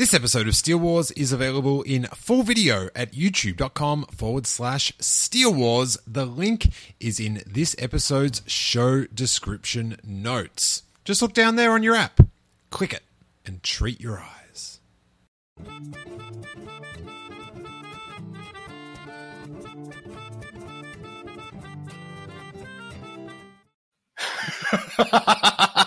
This 0.00 0.14
episode 0.14 0.48
of 0.48 0.56
Steele 0.56 0.78
Wars 0.78 1.10
is 1.10 1.30
available 1.30 1.82
in 1.82 2.04
full 2.04 2.42
video 2.42 2.88
at 2.96 3.12
youtube.com 3.12 4.04
forward 4.04 4.46
slash 4.46 4.94
Steele 4.98 5.52
Wars. 5.52 5.98
The 6.06 6.24
link 6.24 6.72
is 6.98 7.20
in 7.20 7.42
this 7.46 7.76
episode's 7.78 8.40
show 8.46 9.04
description 9.04 9.98
notes. 10.02 10.84
Just 11.04 11.20
look 11.20 11.34
down 11.34 11.56
there 11.56 11.72
on 11.72 11.82
your 11.82 11.94
app, 11.94 12.18
click 12.70 12.94
it, 12.94 13.02
and 13.44 13.62
treat 13.62 14.00
your 14.00 14.24
eyes. 14.24 14.80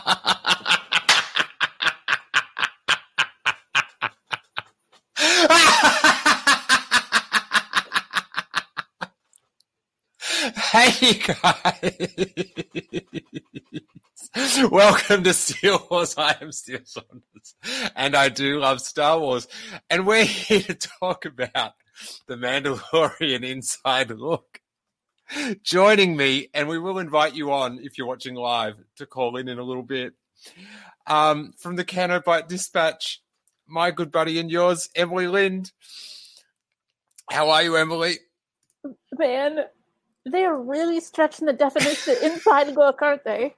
Hey 10.73 10.89
guys! 11.03 12.07
Welcome 14.71 15.23
to 15.25 15.33
Steele 15.33 15.85
Wars. 15.91 16.15
I 16.17 16.35
am 16.39 16.53
Steele 16.53 16.79
Saunders, 16.85 17.55
and 17.93 18.15
I 18.15 18.29
do 18.29 18.59
love 18.59 18.79
Star 18.79 19.19
Wars. 19.19 19.47
And 19.89 20.07
we're 20.07 20.23
here 20.23 20.61
to 20.61 20.73
talk 20.73 21.25
about 21.25 21.73
the 22.27 22.35
Mandalorian 22.35 23.43
Inside 23.43 24.11
Look. 24.11 24.61
Joining 25.61 26.15
me, 26.15 26.47
and 26.53 26.69
we 26.69 26.79
will 26.79 26.99
invite 26.99 27.35
you 27.35 27.51
on 27.51 27.79
if 27.83 27.97
you're 27.97 28.07
watching 28.07 28.35
live 28.35 28.75
to 28.95 29.05
call 29.05 29.35
in 29.35 29.49
in 29.49 29.59
a 29.59 29.63
little 29.63 29.83
bit. 29.83 30.13
Um, 31.05 31.51
from 31.59 31.75
the 31.75 31.83
Canobite 31.83 32.47
Dispatch, 32.47 33.21
my 33.67 33.91
good 33.91 34.11
buddy 34.11 34.39
and 34.39 34.49
yours, 34.49 34.89
Emily 34.95 35.27
Lind. 35.27 35.73
How 37.29 37.49
are 37.49 37.63
you, 37.63 37.75
Emily? 37.75 38.19
Man, 39.17 39.65
they 40.25 40.45
are 40.45 40.59
really 40.59 40.99
stretching 40.99 41.45
the 41.45 41.53
definition 41.53 42.15
inside 42.23 42.67
look, 42.75 43.01
aren't 43.01 43.23
they? 43.23 43.55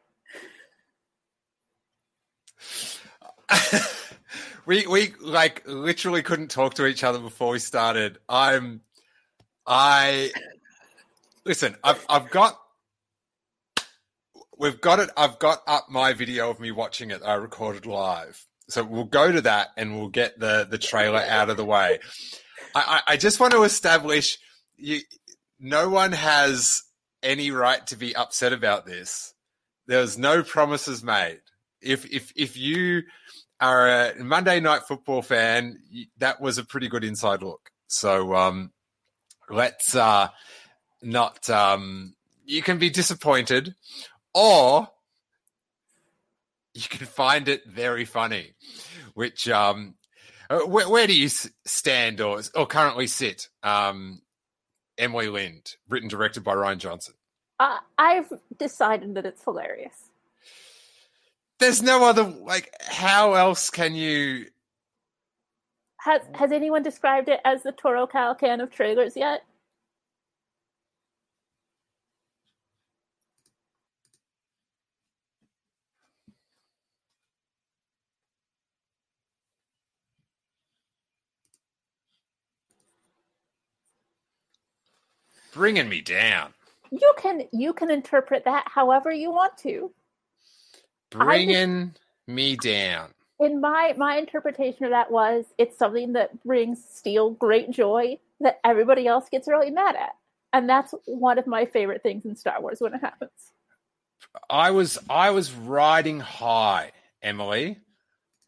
we 4.66 4.88
we 4.88 5.14
like 5.22 5.64
literally 5.68 6.24
couldn't 6.24 6.50
talk 6.50 6.74
to 6.76 6.86
each 6.86 7.04
other 7.04 7.20
before 7.20 7.52
we 7.52 7.60
started. 7.60 8.18
I'm 8.28 8.82
I 9.68 10.32
listen, 11.46 11.76
I've 11.84 12.04
I've 12.10 12.30
got 12.32 12.60
we've 14.58 14.82
got 14.82 15.00
it 15.00 15.10
I've 15.16 15.38
got 15.40 15.62
up 15.68 15.88
my 15.90 16.14
video 16.14 16.50
of 16.50 16.60
me 16.60 16.72
watching 16.72 17.12
it 17.12 17.22
I 17.24 17.36
recorded 17.36 17.86
live. 17.86 18.44
So 18.68 18.84
we'll 18.84 19.04
go 19.04 19.32
to 19.32 19.42
that 19.42 19.70
and 19.78 19.96
we'll 19.96 20.10
get 20.10 20.40
the 20.40 20.68
the 20.70 20.80
trailer 20.80 21.20
out 21.20 21.52
of 21.52 21.58
the 21.58 21.66
way. 21.66 22.00
I, 22.74 23.02
I, 23.08 23.14
I 23.14 23.18
just 23.18 23.40
want 23.40 23.54
to 23.54 23.64
establish 23.64 24.40
you 24.78 25.02
no 25.60 25.90
one 25.90 26.12
has 26.12 26.84
any 27.24 27.52
right 27.52 27.86
to 27.88 27.96
be 27.96 28.16
upset 28.16 28.54
about 28.54 28.86
this. 28.86 29.34
There's 29.88 30.18
no 30.18 30.44
promises 30.44 31.04
made. 31.04 31.42
If 31.82 32.06
if 32.12 32.32
if 32.36 32.58
you 32.58 33.04
are 33.60 33.88
a 33.88 34.24
Monday 34.24 34.60
Night 34.60 34.84
Football 34.88 35.22
fan, 35.22 35.78
that 36.18 36.42
was 36.42 36.58
a 36.58 36.66
pretty 36.66 36.88
good 36.88 37.04
inside 37.04 37.42
look. 37.42 37.70
So 37.88 38.36
um, 38.36 38.72
let's 39.50 39.96
uh, 39.96 40.30
not. 41.02 41.50
Um, 41.50 42.16
you 42.46 42.62
can 42.62 42.78
be 42.78 42.90
disappointed, 42.90 43.76
or 44.34 44.88
you 46.74 46.88
can 46.90 47.06
find 47.06 47.48
it 47.48 47.66
very 47.68 48.06
funny. 48.06 48.54
Which 49.14 49.48
um, 49.48 49.96
uh, 50.50 50.60
where, 50.60 50.90
where 50.90 51.08
do 51.08 51.18
you 51.18 51.30
stand 51.30 52.22
or 52.22 52.42
or 52.56 52.66
currently 52.66 53.08
sit? 53.08 53.48
Um, 53.64 54.22
Emily 54.98 55.28
Lind, 55.28 55.76
written 55.90 56.08
directed 56.10 56.44
by 56.44 56.54
Rian 56.56 56.78
Johnson. 56.78 57.16
Uh, 57.60 57.78
I've 57.98 58.32
decided 58.58 59.16
that 59.16 59.26
it's 59.26 59.44
hilarious. 59.44 60.10
There's 61.60 61.82
no 61.82 62.04
other 62.04 62.24
like. 62.24 62.70
How 62.82 63.34
else 63.34 63.70
can 63.70 63.96
you? 63.96 64.48
Has 66.02 66.22
Has 66.34 66.52
anyone 66.52 66.84
described 66.84 67.30
it 67.30 67.40
as 67.46 67.64
the 67.64 67.72
Toro 67.72 68.06
Calican 68.08 68.62
of 68.62 68.72
trailers 68.72 69.16
yet? 69.16 69.44
Bringing 85.56 85.88
me 85.88 86.02
down. 86.02 86.54
You 86.92 87.14
can 87.18 87.44
you 87.54 87.72
can 87.72 87.90
interpret 87.90 88.44
that 88.44 88.66
however 88.68 89.10
you 89.10 89.32
want 89.32 89.58
to. 89.60 89.90
Bringing 91.10 91.92
just, 91.92 92.02
me 92.28 92.58
down. 92.58 93.12
In 93.40 93.62
my 93.62 93.94
my 93.98 94.18
interpretation 94.18 94.84
of 94.84 94.92
that 94.92 95.12
was 95.12 95.46
it's 95.58 95.78
something 95.78 96.12
that 96.14 96.44
brings 96.44 96.84
Steele 96.84 97.32
great 97.32 97.72
joy 97.72 98.20
that 98.42 98.60
everybody 98.66 99.08
else 99.08 99.30
gets 99.30 99.48
really 99.48 99.72
mad 99.72 99.96
at, 99.96 100.12
and 100.52 100.70
that's 100.70 100.94
one 101.06 101.40
of 101.40 101.48
my 101.48 101.66
favorite 101.66 102.04
things 102.04 102.26
in 102.26 102.36
Star 102.36 102.62
Wars 102.62 102.82
when 102.82 102.94
it 102.94 103.00
happens. 103.00 103.32
I 104.50 104.72
was 104.72 105.00
I 105.10 105.30
was 105.30 105.54
riding 105.54 106.20
high, 106.20 106.92
Emily. 107.22 107.80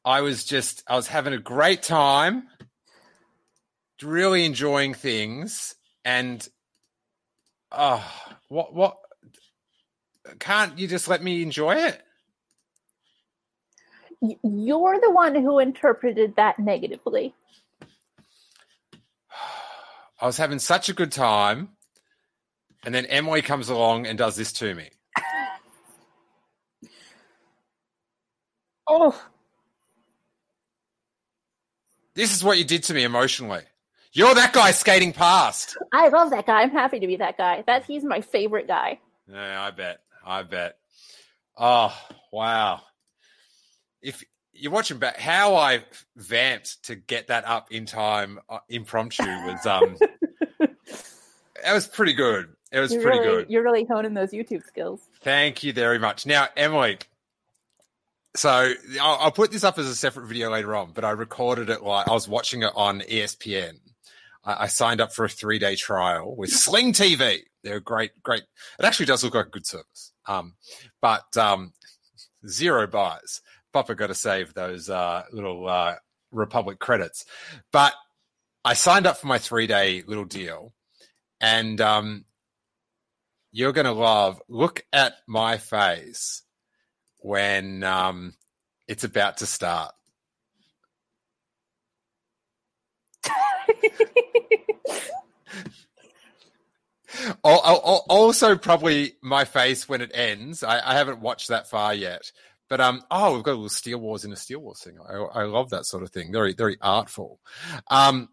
I 0.04 0.20
was 0.22 0.44
just 0.44 0.84
I 0.88 0.98
was 0.98 1.08
having 1.08 1.32
a 1.32 1.40
great 1.40 1.84
time, 1.84 2.50
really 4.04 4.44
enjoying 4.44 4.94
things, 4.94 5.74
and 6.04 6.46
oh, 7.72 8.04
what 8.50 8.74
what 8.74 8.98
can't 10.40 10.78
you 10.78 10.88
just 10.88 11.08
let 11.08 11.24
me 11.24 11.42
enjoy 11.42 11.76
it? 11.76 12.02
You're 14.22 15.00
the 15.00 15.12
one 15.12 15.36
who 15.36 15.60
interpreted 15.60 16.36
that 16.38 16.58
negatively. 16.60 17.36
I 20.22 20.26
was 20.26 20.38
having 20.38 20.60
such 20.60 20.90
a 20.90 20.94
good 20.94 21.12
time, 21.12 21.70
and 22.84 22.94
then 22.94 23.06
Emily 23.06 23.42
comes 23.42 23.70
along 23.70 24.08
and 24.08 24.18
does 24.18 24.36
this 24.36 24.52
to 24.54 24.74
me. 24.74 24.90
oh. 28.88 29.24
This 32.16 32.36
is 32.36 32.44
what 32.44 32.58
you 32.58 32.64
did 32.64 32.82
to 32.84 32.96
me 32.96 33.04
emotionally. 33.04 33.62
You're 34.18 34.34
that 34.34 34.52
guy 34.52 34.72
skating 34.72 35.14
past. 35.14 35.78
I 35.94 36.08
love 36.08 36.32
that 36.32 36.48
guy. 36.48 36.64
I'm 36.64 36.72
happy 36.72 37.00
to 37.00 37.06
be 37.06 37.18
that 37.18 37.38
guy. 37.38 37.64
That 37.68 37.86
he's 37.86 38.04
my 38.04 38.22
favorite 38.22 38.66
guy. 38.66 38.98
Yeah, 39.32 39.62
I 39.62 39.70
bet. 39.70 40.00
I 40.26 40.42
bet. 40.42 40.80
Oh, 41.56 41.96
wow. 42.32 42.82
If 44.02 44.24
you're 44.54 44.72
watching 44.72 44.98
back, 44.98 45.18
how 45.18 45.56
I 45.56 45.84
vamped 46.16 46.86
to 46.86 46.96
get 46.96 47.28
that 47.28 47.46
up 47.46 47.72
in 47.72 47.86
time, 47.86 48.40
uh, 48.50 48.58
impromptu 48.70 49.24
was 49.24 49.64
um, 49.68 49.96
that 50.60 51.74
was 51.74 51.86
pretty 51.86 52.14
good. 52.14 52.48
It 52.72 52.80
was 52.80 52.92
you're 52.92 53.04
pretty 53.04 53.20
really, 53.20 53.44
good. 53.44 53.52
You're 53.52 53.64
really 53.64 53.84
honing 53.84 54.16
those 54.16 54.32
YouTube 54.32 54.66
skills. 54.66 55.00
Thank 55.22 55.64
you 55.64 55.74
very 55.74 56.00
much. 56.00 56.26
Now, 56.26 56.48
Emily, 56.58 56.98
so 58.36 58.50
I'll, 59.00 59.18
I'll, 59.20 59.32
put 59.32 59.52
this 59.52 59.64
up 59.64 59.78
as 59.78 59.86
a 59.86 59.96
separate 59.96 60.26
video 60.26 60.50
later 60.50 60.76
on, 60.76 60.94
but 60.96 61.06
I 61.06 61.12
recorded 61.12 61.70
it 61.70 61.84
like 61.84 62.08
I 62.08 62.14
was 62.14 62.28
watching 62.28 62.64
it 62.64 62.72
on 62.76 63.02
ESPN 63.02 63.78
I, 64.48 64.68
signed 64.68 65.02
up 65.02 65.14
for 65.14 65.26
a 65.26 65.30
three 65.30 65.60
day 65.60 65.76
trial 65.76 66.36
with 66.36 66.52
Sling 66.52 66.94
TV. 66.94 67.42
They're 67.64 67.82
great, 67.82 68.12
great. 68.24 68.44
It 68.80 68.86
actually 68.86 69.08
does 69.08 69.24
look 69.24 69.36
like 69.36 69.48
a 69.48 69.50
good 69.50 69.66
service. 69.66 70.14
Um, 70.26 70.56
but 71.02 71.36
um, 71.36 71.74
zero 72.48 72.88
buys. 72.88 73.42
Papa 73.74 73.96
got 73.96 74.08
to 74.08 74.16
save 74.16 74.54
those 74.54 74.90
uh, 74.90 75.24
little 75.32 75.68
uh, 75.68 75.96
Republic 76.32 76.80
credits. 76.80 77.26
But 77.72 77.94
I 78.64 78.74
signed 78.74 79.06
up 79.06 79.18
for 79.18 79.28
my 79.28 79.38
three 79.38 79.68
day 79.68 80.04
little 80.08 80.26
deal, 80.26 80.74
and 81.42 81.80
um, 81.82 82.26
you're 83.52 83.74
going 83.74 83.86
to 83.86 83.92
love. 83.92 84.42
Look 84.48 84.86
at 84.94 85.14
my 85.28 85.58
face 85.58 86.44
when 87.20 87.84
um, 87.84 88.34
it's 88.88 89.04
about 89.04 89.38
to 89.38 89.46
start. 89.46 89.94
Also, 98.10 98.58
probably 98.58 99.14
my 99.22 99.46
face 99.46 99.88
when 99.88 100.02
it 100.02 100.12
ends. 100.14 100.64
I, 100.64 100.80
I, 100.80 100.94
haven't 100.96 101.22
watched 101.22 101.48
that 101.50 101.70
far 101.70 101.94
yet, 101.94 102.32
but 102.70 102.82
um, 102.82 103.02
oh, 103.10 103.34
we've 103.34 103.44
got 103.44 103.52
a 103.52 103.54
little 103.54 103.70
Steele 103.70 104.00
Wars 104.00 104.26
in 104.26 104.34
a 104.34 104.36
Steele 104.36 104.60
Wars 104.60 104.82
thing. 104.84 104.98
I, 105.08 105.14
I 105.14 105.44
love 105.44 105.70
that 105.70 105.86
sort 105.86 106.04
of 106.04 106.12
thing. 106.12 106.32
Very, 106.32 106.54
very 106.54 106.78
artful. 106.82 107.40
Um, 107.90 108.30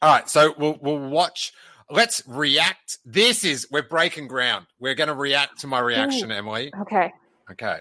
all 0.00 0.12
right, 0.12 0.28
so 0.28 0.54
we'll 0.56 0.78
we'll 0.80 1.08
watch. 1.08 1.52
Let's 1.90 2.22
react. 2.26 2.98
This 3.04 3.44
is 3.44 3.66
we're 3.70 3.82
breaking 3.82 4.28
ground. 4.28 4.66
We're 4.78 4.94
going 4.94 5.08
to 5.08 5.14
react 5.14 5.60
to 5.60 5.66
my 5.66 5.80
reaction, 5.80 6.30
Ooh, 6.30 6.34
Emily. 6.34 6.72
Okay. 6.82 7.12
Okay. 7.50 7.78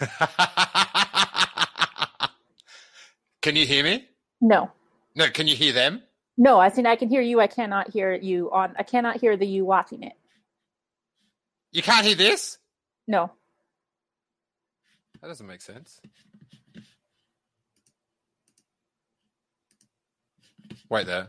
Can 3.42 3.56
you 3.56 3.66
hear 3.66 3.82
me? 3.82 4.08
No. 4.42 4.70
No, 5.14 5.28
can 5.30 5.46
you 5.46 5.54
hear 5.54 5.72
them? 5.72 6.02
No, 6.36 6.58
I 6.58 6.68
think 6.68 6.86
I 6.88 6.96
can 6.96 7.08
hear 7.08 7.20
you. 7.22 7.40
I 7.40 7.46
cannot 7.46 7.90
hear 7.92 8.12
you 8.12 8.50
on. 8.50 8.74
I 8.76 8.82
cannot 8.82 9.20
hear 9.20 9.36
the 9.36 9.46
you 9.46 9.64
watching 9.64 10.02
it. 10.02 10.14
You 11.70 11.80
can't 11.82 12.04
hear 12.04 12.16
this? 12.16 12.58
No. 13.06 13.30
That 15.20 15.28
doesn't 15.28 15.46
make 15.46 15.60
sense. 15.62 16.00
Wait 20.88 21.06
there. 21.06 21.28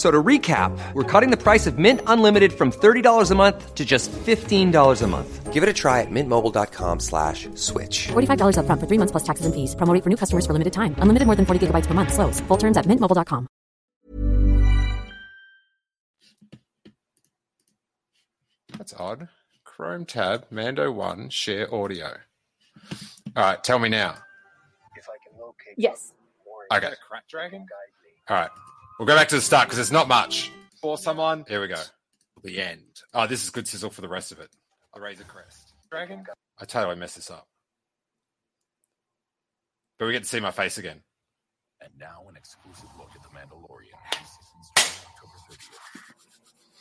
F- 0.00 0.06
So 0.06 0.10
to 0.10 0.22
recap, 0.22 0.72
we're 0.94 1.04
cutting 1.04 1.30
the 1.30 1.36
price 1.36 1.66
of 1.66 1.78
Mint 1.78 2.00
Unlimited 2.06 2.52
from 2.52 2.70
$30 2.72 3.30
a 3.30 3.34
month 3.34 3.74
to 3.74 3.84
just 3.84 4.10
$15 4.12 5.02
a 5.02 5.06
month. 5.06 5.52
Give 5.52 5.62
it 5.62 5.68
a 5.68 5.74
try 5.74 6.00
at 6.00 6.10
mintmobile.com 6.10 7.00
slash 7.00 7.48
switch. 7.54 8.08
$45 8.08 8.56
upfront 8.56 8.80
for 8.80 8.86
three 8.86 8.96
months 8.96 9.12
plus 9.12 9.24
taxes 9.24 9.44
and 9.44 9.54
fees. 9.54 9.74
Promo 9.76 9.92
rate 9.92 10.02
for 10.02 10.08
new 10.08 10.16
customers 10.16 10.46
for 10.46 10.54
limited 10.54 10.72
time. 10.72 10.94
Unlimited 11.02 11.26
more 11.26 11.36
than 11.36 11.44
40 11.44 11.66
gigabytes 11.66 11.86
per 11.86 11.92
month. 11.92 12.14
Slows. 12.14 12.40
Full 12.48 12.56
terms 12.56 12.76
at 12.78 12.86
mintmobile.com. 12.86 13.46
That's 18.78 18.94
odd. 18.94 19.28
Chrome 19.64 20.06
tab, 20.06 20.46
Mando 20.50 20.90
1, 20.92 21.28
share 21.28 21.68
audio. 21.74 22.16
All 23.36 23.42
right, 23.44 23.62
tell 23.62 23.78
me 23.78 23.90
now. 23.90 24.14
Yes. 25.76 26.12
Okay. 26.72 26.94
Crack 27.08 27.26
Dragon 27.28 27.66
All 28.28 28.36
right. 28.36 28.50
We'll 29.00 29.06
go 29.06 29.16
back 29.16 29.28
to 29.28 29.36
the 29.36 29.40
start 29.40 29.66
because 29.66 29.78
it's 29.78 29.90
not 29.90 30.08
much. 30.08 30.52
for 30.82 30.98
someone. 30.98 31.46
Here 31.48 31.62
we 31.62 31.68
go. 31.68 31.80
The 32.44 32.60
end. 32.60 33.00
Oh, 33.14 33.26
this 33.26 33.42
is 33.42 33.48
good 33.48 33.66
sizzle 33.66 33.88
for 33.88 34.02
the 34.02 34.10
rest 34.10 34.30
of 34.30 34.40
it. 34.40 34.50
The 34.94 35.00
Razor 35.00 35.24
Crest. 35.24 35.72
Dragon. 35.90 36.22
I 36.58 36.66
totally 36.66 36.96
messed 36.96 37.16
this 37.16 37.30
up. 37.30 37.48
But 39.98 40.04
we 40.04 40.12
get 40.12 40.24
to 40.24 40.28
see 40.28 40.38
my 40.38 40.50
face 40.50 40.76
again. 40.76 41.00
And 41.80 41.90
now 41.98 42.26
an 42.28 42.36
exclusive 42.36 42.90
look 42.98 43.08
at 43.14 43.22
The 43.22 43.30
Mandalorian. 43.30 43.96
new 43.96 44.18
season 44.18 44.64
starting 44.64 44.92
October 45.08 45.32
30th. 45.50 46.80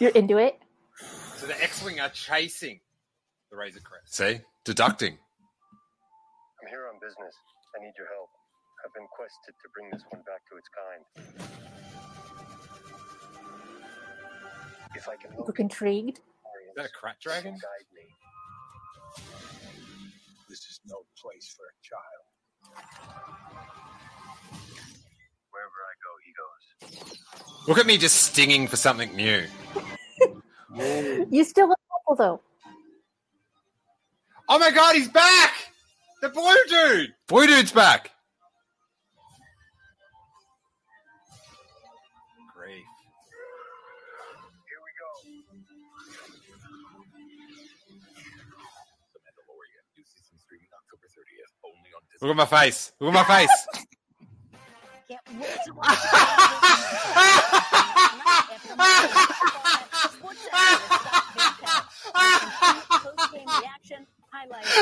You're 0.00 0.10
into 0.10 0.38
it. 0.38 0.58
So 1.36 1.46
the 1.46 1.62
X-Wing 1.62 2.00
are 2.00 2.08
chasing 2.08 2.80
the 3.54 3.60
Razor 3.60 3.80
Crest. 3.80 4.14
See? 4.14 4.40
Deducting. 4.64 5.14
I'm 5.14 6.68
here 6.68 6.88
on 6.92 6.98
business. 7.00 7.34
I 7.76 7.84
need 7.84 7.92
your 7.96 8.08
help. 8.10 8.30
I've 8.84 8.92
been 8.94 9.06
quested 9.14 9.54
to 9.62 9.68
bring 9.72 9.90
this 9.92 10.02
one 10.10 10.22
back 10.26 10.42
to 10.50 10.56
its 10.58 10.68
kind. 10.74 11.02
If 14.96 15.08
I 15.08 15.16
can 15.16 15.30
Look 15.36 15.46
locate 15.46 15.60
intrigued. 15.60 16.18
Is 16.18 16.74
that 16.76 16.86
a 16.86 16.88
crack 16.88 17.20
dragon? 17.20 17.52
guide 17.52 17.88
me. 17.94 18.02
This 20.48 20.60
is 20.66 20.80
no 20.86 20.96
place 21.22 21.54
for 21.56 21.64
a 21.64 21.74
child. 21.82 22.24
Wherever 25.50 25.78
I 25.86 25.94
go, 26.02 26.10
he 26.26 26.32
goes. 26.34 27.68
Look 27.68 27.78
at 27.78 27.86
me 27.86 27.98
just 27.98 28.16
stinging 28.16 28.66
for 28.66 28.76
something 28.76 29.14
new. 29.14 29.44
You 31.30 31.44
still 31.44 31.68
look 31.68 31.78
awful 32.08 32.16
though. 32.16 32.40
Oh 34.48 34.58
my 34.58 34.70
god, 34.70 34.94
he's 34.94 35.08
back! 35.08 35.52
The 36.20 36.28
blue 36.28 36.54
dude! 36.68 37.14
Blue 37.28 37.46
dude's 37.46 37.72
back. 37.72 38.10
Grief. 42.54 42.84
Here 44.68 44.80
we 44.84 44.92
go. 45.00 45.08
The 49.14 49.20
Mandalorian. 49.20 49.82
New 49.96 50.04
season 50.04 50.38
streaming 50.38 50.68
October 50.76 51.06
30th. 51.08 51.52
Only 51.64 51.90
on 51.96 52.02
Disney. 52.12 52.28
Look 52.28 52.36
at 52.36 52.50
my 52.52 52.60
face. 52.60 52.92
Look 53.00 53.14
at 53.14 53.28
my 53.28 53.36
face. 53.38 53.56
Can't 55.08 55.20
wait 55.40 55.58
to 55.66 55.72
watch 55.74 55.88
the 55.88 55.98
Sports 60.08 60.40
Center 60.40 60.56
has 61.36 61.52
got 61.60 61.84
fantastic 62.14 62.88
post-game 63.04 63.48
reaction 63.60 64.00
highlights. 64.32 64.72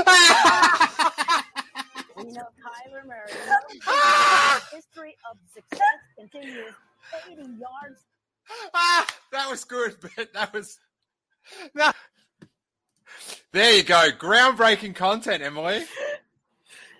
you 2.18 2.32
know, 2.32 2.46
Kyler 2.62 3.02
Murray, 3.06 3.32
the 3.32 4.76
history 4.76 5.14
of 5.30 5.36
success 5.52 5.98
continues. 6.16 6.72
80 7.28 7.42
yards 7.58 8.00
Ah, 8.74 9.06
that 9.32 9.50
was 9.50 9.64
good, 9.64 9.96
but 10.00 10.32
that 10.32 10.52
was 10.52 10.78
no. 11.74 11.90
There 13.72 13.78
you 13.78 13.86
go. 13.86 14.10
Groundbreaking 14.18 14.94
content, 14.94 15.42
Emily. 15.42 15.82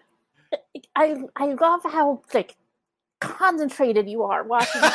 I 0.97 1.23
I 1.37 1.53
love 1.53 1.83
how 1.85 2.23
like 2.33 2.57
concentrated 3.21 4.09
you 4.09 4.23
are 4.23 4.43
watching. 4.43 4.81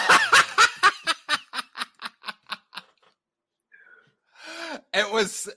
it 4.91 5.13
was 5.13 5.45
it, 5.45 5.55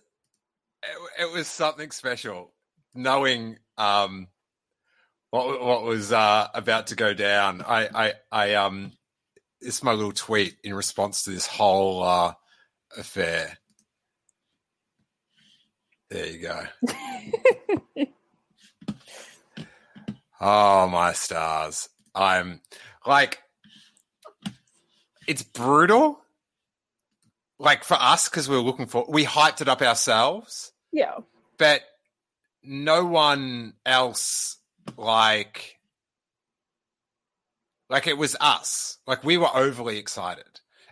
it 1.20 1.32
was 1.32 1.46
something 1.46 1.90
special 1.90 2.52
knowing 2.94 3.56
um 3.78 4.28
what 5.30 5.64
what 5.64 5.84
was 5.84 6.12
uh 6.12 6.48
about 6.52 6.88
to 6.88 6.96
go 6.96 7.14
down 7.14 7.62
i 7.62 7.88
i 7.94 8.12
i 8.30 8.54
um 8.56 8.92
this 9.62 9.82
my 9.82 9.92
little 9.92 10.12
tweet 10.12 10.58
in 10.62 10.74
response 10.74 11.22
to 11.22 11.30
this 11.30 11.46
whole 11.46 12.02
uh 12.02 12.34
affair 12.98 13.56
there 16.10 16.26
you 16.26 16.38
go. 16.38 16.64
Oh 20.40 20.88
my 20.88 21.12
stars. 21.12 21.90
I'm 22.14 22.60
like 23.06 23.40
it's 25.28 25.42
brutal 25.42 26.18
like 27.58 27.84
for 27.84 27.94
us 28.00 28.28
because 28.28 28.48
we 28.48 28.56
were 28.56 28.62
looking 28.62 28.86
for 28.86 29.04
we 29.08 29.24
hyped 29.24 29.60
it 29.60 29.68
up 29.68 29.82
ourselves. 29.82 30.72
Yeah. 30.92 31.18
but 31.58 31.82
no 32.64 33.04
one 33.04 33.74
else 33.84 34.56
like 34.96 35.78
like 37.90 38.06
it 38.06 38.16
was 38.16 38.34
us. 38.40 38.96
Like 39.06 39.22
we 39.22 39.36
were 39.36 39.54
overly 39.54 39.98
excited. 39.98 40.44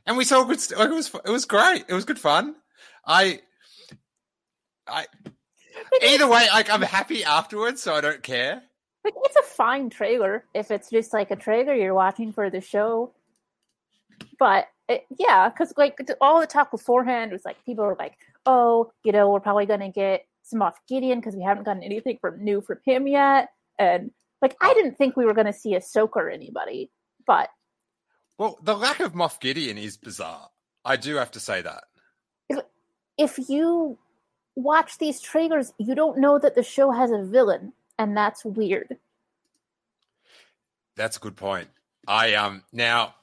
And 0.06 0.16
we 0.18 0.24
saw 0.24 0.44
good 0.44 0.60
like 0.76 0.90
it 0.90 0.94
was 0.94 1.10
it 1.24 1.30
was 1.30 1.46
great. 1.46 1.86
It 1.88 1.94
was 1.94 2.04
good 2.04 2.18
fun. 2.18 2.54
I 3.06 3.40
i 4.90 5.06
either 6.02 6.28
way 6.28 6.46
like 6.52 6.70
i'm 6.70 6.82
happy 6.82 7.24
afterwards 7.24 7.82
so 7.82 7.94
i 7.94 8.00
don't 8.00 8.22
care. 8.22 8.62
Like 9.04 9.14
it's 9.24 9.36
a 9.36 9.42
fine 9.42 9.90
trailer. 9.90 10.44
If 10.54 10.70
it's 10.70 10.90
just 10.90 11.12
like 11.12 11.30
a 11.30 11.36
trailer 11.36 11.74
you're 11.74 11.94
watching 11.94 12.32
for 12.32 12.50
the 12.50 12.60
show. 12.60 13.14
But 14.38 14.66
it, 14.88 15.06
yeah, 15.18 15.48
because 15.48 15.72
like 15.76 15.98
all 16.20 16.40
the 16.40 16.46
talk 16.46 16.70
beforehand 16.70 17.32
was 17.32 17.44
like 17.44 17.64
people 17.64 17.84
were 17.84 17.96
like, 17.98 18.14
"Oh, 18.44 18.90
you 19.04 19.12
know, 19.12 19.30
we're 19.30 19.40
probably 19.40 19.66
gonna 19.66 19.90
get 19.90 20.26
some 20.42 20.62
off 20.62 20.78
Gideon 20.88 21.20
because 21.20 21.36
we 21.36 21.42
haven't 21.42 21.64
gotten 21.64 21.82
anything 21.82 22.18
from 22.20 22.42
new 22.42 22.60
from 22.60 22.78
him 22.84 23.06
yet." 23.06 23.48
And 23.78 24.10
like, 24.42 24.56
I 24.60 24.70
oh. 24.70 24.74
didn't 24.74 24.96
think 24.98 25.16
we 25.16 25.24
were 25.24 25.34
gonna 25.34 25.52
see 25.52 25.74
Ahsoka 25.74 26.16
or 26.16 26.30
anybody, 26.30 26.90
but 27.26 27.48
well 28.38 28.58
the 28.62 28.76
lack 28.76 29.00
of 29.00 29.14
moff 29.14 29.40
gideon 29.40 29.78
is 29.78 29.96
bizarre. 29.96 30.48
I 30.84 30.96
do 30.96 31.16
have 31.16 31.30
to 31.32 31.40
say 31.40 31.62
that. 31.62 31.84
If 33.16 33.38
you 33.48 33.98
watch 34.58 34.98
these 34.98 35.20
trailers, 35.20 35.72
you 35.78 35.94
don't 35.94 36.18
know 36.18 36.38
that 36.38 36.54
the 36.54 36.62
show 36.62 36.90
has 36.90 37.10
a 37.10 37.24
villain, 37.24 37.72
and 37.98 38.16
that's 38.16 38.44
weird. 38.44 38.96
That's 40.96 41.16
a 41.16 41.20
good 41.20 41.36
point. 41.36 41.68
I 42.06 42.34
um 42.34 42.64
now 42.72 43.14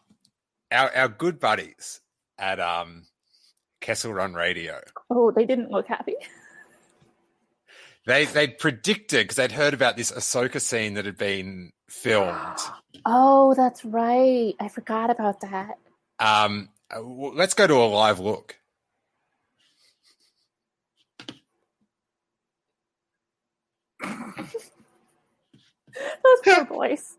our 0.71 0.95
our 0.95 1.09
good 1.09 1.39
buddies 1.39 2.01
at 2.37 2.59
um 2.59 3.03
Kessel 3.81 4.13
Run 4.13 4.33
Radio. 4.33 4.79
Oh, 5.09 5.31
they 5.31 5.45
didn't 5.45 5.71
look 5.71 5.87
happy. 5.87 6.15
They 8.05 8.25
they 8.25 8.47
predicted 8.47 9.25
because 9.25 9.35
they'd 9.35 9.51
heard 9.51 9.73
about 9.73 9.97
this 9.97 10.11
Ahsoka 10.11 10.61
scene 10.61 10.93
that 10.93 11.05
had 11.05 11.17
been 11.17 11.71
filmed. 11.89 12.59
Oh, 13.07 13.53
that's 13.53 13.85
right. 13.85 14.55
I 14.59 14.67
forgot 14.67 15.11
about 15.11 15.41
that. 15.41 15.77
Um, 16.17 16.69
uh, 16.89 17.01
let's 17.01 17.53
go 17.53 17.67
to 17.67 17.75
a 17.75 17.85
live 17.85 18.19
look. 18.19 18.55
Those 26.23 26.39
poor 26.43 26.65
boys. 26.69 27.15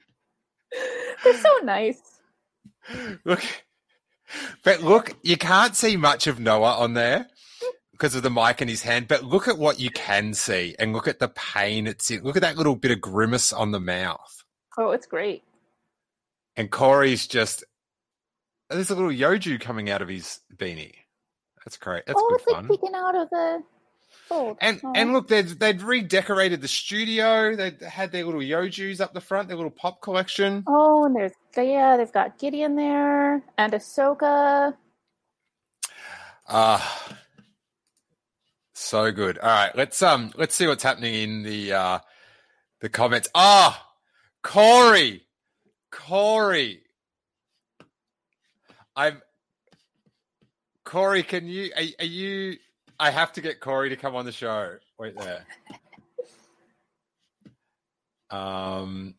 They're 1.24 1.38
so 1.38 1.58
nice. 1.62 2.00
look, 3.24 3.42
but 4.62 4.82
look, 4.82 5.14
you 5.22 5.36
can't 5.36 5.74
see 5.74 5.96
much 5.96 6.26
of 6.26 6.40
Noah 6.40 6.76
on 6.76 6.94
there 6.94 7.28
because 7.92 8.14
of 8.14 8.22
the 8.22 8.30
mic 8.30 8.60
in 8.60 8.68
his 8.68 8.82
hand. 8.82 9.08
But 9.08 9.24
look 9.24 9.48
at 9.48 9.58
what 9.58 9.80
you 9.80 9.90
can 9.90 10.34
see, 10.34 10.74
and 10.78 10.92
look 10.92 11.08
at 11.08 11.18
the 11.18 11.28
pain 11.28 11.86
it's 11.86 12.10
in. 12.10 12.22
Look 12.22 12.36
at 12.36 12.42
that 12.42 12.56
little 12.56 12.76
bit 12.76 12.90
of 12.90 13.00
grimace 13.00 13.52
on 13.52 13.70
the 13.70 13.80
mouth. 13.80 14.44
Oh, 14.76 14.90
it's 14.90 15.06
great. 15.06 15.42
And 16.56 16.70
Corey's 16.70 17.26
just 17.26 17.64
there's 18.70 18.90
a 18.90 18.94
little 18.94 19.10
Yoju 19.10 19.60
coming 19.60 19.90
out 19.90 20.02
of 20.02 20.08
his 20.08 20.40
beanie. 20.54 20.94
That's 21.64 21.76
great. 21.76 22.04
That's 22.06 22.20
oh, 22.20 22.28
good 22.28 22.40
it's 22.40 22.46
like 22.46 22.56
fun. 22.56 22.68
peeking 22.68 22.94
out 22.94 23.14
of 23.14 23.30
the 23.30 23.62
And 24.30 24.80
Oh. 24.82 24.92
and 24.94 25.12
look, 25.12 25.28
they'd 25.28 25.46
they'd 25.48 25.82
redecorated 25.82 26.60
the 26.60 26.68
studio. 26.68 27.54
They 27.54 27.76
had 27.88 28.10
their 28.12 28.24
little 28.24 28.40
Yojus 28.40 29.00
up 29.00 29.14
the 29.14 29.20
front, 29.20 29.48
their 29.48 29.56
little 29.56 29.70
pop 29.70 30.02
collection. 30.02 30.64
Oh, 30.66 31.04
and 31.04 31.14
there's 31.14 31.32
yeah, 31.56 31.96
they've 31.96 32.12
got 32.12 32.38
Gideon 32.38 32.74
there 32.76 33.42
and 33.56 33.72
Ahsoka. 33.72 34.74
Ah, 36.48 37.08
so 38.74 39.10
good. 39.12 39.38
All 39.38 39.48
right, 39.48 39.74
let's 39.76 40.02
um 40.02 40.32
let's 40.36 40.54
see 40.54 40.66
what's 40.66 40.82
happening 40.82 41.14
in 41.14 41.42
the 41.42 41.72
uh 41.72 41.98
the 42.80 42.88
comments. 42.88 43.28
Ah, 43.34 43.88
Corey, 44.42 45.22
Corey, 45.90 46.82
I'm 48.96 49.22
Corey. 50.84 51.22
Can 51.22 51.46
you 51.48 51.70
are, 51.76 51.82
are 52.00 52.04
you? 52.04 52.56
I 52.98 53.10
have 53.10 53.32
to 53.34 53.40
get 53.40 53.60
Corey 53.60 53.90
to 53.90 53.96
come 53.96 54.16
on 54.16 54.24
the 54.24 54.32
show. 54.32 54.76
Wait 54.98 55.16
there. 55.16 55.44
Um, 58.30 59.14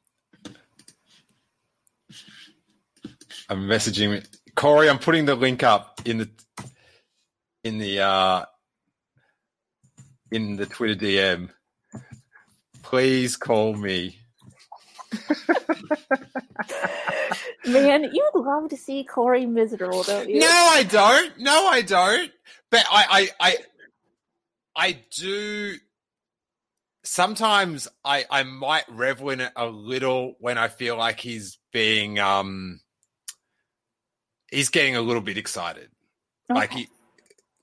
I'm 3.49 3.67
messaging 3.67 4.25
Corey. 4.55 4.89
I'm 4.89 4.99
putting 4.99 5.25
the 5.25 5.35
link 5.35 5.63
up 5.63 6.01
in 6.05 6.17
the 6.17 6.29
in 7.63 7.77
the 7.77 7.99
uh 7.99 8.45
in 10.31 10.55
the 10.55 10.65
Twitter 10.65 10.95
DM. 10.95 11.49
Please 12.83 13.37
call 13.37 13.73
me. 13.73 14.17
Man, 17.67 18.03
you'd 18.03 18.31
love 18.33 18.69
to 18.69 18.77
see 18.77 19.03
Corey 19.03 19.45
miserable, 19.45 20.03
don't 20.03 20.29
you? 20.29 20.39
No, 20.39 20.47
I 20.47 20.83
don't. 20.83 21.39
No, 21.39 21.67
I 21.67 21.81
don't. 21.81 22.31
But 22.71 22.85
I, 22.89 23.29
I, 23.39 23.49
I, 23.49 23.55
I 24.75 24.99
do. 25.17 25.75
Sometimes 27.03 27.87
I, 28.03 28.25
I 28.29 28.43
might 28.43 28.85
revel 28.89 29.29
in 29.29 29.41
it 29.41 29.51
a 29.55 29.65
little 29.67 30.35
when 30.39 30.57
I 30.57 30.67
feel 30.67 30.97
like 30.97 31.19
he's 31.19 31.57
being, 31.71 32.19
um, 32.19 32.79
he's 34.51 34.69
getting 34.69 34.95
a 34.95 35.01
little 35.01 35.21
bit 35.21 35.37
excited. 35.37 35.89
Like 36.53 36.71
Okay. 36.71 36.79
he, 36.79 36.85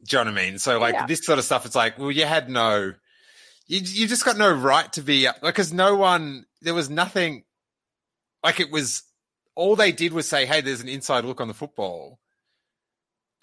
do 0.06 0.16
you 0.18 0.24
know 0.24 0.30
what 0.30 0.38
I 0.40 0.44
mean? 0.44 0.58
So 0.58 0.78
like 0.78 0.94
Yeah. 0.94 1.06
this 1.06 1.24
sort 1.24 1.38
of 1.38 1.44
stuff, 1.44 1.66
it's 1.66 1.74
like, 1.74 1.98
well, 1.98 2.10
you 2.10 2.24
had 2.26 2.48
no, 2.48 2.92
you, 3.66 3.80
you 3.82 4.06
just 4.06 4.24
got 4.24 4.36
no 4.36 4.50
right 4.52 4.90
to 4.94 5.02
be 5.02 5.24
like, 5.26 5.40
because 5.42 5.72
no 5.72 5.96
one, 5.96 6.44
there 6.62 6.74
was 6.74 6.88
nothing, 6.90 7.44
like 8.42 8.60
it 8.60 8.70
was, 8.70 9.02
all 9.54 9.76
they 9.76 9.92
did 9.92 10.12
was 10.12 10.28
say, 10.28 10.46
hey, 10.46 10.60
there's 10.60 10.80
an 10.80 10.88
inside 10.88 11.24
look 11.24 11.40
on 11.40 11.48
the 11.48 11.54
football. 11.54 12.18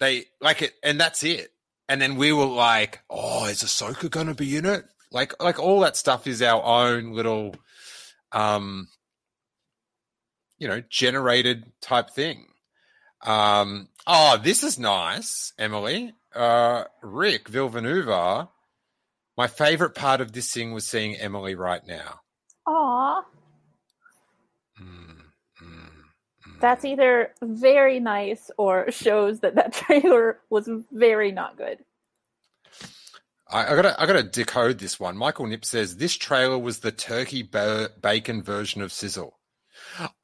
They 0.00 0.26
like 0.40 0.62
it, 0.62 0.74
and 0.82 1.00
that's 1.00 1.22
it. 1.22 1.50
And 1.88 2.00
then 2.00 2.16
we 2.16 2.32
were 2.32 2.46
like, 2.46 3.00
oh, 3.10 3.46
is 3.46 3.62
Ahsoka 3.62 4.10
going 4.10 4.26
to 4.28 4.34
be 4.34 4.56
in 4.56 4.64
it? 4.64 4.84
Like, 5.10 5.40
like 5.42 5.58
all 5.58 5.80
that 5.80 5.96
stuff 5.96 6.26
is 6.26 6.42
our 6.42 6.62
own 6.62 7.12
little, 7.12 7.54
um, 8.32 8.88
you 10.58 10.68
know, 10.68 10.82
generated 10.88 11.70
type 11.80 12.10
thing. 12.10 12.46
Um, 13.24 13.88
oh, 14.06 14.38
this 14.42 14.62
is 14.62 14.78
nice, 14.78 15.52
Emily. 15.58 16.14
Uh, 16.34 16.84
Rick 17.02 17.48
Villanueva. 17.48 18.48
My 19.36 19.46
favorite 19.46 19.94
part 19.94 20.20
of 20.20 20.32
this 20.32 20.52
thing 20.52 20.72
was 20.72 20.86
seeing 20.86 21.16
Emily 21.16 21.54
right 21.54 21.86
now. 21.86 22.20
Aw, 22.66 23.22
Mm, 24.80 25.22
mm, 25.62 25.88
mm. 26.46 26.50
That's 26.62 26.84
either 26.86 27.32
very 27.42 28.00
nice 28.00 28.50
or 28.56 28.90
shows 28.90 29.40
that 29.40 29.56
that 29.56 29.72
trailer 29.74 30.38
was 30.48 30.68
very 30.90 31.30
not 31.32 31.58
good. 31.58 31.78
I, 33.50 33.72
I 33.72 33.76
gotta, 33.76 34.00
I 34.00 34.06
gotta 34.06 34.22
decode 34.22 34.78
this 34.78 34.98
one. 34.98 35.16
Michael 35.16 35.46
Nip 35.46 35.64
says 35.64 35.96
this 35.96 36.16
trailer 36.16 36.58
was 36.58 36.78
the 36.78 36.92
turkey 36.92 37.42
ba- 37.42 37.90
bacon 38.00 38.42
version 38.42 38.80
of 38.80 38.92
Sizzle. 38.92 39.38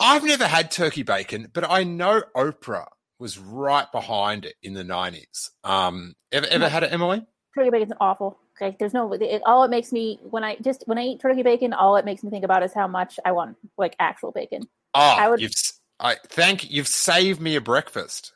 I've 0.00 0.24
never 0.24 0.46
had 0.46 0.70
turkey 0.70 1.02
bacon, 1.02 1.50
but 1.52 1.68
I 1.70 1.84
know 1.84 2.22
Oprah 2.34 2.86
was 3.18 3.38
right 3.38 3.90
behind 3.92 4.46
it 4.46 4.54
in 4.62 4.72
the 4.72 4.84
nineties. 4.84 5.50
Um, 5.64 6.14
ever, 6.32 6.46
ever 6.46 6.68
had 6.68 6.84
it, 6.84 6.92
Emily? 6.92 7.26
Turkey 7.54 7.70
bacon's 7.70 7.92
awful. 8.00 8.38
Okay, 8.60 8.76
there's 8.78 8.94
no. 8.94 9.12
It, 9.12 9.42
all 9.44 9.64
it 9.64 9.70
makes 9.70 9.92
me 9.92 10.20
when 10.22 10.44
I 10.44 10.56
just 10.62 10.84
when 10.86 10.96
I 10.98 11.02
eat 11.02 11.20
turkey 11.20 11.42
bacon, 11.42 11.72
all 11.72 11.96
it 11.96 12.04
makes 12.04 12.22
me 12.22 12.30
think 12.30 12.44
about 12.44 12.62
is 12.62 12.72
how 12.72 12.86
much 12.86 13.18
I 13.24 13.32
want 13.32 13.56
like 13.76 13.94
actual 13.98 14.32
bacon. 14.32 14.62
Oh, 14.94 15.00
I 15.00 15.28
would- 15.28 15.40
you've, 15.40 15.52
I 16.00 16.16
thank 16.26 16.70
you've 16.70 16.88
saved 16.88 17.40
me 17.40 17.56
a 17.56 17.60
breakfast. 17.60 18.32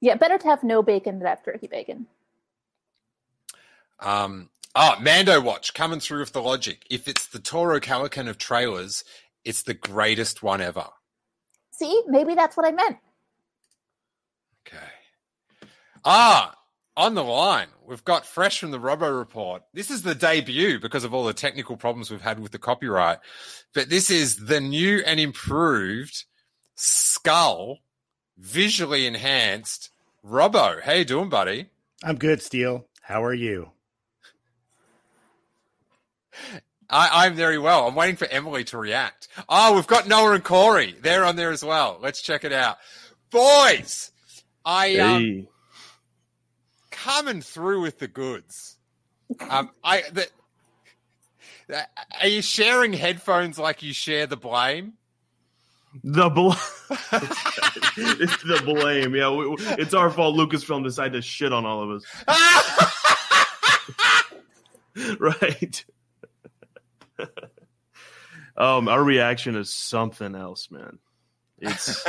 Yeah, 0.00 0.16
better 0.16 0.38
to 0.38 0.48
have 0.48 0.62
no 0.62 0.82
bacon 0.82 1.18
than 1.18 1.28
have 1.28 1.44
turkey 1.44 1.66
bacon. 1.66 2.06
Um, 4.00 4.50
oh, 4.74 4.96
Mando 5.00 5.40
Watch 5.40 5.72
coming 5.72 6.00
through 6.00 6.20
with 6.20 6.32
the 6.32 6.42
logic. 6.42 6.86
If 6.90 7.08
it's 7.08 7.26
the 7.26 7.38
Toro 7.38 7.80
Calican 7.80 8.28
of 8.28 8.36
trailers, 8.36 9.04
it's 9.44 9.62
the 9.62 9.74
greatest 9.74 10.42
one 10.42 10.60
ever. 10.60 10.86
See, 11.70 12.02
maybe 12.06 12.34
that's 12.34 12.56
what 12.56 12.66
I 12.66 12.72
meant. 12.72 12.98
Okay. 14.66 14.86
Ah, 16.04 16.55
on 16.96 17.14
the 17.14 17.24
line, 17.24 17.68
we've 17.86 18.04
got 18.04 18.26
fresh 18.26 18.58
from 18.58 18.70
the 18.70 18.80
Robo 18.80 19.10
Report. 19.10 19.62
This 19.74 19.90
is 19.90 20.02
the 20.02 20.14
debut 20.14 20.80
because 20.80 21.04
of 21.04 21.12
all 21.12 21.24
the 21.24 21.34
technical 21.34 21.76
problems 21.76 22.10
we've 22.10 22.20
had 22.20 22.40
with 22.40 22.52
the 22.52 22.58
copyright. 22.58 23.18
But 23.74 23.90
this 23.90 24.10
is 24.10 24.36
the 24.46 24.60
new 24.60 25.02
and 25.04 25.20
improved 25.20 26.24
skull, 26.74 27.78
visually 28.38 29.06
enhanced 29.06 29.90
Robo. 30.22 30.80
How 30.82 30.92
you 30.92 31.04
doing, 31.04 31.28
buddy? 31.28 31.66
I'm 32.02 32.16
good, 32.16 32.42
Steele. 32.42 32.86
How 33.02 33.22
are 33.24 33.34
you? 33.34 33.70
I, 36.88 37.26
I'm 37.26 37.34
very 37.34 37.58
well. 37.58 37.88
I'm 37.88 37.94
waiting 37.94 38.16
for 38.16 38.26
Emily 38.28 38.64
to 38.64 38.78
react. 38.78 39.28
Oh, 39.48 39.74
we've 39.74 39.86
got 39.86 40.06
Noah 40.06 40.34
and 40.34 40.44
Corey. 40.44 40.94
They're 41.00 41.24
on 41.24 41.36
there 41.36 41.50
as 41.50 41.64
well. 41.64 41.98
Let's 42.00 42.22
check 42.22 42.44
it 42.44 42.52
out. 42.52 42.78
Boys, 43.30 44.12
I 44.64 44.96
um, 44.98 45.22
Hey. 45.22 45.48
Coming 47.06 47.40
through 47.40 47.82
with 47.82 47.98
the 48.00 48.08
goods. 48.08 48.76
Um, 49.48 49.70
I 49.84 50.02
the, 50.12 50.26
the- 51.68 51.86
are 52.20 52.26
you 52.28 52.42
sharing 52.42 52.92
headphones 52.92 53.58
like 53.58 53.82
you 53.82 53.92
share 53.92 54.26
the 54.26 54.36
blame? 54.36 54.94
The 56.04 56.28
bl- 56.28 56.50
it's 56.50 58.42
the 58.42 58.60
blame. 58.64 59.14
Yeah, 59.14 59.30
we, 59.30 59.48
we- 59.48 59.56
it's 59.78 59.94
our 59.94 60.10
fault. 60.10 60.36
Lucasfilm 60.36 60.84
decided 60.84 61.12
to 61.14 61.22
shit 61.22 61.52
on 61.52 61.64
all 61.64 61.82
of 61.82 61.90
us. 61.90 62.04
right. 65.18 65.84
um, 68.56 68.88
our 68.88 69.02
reaction 69.02 69.56
is 69.56 69.72
something 69.72 70.34
else, 70.34 70.70
man. 70.70 70.98
It's 71.58 72.04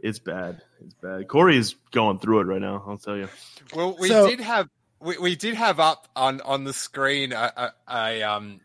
it's 0.00 0.18
bad. 0.18 0.62
It's 0.84 0.94
bad. 0.94 1.28
Corey 1.28 1.56
is 1.56 1.74
going 1.92 2.18
through 2.18 2.40
it 2.40 2.44
right 2.44 2.60
now. 2.60 2.82
I'll 2.86 2.98
tell 2.98 3.16
you. 3.16 3.28
Well, 3.74 3.96
we 3.98 4.08
So- 4.08 4.28
did 4.28 4.40
have 4.40 4.68
we, 5.00 5.18
we 5.18 5.36
did 5.36 5.54
have 5.54 5.80
up 5.80 6.08
on 6.14 6.40
on 6.42 6.64
the 6.64 6.72
screen 6.72 7.32
a, 7.32 7.52
a, 7.56 7.72
a 7.90 8.22
um 8.22 8.60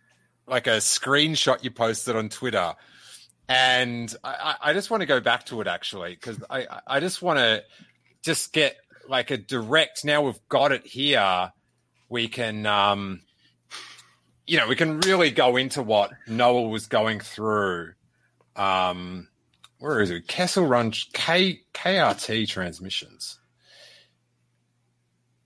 like 0.47 0.67
a 0.67 0.77
screenshot 0.77 1.63
you 1.63 1.71
posted 1.71 2.15
on 2.15 2.29
Twitter, 2.29 2.73
and 3.49 4.13
I, 4.23 4.55
I 4.61 4.69
I 4.69 4.73
just 4.73 4.89
want 4.91 5.01
to 5.01 5.07
go 5.07 5.19
back 5.19 5.45
to 5.47 5.61
it 5.61 5.67
actually 5.67 6.13
because 6.15 6.37
I 6.49 6.61
I- 6.61 6.81
I 6.87 6.99
just 6.99 7.21
want 7.21 7.39
to 7.39 7.63
just 8.23 8.53
get 8.53 8.77
like 9.09 9.31
a 9.31 9.37
direct. 9.37 10.03
Now 10.05 10.21
we've 10.23 10.39
got 10.49 10.71
it 10.71 10.85
here, 10.85 11.51
we 12.09 12.27
can 12.27 12.65
um 12.65 13.21
you 14.45 14.57
know 14.57 14.67
we 14.67 14.75
can 14.75 14.99
really 15.01 15.31
go 15.31 15.55
into 15.57 15.81
what 15.83 16.11
Noah 16.27 16.67
was 16.69 16.87
going 16.87 17.19
through. 17.19 17.93
Um, 18.55 19.27
where 19.79 20.01
is 20.01 20.09
it? 20.09 20.27
Kessel 20.27 20.65
Run 20.65 20.91
K 21.13 21.61
KRT 21.73 22.47
transmissions. 22.47 23.39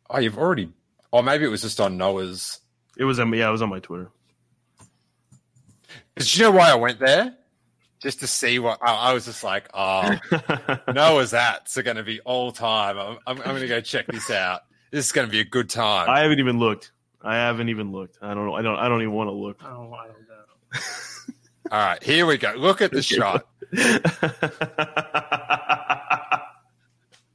Oh, 0.09 0.19
you've 0.19 0.37
already. 0.37 0.69
Or 1.11 1.23
maybe 1.23 1.45
it 1.45 1.49
was 1.49 1.61
just 1.61 1.79
on 1.79 1.97
Noah's. 1.97 2.59
It 2.97 3.03
was 3.05 3.19
on 3.19 3.33
yeah, 3.33 3.49
it 3.49 3.51
was 3.51 3.61
on 3.61 3.69
my 3.69 3.79
Twitter. 3.79 4.11
Did 6.15 6.35
you 6.35 6.43
know 6.43 6.51
why 6.51 6.71
I 6.71 6.75
went 6.75 6.99
there? 6.99 7.35
Just 8.01 8.19
to 8.21 8.27
see 8.27 8.59
what 8.59 8.79
I, 8.81 8.93
I 8.93 9.13
was 9.13 9.25
just 9.25 9.43
like, 9.43 9.69
oh, 9.73 10.17
Noah's 10.93 11.33
ads 11.33 11.77
are 11.77 11.83
going 11.83 11.97
to 11.97 12.03
be 12.03 12.19
all 12.21 12.51
time. 12.51 12.97
I'm, 12.97 13.17
I'm, 13.27 13.37
I'm 13.37 13.49
going 13.49 13.61
to 13.61 13.67
go 13.67 13.79
check 13.79 14.07
this 14.07 14.31
out. 14.31 14.61
This 14.91 15.05
is 15.05 15.11
going 15.11 15.27
to 15.27 15.31
be 15.31 15.39
a 15.39 15.45
good 15.45 15.69
time. 15.69 16.09
I 16.09 16.21
haven't 16.21 16.39
even 16.39 16.57
looked. 16.57 16.91
I 17.21 17.35
haven't 17.35 17.69
even 17.69 17.91
looked. 17.91 18.17
I 18.21 18.33
don't 18.33 18.47
know. 18.47 18.55
I 18.55 18.61
don't. 18.61 18.77
I 18.77 18.89
don't 18.89 19.01
even 19.01 19.13
want 19.13 19.27
to 19.27 19.33
look. 19.33 19.57
Oh, 19.63 19.93
I 19.93 20.07
don't 20.07 20.27
know. 20.27 21.33
All 21.71 21.79
right, 21.79 22.03
here 22.03 22.25
we 22.25 22.37
go. 22.37 22.53
Look 22.57 22.81
at 22.81 22.91
the 22.91 23.01
shot. 23.01 23.47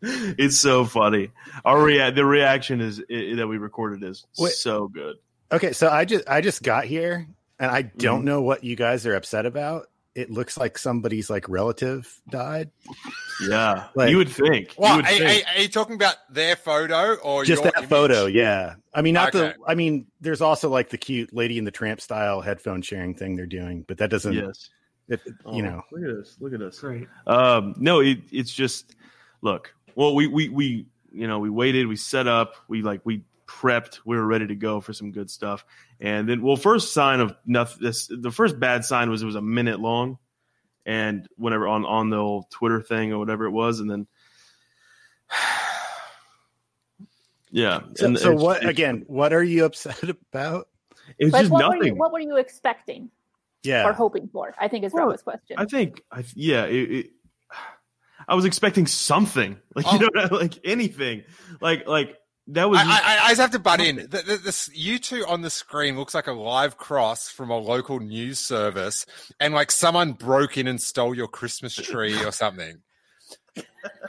it's 0.02 0.58
so 0.58 0.84
funny. 0.84 1.30
Our 1.64 1.82
rea- 1.82 2.10
the 2.10 2.26
reaction 2.26 2.82
is 2.82 2.98
that 2.98 3.46
we 3.48 3.56
recorded 3.56 4.04
is 4.04 4.26
Wait. 4.38 4.52
so 4.52 4.88
good. 4.88 5.16
Okay, 5.50 5.72
so 5.72 5.88
I 5.88 6.04
just 6.04 6.28
I 6.28 6.42
just 6.42 6.62
got 6.62 6.84
here 6.84 7.26
and 7.58 7.70
I 7.70 7.80
don't 7.80 8.18
mm-hmm. 8.18 8.26
know 8.26 8.42
what 8.42 8.62
you 8.62 8.76
guys 8.76 9.06
are 9.06 9.14
upset 9.14 9.46
about. 9.46 9.88
It 10.16 10.30
looks 10.30 10.56
like 10.56 10.78
somebody's 10.78 11.28
like 11.28 11.46
relative 11.46 12.10
died. 12.30 12.70
Yeah, 13.46 13.88
Like- 13.94 14.08
you 14.10 14.16
would 14.16 14.30
think. 14.30 14.68
you 14.70 14.74
What 14.78 14.96
would 14.96 15.04
are, 15.04 15.08
think. 15.08 15.44
are- 15.46 15.50
are 15.56 15.60
you 15.60 15.68
talking 15.68 15.94
about 15.94 16.14
their 16.30 16.56
photo 16.56 17.14
or 17.16 17.44
Just 17.44 17.62
your 17.62 17.70
that 17.72 17.78
image? 17.80 17.90
photo, 17.90 18.24
yeah. 18.24 18.76
I 18.94 19.02
mean, 19.02 19.12
not 19.12 19.34
Okay. 19.34 19.48
the. 19.48 19.54
I 19.68 19.74
mean, 19.74 20.06
there's 20.22 20.40
also 20.40 20.70
like 20.70 20.88
the 20.88 20.96
cute 20.96 21.34
lady 21.34 21.58
in 21.58 21.64
the 21.64 21.70
tramp 21.70 22.00
style 22.00 22.40
headphone 22.40 22.80
sharing 22.80 23.14
thing 23.14 23.36
they're 23.36 23.44
doing, 23.46 23.84
but 23.86 23.98
that 23.98 24.08
doesn't. 24.08 24.32
yes. 24.32 24.70
It, 25.08 25.20
Oh, 25.44 25.54
you 25.54 25.62
know, 25.62 25.82
look 25.92 26.02
at 26.10 26.16
this. 26.16 26.36
Look 26.40 26.52
at 26.54 26.60
this. 26.60 26.80
Great. 26.80 27.06
Um, 27.26 27.74
no, 27.76 28.00
it, 28.00 28.20
it's 28.32 28.52
just 28.52 28.96
look. 29.42 29.74
Well, 29.96 30.14
we 30.14 30.26
we 30.28 30.48
we 30.48 30.86
you 31.12 31.26
know 31.28 31.38
we 31.40 31.50
waited, 31.50 31.86
we 31.88 31.96
set 31.96 32.26
up, 32.26 32.54
we 32.68 32.80
like 32.80 33.02
we 33.04 33.22
prepped, 33.46 34.00
we 34.04 34.16
were 34.16 34.26
ready 34.26 34.46
to 34.46 34.54
go 34.54 34.80
for 34.80 34.92
some 34.92 35.12
good 35.12 35.30
stuff, 35.30 35.64
and 36.00 36.28
then 36.28 36.42
well, 36.42 36.56
first 36.56 36.92
sign 36.92 37.20
of 37.20 37.34
nothing. 37.46 37.78
This 37.82 38.06
the 38.08 38.30
first 38.30 38.58
bad 38.60 38.84
sign 38.84 39.10
was 39.10 39.22
it 39.22 39.26
was 39.26 39.34
a 39.36 39.42
minute 39.42 39.80
long, 39.80 40.18
and 40.84 41.28
whenever 41.36 41.66
on 41.68 41.84
on 41.84 42.10
the 42.10 42.16
old 42.16 42.50
Twitter 42.50 42.82
thing 42.82 43.12
or 43.12 43.18
whatever 43.18 43.44
it 43.46 43.52
was, 43.52 43.80
and 43.80 43.90
then. 43.90 44.06
Yeah. 47.50 47.80
so, 47.94 48.06
and 48.06 48.18
so 48.18 48.30
it's- 48.32 48.42
what 48.42 48.56
it's- 48.58 48.70
again? 48.70 49.04
What 49.06 49.32
are 49.32 49.42
you 49.42 49.64
upset 49.64 50.02
about? 50.32 50.68
It's 51.18 51.32
Like, 51.32 51.42
just 51.42 51.52
what 51.52 51.68
were, 51.68 51.76
you, 51.76 51.80
nothing. 51.82 51.98
what 51.98 52.12
were 52.12 52.20
you 52.20 52.36
expecting 52.36 53.10
Yeah, 53.62 53.88
or 53.88 53.92
hoping 53.92 54.28
for? 54.28 54.54
I 54.58 54.68
think 54.68 54.84
is 54.84 54.92
Well, 54.92 55.04
Robo's 55.06 55.22
question. 55.22 55.56
I 55.58 55.64
think, 55.64 56.02
I 56.10 56.24
yeah, 56.34 56.64
it, 56.64 56.90
it, 56.90 57.10
I 58.28 58.34
was 58.34 58.44
expecting 58.44 58.86
something, 58.86 59.56
like 59.74 59.90
you 59.92 60.10
oh. 60.14 60.20
know, 60.20 60.28
like 60.36 60.58
anything, 60.64 61.22
like 61.60 61.86
like 61.86 62.16
that 62.48 62.70
was. 62.70 62.78
I, 62.80 62.84
I, 62.84 63.18
I 63.24 63.28
just 63.30 63.40
have 63.40 63.50
to 63.52 63.58
butt 63.58 63.80
in. 63.80 63.96
The, 63.96 64.22
the, 64.24 64.36
this, 64.36 64.70
you 64.72 64.98
two 64.98 65.24
on 65.26 65.42
the 65.42 65.50
screen 65.50 65.96
looks 65.96 66.14
like 66.14 66.28
a 66.28 66.32
live 66.32 66.76
cross 66.76 67.28
from 67.28 67.50
a 67.50 67.58
local 67.58 67.98
news 67.98 68.38
service, 68.38 69.06
and 69.40 69.52
like 69.52 69.72
someone 69.72 70.12
broke 70.12 70.56
in 70.56 70.68
and 70.68 70.80
stole 70.80 71.14
your 71.14 71.28
Christmas 71.28 71.74
tree 71.74 72.22
or 72.24 72.30
something. 72.32 72.80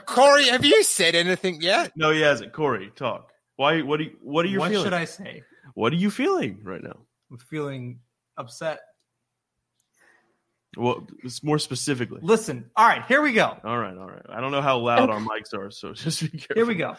Corey, 0.06 0.44
have 0.48 0.64
you 0.64 0.84
said 0.84 1.14
anything 1.14 1.60
yet? 1.60 1.92
no, 1.96 2.10
he 2.10 2.20
hasn't. 2.20 2.52
Corey, 2.52 2.92
talk. 2.94 3.32
Why? 3.56 3.82
What 3.82 3.96
do 3.96 4.04
you? 4.04 4.16
What 4.22 4.44
are 4.44 4.48
you 4.48 4.60
what 4.60 4.70
feeling? 4.70 4.86
should 4.86 4.94
I 4.94 5.04
say? 5.04 5.42
What 5.74 5.92
are 5.92 5.96
you 5.96 6.10
feeling 6.10 6.60
right 6.62 6.82
now? 6.82 6.96
I'm 7.30 7.38
feeling 7.38 7.98
upset. 8.36 8.80
Well, 10.76 11.08
it's 11.24 11.42
more 11.42 11.58
specifically. 11.58 12.20
Listen, 12.22 12.70
all 12.76 12.86
right, 12.86 13.04
here 13.06 13.22
we 13.22 13.32
go. 13.32 13.56
All 13.64 13.78
right, 13.78 13.96
all 13.96 14.06
right. 14.06 14.22
I 14.28 14.40
don't 14.40 14.52
know 14.52 14.60
how 14.60 14.78
loud 14.78 15.10
our 15.10 15.18
mics 15.18 15.54
are, 15.54 15.70
so 15.70 15.92
just 15.94 16.20
be 16.20 16.28
careful. 16.28 16.54
Here 16.54 16.66
we 16.66 16.74
go. 16.74 16.94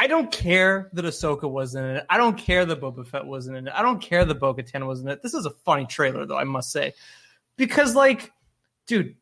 I 0.00 0.06
don't 0.06 0.30
care 0.30 0.88
that 0.92 1.04
Ahsoka 1.04 1.50
wasn't 1.50 1.86
in 1.86 1.96
it. 1.96 2.06
I 2.08 2.16
don't 2.18 2.38
care 2.38 2.64
that 2.64 2.80
Boba 2.80 3.04
Fett 3.06 3.24
wasn't 3.26 3.56
in 3.56 3.66
it. 3.66 3.72
I 3.74 3.82
don't 3.82 4.00
care 4.00 4.24
that 4.24 4.34
Bo 4.36 4.54
Katan 4.54 4.86
wasn't 4.86 5.08
in 5.08 5.14
it. 5.14 5.22
This 5.22 5.34
is 5.34 5.44
a 5.44 5.50
funny 5.50 5.86
trailer, 5.86 6.24
though, 6.24 6.36
I 6.38 6.44
must 6.44 6.70
say. 6.70 6.94
Because, 7.56 7.96
like, 7.96 8.32
dude, 8.86 9.16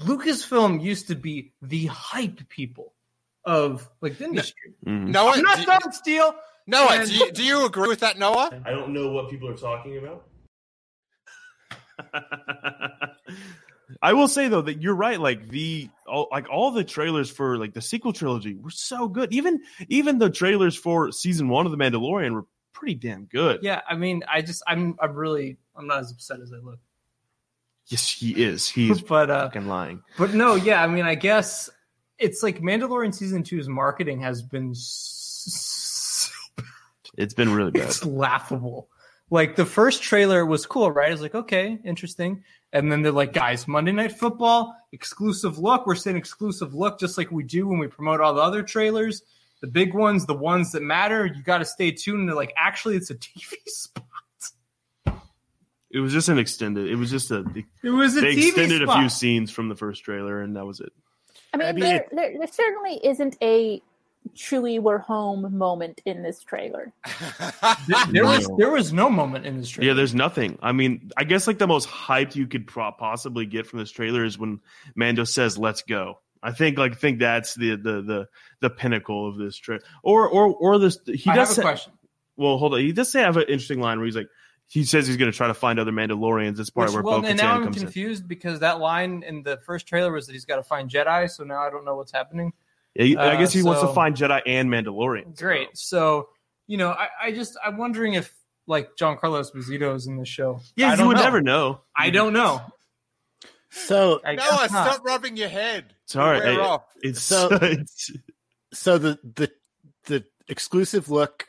Lucasfilm 0.00 0.82
used 0.82 1.06
to 1.08 1.14
be 1.14 1.52
the 1.62 1.86
hype 1.86 2.48
people 2.48 2.94
of, 3.44 3.88
like, 4.00 4.18
the 4.18 4.24
industry. 4.24 4.74
Mhm. 4.84 5.08
Noah, 5.08 5.32
I'm 5.36 5.42
not 5.42 5.58
do, 5.58 5.64
done, 5.64 5.92
Steele. 5.92 6.34
Noah, 6.66 6.96
And- 6.96 7.08
do 7.08 7.14
you, 7.14 7.32
do 7.32 7.44
you 7.44 7.64
agree 7.64 7.88
with 7.88 8.00
that, 8.00 8.18
Noah? 8.18 8.60
I 8.64 8.70
don't 8.72 8.92
know 8.92 9.12
what 9.12 9.30
people 9.30 9.48
are 9.48 9.56
talking 9.56 9.98
about. 9.98 10.26
I 14.02 14.12
will 14.12 14.28
say 14.28 14.48
though 14.48 14.62
that 14.62 14.82
you're 14.82 14.94
right. 14.94 15.18
Like 15.20 15.48
the 15.48 15.88
all, 16.06 16.28
like 16.30 16.48
all 16.50 16.70
the 16.70 16.84
trailers 16.84 17.30
for 17.30 17.56
like 17.56 17.72
the 17.74 17.80
sequel 17.82 18.12
trilogy 18.12 18.54
were 18.54 18.70
so 18.70 19.08
good. 19.08 19.32
Even 19.32 19.60
even 19.88 20.18
the 20.18 20.30
trailers 20.30 20.76
for 20.76 21.10
season 21.12 21.48
one 21.48 21.64
of 21.66 21.72
the 21.72 21.78
Mandalorian 21.78 22.32
were 22.32 22.44
pretty 22.72 22.94
damn 22.94 23.24
good. 23.24 23.60
Yeah, 23.62 23.80
I 23.88 23.96
mean, 23.96 24.22
I 24.30 24.40
just, 24.40 24.62
I'm, 24.66 24.96
I'm 25.00 25.14
really, 25.14 25.56
I'm 25.74 25.88
not 25.88 25.98
as 25.98 26.12
upset 26.12 26.38
as 26.40 26.52
I 26.52 26.58
look. 26.64 26.78
Yes, 27.88 28.08
he 28.08 28.40
is. 28.44 28.68
He's 28.68 29.00
But, 29.08 29.30
uh, 29.30 29.46
fucking 29.46 29.66
lying. 29.66 30.02
But 30.16 30.32
no, 30.34 30.54
yeah, 30.54 30.80
I 30.82 30.86
mean, 30.86 31.04
I 31.04 31.16
guess 31.16 31.68
it's 32.18 32.40
like 32.42 32.60
Mandalorian 32.60 33.12
season 33.14 33.42
two's 33.42 33.68
marketing 33.68 34.20
has 34.20 34.42
been 34.42 34.70
s- 34.72 36.30
It's 37.16 37.34
been 37.34 37.52
really 37.52 37.70
bad. 37.72 37.84
it's 37.84 38.04
laughable. 38.04 38.88
Like 39.30 39.56
the 39.56 39.66
first 39.66 40.02
trailer 40.02 40.46
was 40.46 40.64
cool, 40.64 40.90
right? 40.90 41.10
It's 41.12 41.20
like 41.20 41.34
okay, 41.34 41.78
interesting, 41.84 42.44
and 42.72 42.90
then 42.92 43.02
they're 43.02 43.12
like, 43.12 43.32
guys, 43.32 43.66
Monday 43.68 43.92
Night 43.92 44.12
Football 44.12 44.74
exclusive 44.92 45.58
look. 45.58 45.86
We're 45.86 45.94
saying 45.94 46.16
exclusive 46.16 46.74
look, 46.74 46.98
just 47.00 47.16
like 47.18 47.30
we 47.30 47.42
do 47.44 47.66
when 47.68 47.78
we 47.78 47.86
promote 47.86 48.20
all 48.20 48.34
the 48.34 48.42
other 48.42 48.62
trailers, 48.62 49.22
the 49.60 49.66
big 49.66 49.94
ones, 49.94 50.26
the 50.26 50.34
ones 50.34 50.72
that 50.72 50.82
matter. 50.82 51.26
You 51.26 51.42
got 51.42 51.58
to 51.58 51.64
stay 51.64 51.90
tuned. 51.90 52.20
And 52.20 52.28
they're 52.28 52.36
like, 52.36 52.52
actually, 52.56 52.96
it's 52.96 53.10
a 53.10 53.14
TV 53.16 53.54
spot. 53.66 54.04
It 55.90 56.00
was 56.00 56.12
just 56.12 56.28
an 56.28 56.38
extended. 56.38 56.86
It 56.90 56.96
was 56.96 57.10
just 57.10 57.30
a. 57.30 57.44
It 57.82 57.88
was 57.90 58.16
a 58.16 58.20
they 58.20 58.34
TV 58.34 58.48
extended 58.48 58.82
spot. 58.82 58.96
a 58.98 59.00
few 59.00 59.08
scenes 59.08 59.50
from 59.50 59.68
the 59.70 59.74
first 59.74 60.04
trailer, 60.04 60.42
and 60.42 60.54
that 60.56 60.66
was 60.66 60.80
it. 60.80 60.92
I 61.54 61.56
mean, 61.56 61.66
I 61.68 61.72
mean, 61.72 61.80
there, 61.80 61.96
it- 61.96 62.08
there, 62.12 62.38
there 62.38 62.46
certainly 62.46 63.00
isn't 63.02 63.36
a 63.42 63.80
Chewie 64.36 64.80
we're 64.80 64.98
home 64.98 65.56
moment 65.56 66.00
in 66.04 66.22
this 66.22 66.42
trailer. 66.42 66.92
There, 67.88 68.04
there 68.10 68.24
was 68.24 68.48
No. 68.48 68.56
there 68.58 68.70
was 68.70 68.92
no 68.92 69.08
moment 69.10 69.46
in 69.46 69.58
this 69.58 69.68
trailer. 69.70 69.88
Yeah, 69.88 69.94
there's 69.94 70.14
nothing. 70.14 70.58
I 70.62 70.72
mean, 70.72 71.10
I 71.16 71.24
guess 71.24 71.46
like 71.46 71.58
the 71.58 71.66
most 71.66 71.88
hyped 71.88 72.36
you 72.36 72.46
could 72.46 72.66
pro- 72.66 72.92
possibly 72.92 73.46
get 73.46 73.66
from 73.66 73.78
this 73.78 73.90
trailer 73.90 74.24
is 74.24 74.38
when 74.38 74.60
Mando 74.94 75.24
says 75.24 75.56
"Let's 75.58 75.82
go." 75.82 76.20
I 76.42 76.52
think 76.52 76.78
like 76.78 76.98
think 76.98 77.18
that's 77.18 77.54
the 77.54 77.70
the 77.76 78.02
the 78.02 78.28
the 78.60 78.70
pinnacle 78.70 79.28
of 79.28 79.36
this 79.38 79.56
trailer. 79.56 79.82
Or 80.02 80.28
or 80.28 80.54
or 80.54 80.78
this 80.78 80.98
he 81.06 81.30
I 81.30 81.34
does 81.36 81.48
have 81.48 81.50
a 81.50 81.54
say, 81.54 81.62
question. 81.62 81.92
well 82.36 82.58
hold 82.58 82.74
on 82.74 82.80
he 82.80 82.92
does 82.92 83.10
say 83.10 83.22
I 83.22 83.24
have 83.24 83.36
an 83.36 83.42
interesting 83.44 83.80
line 83.80 83.98
where 83.98 84.06
he's 84.06 84.16
like 84.16 84.28
he 84.68 84.84
says 84.84 85.06
he's 85.06 85.16
going 85.16 85.30
to 85.32 85.36
try 85.36 85.46
to 85.46 85.54
find 85.54 85.78
other 85.80 85.92
Mandalorians. 85.92 86.58
That's 86.58 86.68
part 86.70 86.88
Which, 86.88 86.94
where 86.94 87.02
well, 87.02 87.22
Bo 87.22 87.26
and 87.26 87.38
now 87.38 87.54
I'm 87.54 87.64
comes 87.64 87.78
in. 87.78 87.84
confused 87.84 88.28
because 88.28 88.60
that 88.60 88.78
line 88.80 89.24
in 89.26 89.42
the 89.42 89.56
first 89.64 89.86
trailer 89.88 90.12
was 90.12 90.26
that 90.26 90.34
he's 90.34 90.44
got 90.44 90.56
to 90.56 90.62
find 90.62 90.90
Jedi. 90.90 91.30
So 91.30 91.42
now 91.42 91.60
I 91.62 91.70
don't 91.70 91.86
know 91.86 91.96
what's 91.96 92.12
happening. 92.12 92.52
Yeah, 92.94 93.04
he- 93.04 93.16
I 93.16 93.34
Uh, 93.34 93.38
guess 93.38 93.52
he 93.52 93.62
wants 93.62 93.80
to 93.82 93.88
find 93.88 94.16
Jedi 94.16 94.40
and 94.46 94.68
Mandalorians. 94.70 95.38
Great. 95.38 95.68
So 95.76 96.28
you 96.66 96.76
know, 96.76 96.90
I, 96.90 97.08
I 97.22 97.32
just 97.32 97.56
I'm 97.64 97.76
wondering 97.78 98.14
if 98.14 98.34
like 98.66 98.96
Giancarlo 98.96 99.40
Esposito 99.42 99.94
is 99.94 100.06
in 100.06 100.16
the 100.16 100.26
show. 100.26 100.60
Yeah, 100.76 100.92
I 100.92 100.96
you 100.96 101.06
would 101.06 101.16
know. 101.16 101.22
never 101.22 101.40
know. 101.40 101.80
I 101.96 102.10
don't 102.10 102.32
know. 102.32 102.60
So 103.70 104.20
I 104.24 104.34
Noah, 104.34 104.44
guess 104.46 104.72
not. 104.72 104.92
stop 104.92 105.04
rubbing 105.04 105.36
your 105.36 105.48
head. 105.48 105.94
Sorry, 106.06 106.38
We're 106.40 106.60
I- 106.62 106.78
It's 107.02 107.22
So- 107.22 107.48
it's 107.62 108.10
so 108.72 108.98
the 108.98 109.18
the 109.22 109.50
the 110.04 110.24
exclusive 110.48 111.10
look 111.10 111.46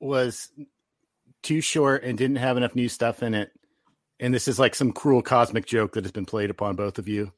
was 0.00 0.50
too 1.42 1.60
short 1.60 2.04
and 2.04 2.16
didn't 2.16 2.36
have 2.36 2.56
enough 2.56 2.74
new 2.74 2.88
stuff 2.88 3.22
in 3.22 3.34
it. 3.34 3.50
And 4.20 4.32
this 4.32 4.46
is 4.48 4.58
like 4.58 4.74
some 4.74 4.92
cruel 4.92 5.22
cosmic 5.22 5.66
joke 5.66 5.92
that 5.94 6.04
has 6.04 6.12
been 6.12 6.24
played 6.26 6.50
upon 6.50 6.76
both 6.76 6.98
of 6.98 7.08
you. 7.08 7.32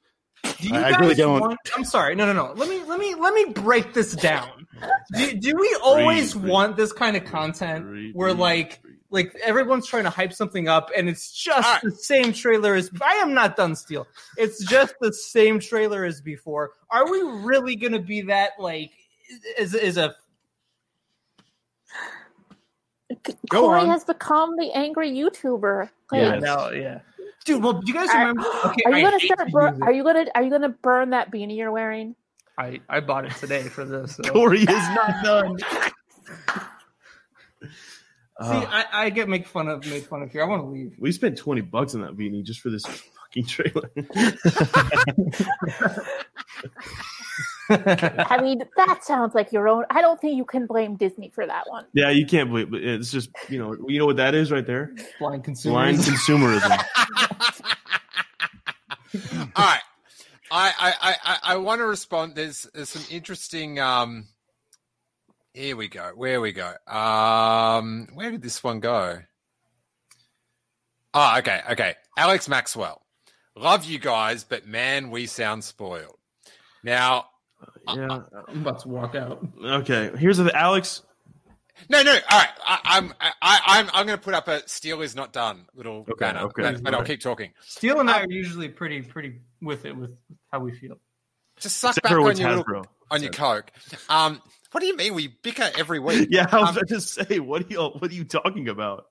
Do 0.61 0.69
you 0.69 0.75
I- 0.75 0.85
I 0.87 0.91
guys 0.93 1.01
really 1.01 1.15
don't- 1.15 1.41
Want, 1.41 1.59
I'm 1.77 1.85
sorry. 1.85 2.15
No, 2.15 2.27
no, 2.27 2.33
no. 2.33 2.53
Let 2.57 2.69
me 2.69 2.83
let 2.85 2.99
me 2.99 3.15
let 3.15 3.35
me 3.35 3.47
break 3.53 3.95
this 3.95 4.13
down. 4.15 4.67
Do, 5.17 5.35
do 5.35 5.55
we 5.59 5.77
always 5.83 6.33
Breathe, 6.33 6.43
breathe. 6.43 6.53
want 6.53 6.77
this 6.77 6.93
kind 6.93 7.17
of 7.17 7.25
content 7.25 7.87
Breathe, 7.87 8.15
where 8.15 8.35
like 8.35 8.83
breathe. 8.83 8.95
like 9.11 9.35
everyone's 9.45 9.87
trying 9.87 10.05
to 10.05 10.11
hype 10.11 10.33
something 10.33 10.69
up 10.69 10.91
and 10.97 11.09
it's 11.09 11.31
just 11.33 11.67
All 11.67 11.73
right. 11.75 11.83
the 11.83 11.91
same 11.93 12.33
trailer 12.33 12.75
as 12.75 12.91
I 13.01 13.15
am 13.17 13.33
not 13.35 13.57
done 13.57 13.77
Steele. 13.77 14.07
It's 14.37 14.65
just 14.65 14.95
the 15.01 15.13
same 15.13 15.61
trailer 15.61 16.05
as 16.05 16.21
before. 16.21 16.73
Are 16.91 17.11
we 17.11 17.21
really 17.23 17.77
gonna 17.77 18.01
be 18.01 18.23
that 18.23 18.53
like 18.59 18.91
is 19.59 19.75
is 19.75 19.97
a 19.97 20.15
Go 23.49 23.61
Corey 23.63 23.81
on. 23.83 23.89
has 23.89 24.05
become 24.05 24.57
the 24.57 24.73
angry 24.73 25.11
YouTuber. 25.13 25.89
Yeah. 26.13 26.39
No, 26.39 26.71
yeah. 26.71 27.01
Dude, 27.45 27.63
well, 27.63 27.75
do 27.75 27.83
you 27.87 27.93
guys 27.95 28.09
Are, 28.09 28.19
remember? 28.21 28.43
Okay, 28.65 28.83
are 28.87 28.93
you 28.93 28.97
I 29.07 29.11
gonna 29.11 29.21
start? 29.21 29.51
Bur- 29.53 29.79
are 29.83 29.93
you 29.93 30.03
gonna? 30.03 30.25
Are 30.35 30.43
you 30.43 30.51
gonna 30.51 30.71
burn 30.71 31.11
that 31.11 31.31
beanie 31.31 31.57
you're 31.57 31.71
wearing? 31.73 32.17
I 32.59 32.81
I 32.89 33.01
bought 33.01 33.27
it 33.27 33.33
today 33.33 33.65
for 33.65 33.85
this. 33.85 34.17
so- 34.17 34.23
Corey 34.33 34.61
is 34.61 34.67
not 34.69 35.23
done. 35.23 35.59
See, 38.41 38.41
Uh, 38.41 38.67
I, 38.69 38.85
I 38.93 39.11
get 39.11 39.29
make 39.29 39.47
fun 39.47 39.69
of 39.69 39.87
made 39.87 40.07
fun 40.07 40.23
of 40.23 40.33
here. 40.33 40.43
I 40.43 40.47
want 40.47 40.63
to 40.63 40.67
leave. 40.69 40.97
we 40.99 41.13
spent 41.13 41.39
twenty 41.39 41.61
bucks 41.61 41.95
on 41.95 42.01
that 42.01 42.17
beanie 42.17 42.43
just 42.43 42.61
for 42.61 42.71
this 42.71 42.85
fucking 42.85 43.47
trailer. 43.47 43.91
I 47.71 48.41
mean, 48.43 48.63
that 48.77 49.05
sounds 49.05 49.35
like 49.35 49.53
your 49.53 49.69
own. 49.69 49.85
I 49.91 50.01
don't 50.01 50.21
think 50.21 50.37
you 50.37 50.45
can 50.45 50.67
blame 50.67 50.97
Disney 50.97 51.31
for 51.35 51.47
that 51.47 51.65
one. 51.69 51.87
yeah, 51.95 52.11
you 52.11 52.27
can't 52.27 52.51
blame. 52.51 52.75
it. 52.75 52.85
It's 52.85 53.11
just 53.11 53.31
you 53.49 53.59
know 53.59 53.75
you 53.89 53.99
know 53.99 54.07
what 54.07 54.17
that 54.17 54.35
is 54.35 54.51
right 54.53 54.67
there. 54.67 54.95
Blind 55.19 55.45
consumer. 55.45 55.75
Blind 55.75 55.99
consumerism. 55.99 56.85
All 59.57 59.65
right. 59.65 59.81
I, 60.51 60.73
I, 60.79 60.95
I, 61.01 61.17
I- 61.25 61.39
I 61.55 61.57
want 61.57 61.81
to 61.81 61.85
respond. 61.87 62.35
There's, 62.35 62.67
there's 62.75 62.89
some 62.91 63.03
interesting. 63.11 63.79
Um, 63.81 64.27
here 65.53 65.77
we 65.77 65.89
go. 65.89 66.13
Where 66.15 66.41
we 66.41 66.53
go. 66.53 66.75
Um, 66.87 68.09
where 68.15 68.31
did 68.31 68.43
this 68.43 68.63
one 68.63 68.81
go? 68.81 69.21
Oh, 71.15 71.39
okay, 71.39 71.61
okay. 71.71 71.95
Alex 72.19 72.49
Maxwell. 72.49 73.01
Love 73.57 73.85
you 73.85 74.01
guys, 74.01 74.43
but 74.43 74.67
man, 74.67 75.11
we 75.11 75.27
sound 75.27 75.63
spoiled. 75.63 76.17
Now, 76.83 77.27
Yeah. 77.89 78.21
I'm 78.49 78.61
about 78.63 78.81
to 78.81 78.89
walk 78.89 79.15
out. 79.15 79.47
Okay. 79.63 80.11
Here's 80.19 80.39
the 80.39 80.55
Alex. 80.57 81.03
No, 81.89 82.03
no. 82.03 82.13
All 82.13 82.39
right, 82.39 82.49
I, 82.65 82.81
I'm 82.85 83.13
I, 83.21 83.33
I'm 83.43 83.91
I'm 83.93 84.07
going 84.07 84.17
to 84.19 84.25
put 84.25 84.33
up 84.33 84.47
a 84.47 84.67
"Steele 84.69 85.03
is 85.03 85.17
not 85.17 85.33
done" 85.33 85.67
little 85.75 86.07
Okay, 86.09 86.13
banner, 86.19 86.41
okay, 86.43 86.63
but, 86.63 86.83
but 86.85 86.95
I'll 86.95 87.03
keep 87.03 87.21
talking. 87.21 87.51
Steele 87.63 87.99
and 87.99 88.09
I 88.09 88.21
are 88.23 88.31
usually 88.31 88.69
pretty 88.69 89.03
pretty 89.03 89.41
with 89.61 89.85
it 89.85 89.97
with 89.97 90.17
how 90.53 90.61
we 90.61 90.73
feel. 90.73 90.99
Just 91.59 91.79
suck 91.79 91.97
Except 91.97 92.05
back 92.05 92.13
on 92.13 92.37
your 92.37 92.57
little, 92.57 92.87
on 93.11 93.23
your 93.23 93.33
coke. 93.33 93.73
Um, 94.09 94.41
what 94.71 94.81
do 94.81 94.87
you 94.87 94.97
mean 94.97 95.15
we 95.15 95.29
bicker 95.43 95.69
every 95.77 95.99
week? 95.99 96.29
Yeah, 96.31 96.47
I 96.51 96.61
was 96.61 96.69
Um, 96.71 96.77
about 96.77 96.89
to 96.89 97.01
say, 97.01 97.41
what 97.41 97.63
are 97.63 97.67
you 97.69 97.81
what 97.83 98.11
are 98.11 98.15
you 98.15 98.25
talking 98.25 98.69
about? 98.69 99.07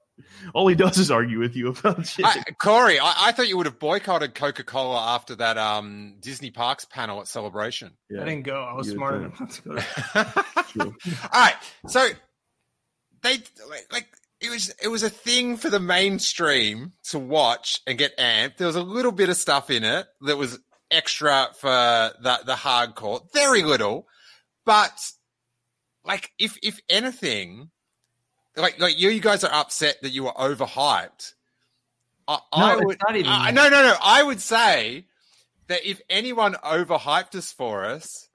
All 0.53 0.67
he 0.67 0.75
does 0.75 0.97
is 0.97 1.09
argue 1.09 1.39
with 1.39 1.55
you 1.55 1.69
about 1.69 2.05
shit. 2.05 2.25
I, 2.25 2.43
Corey, 2.61 2.99
I, 2.99 3.13
I 3.17 3.31
thought 3.31 3.47
you 3.47 3.57
would 3.57 3.65
have 3.65 3.79
boycotted 3.79 4.35
Coca 4.35 4.63
Cola 4.63 5.15
after 5.15 5.35
that 5.37 5.57
um, 5.57 6.15
Disney 6.19 6.51
Parks 6.51 6.85
panel 6.85 7.19
at 7.19 7.27
Celebration. 7.27 7.91
yeah. 8.09 8.21
I 8.21 8.25
didn't 8.25 8.43
go. 8.43 8.61
I 8.61 8.73
was 8.73 8.87
You 8.87 8.93
smart 8.93 9.21
didn't. 9.21 9.39
enough 9.39 9.63
to 9.63 10.77
go. 10.77 10.85
All 11.33 11.41
right, 11.41 11.55
so 11.87 12.07
they 13.23 13.37
like, 13.69 13.87
like 13.91 14.07
it 14.41 14.49
was 14.49 14.73
it 14.81 14.87
was 14.89 15.03
a 15.03 15.09
thing 15.09 15.57
for 15.57 15.69
the 15.69 15.79
mainstream 15.79 16.93
to 17.09 17.17
watch 17.19 17.81
and 17.87 17.97
get 17.97 18.17
amped. 18.17 18.57
There 18.57 18.67
was 18.67 18.75
a 18.75 18.83
little 18.83 19.11
bit 19.11 19.29
of 19.29 19.37
stuff 19.37 19.69
in 19.71 19.83
it 19.83 20.05
that 20.21 20.37
was 20.37 20.59
extra 20.91 21.47
for 21.59 21.69
the 21.69 22.39
the 22.45 22.53
hardcore, 22.53 23.21
very 23.33 23.63
little, 23.63 24.07
but 24.65 24.91
like 26.05 26.31
if 26.37 26.57
if 26.61 26.79
anything, 26.89 27.69
like 28.55 28.79
like 28.79 28.99
you, 28.99 29.09
you 29.09 29.21
guys 29.21 29.43
are 29.43 29.53
upset 29.53 29.97
that 30.01 30.09
you 30.09 30.23
were 30.25 30.31
overhyped. 30.33 31.33
I, 32.27 32.39
No, 32.57 32.65
I 32.65 32.73
it's 32.75 32.85
would, 32.85 32.97
not 33.05 33.15
even 33.17 33.31
I, 33.31 33.51
no, 33.51 33.69
no, 33.69 33.83
no. 33.83 33.95
I 34.01 34.23
would 34.23 34.39
say 34.39 35.05
that 35.67 35.85
if 35.85 36.01
anyone 36.09 36.53
overhyped 36.53 37.35
us 37.35 37.51
for 37.51 37.83
us, 37.85 38.29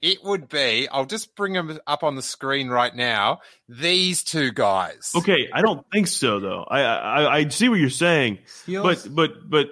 it 0.00 0.24
would 0.24 0.48
be. 0.48 0.88
I'll 0.88 1.06
just 1.06 1.36
bring 1.36 1.52
them 1.52 1.78
up 1.86 2.02
on 2.02 2.16
the 2.16 2.22
screen 2.22 2.68
right 2.68 2.94
now. 2.94 3.40
These 3.68 4.24
two 4.24 4.50
guys. 4.50 5.12
Okay, 5.14 5.48
I 5.52 5.62
don't 5.62 5.86
think 5.92 6.08
so 6.08 6.40
though. 6.40 6.64
I 6.68 6.80
I, 6.82 7.36
I 7.38 7.48
see 7.48 7.68
what 7.68 7.78
you're 7.78 7.90
saying, 7.90 8.38
Steele's- 8.46 9.06
but 9.06 9.14
but 9.14 9.50
but 9.50 9.66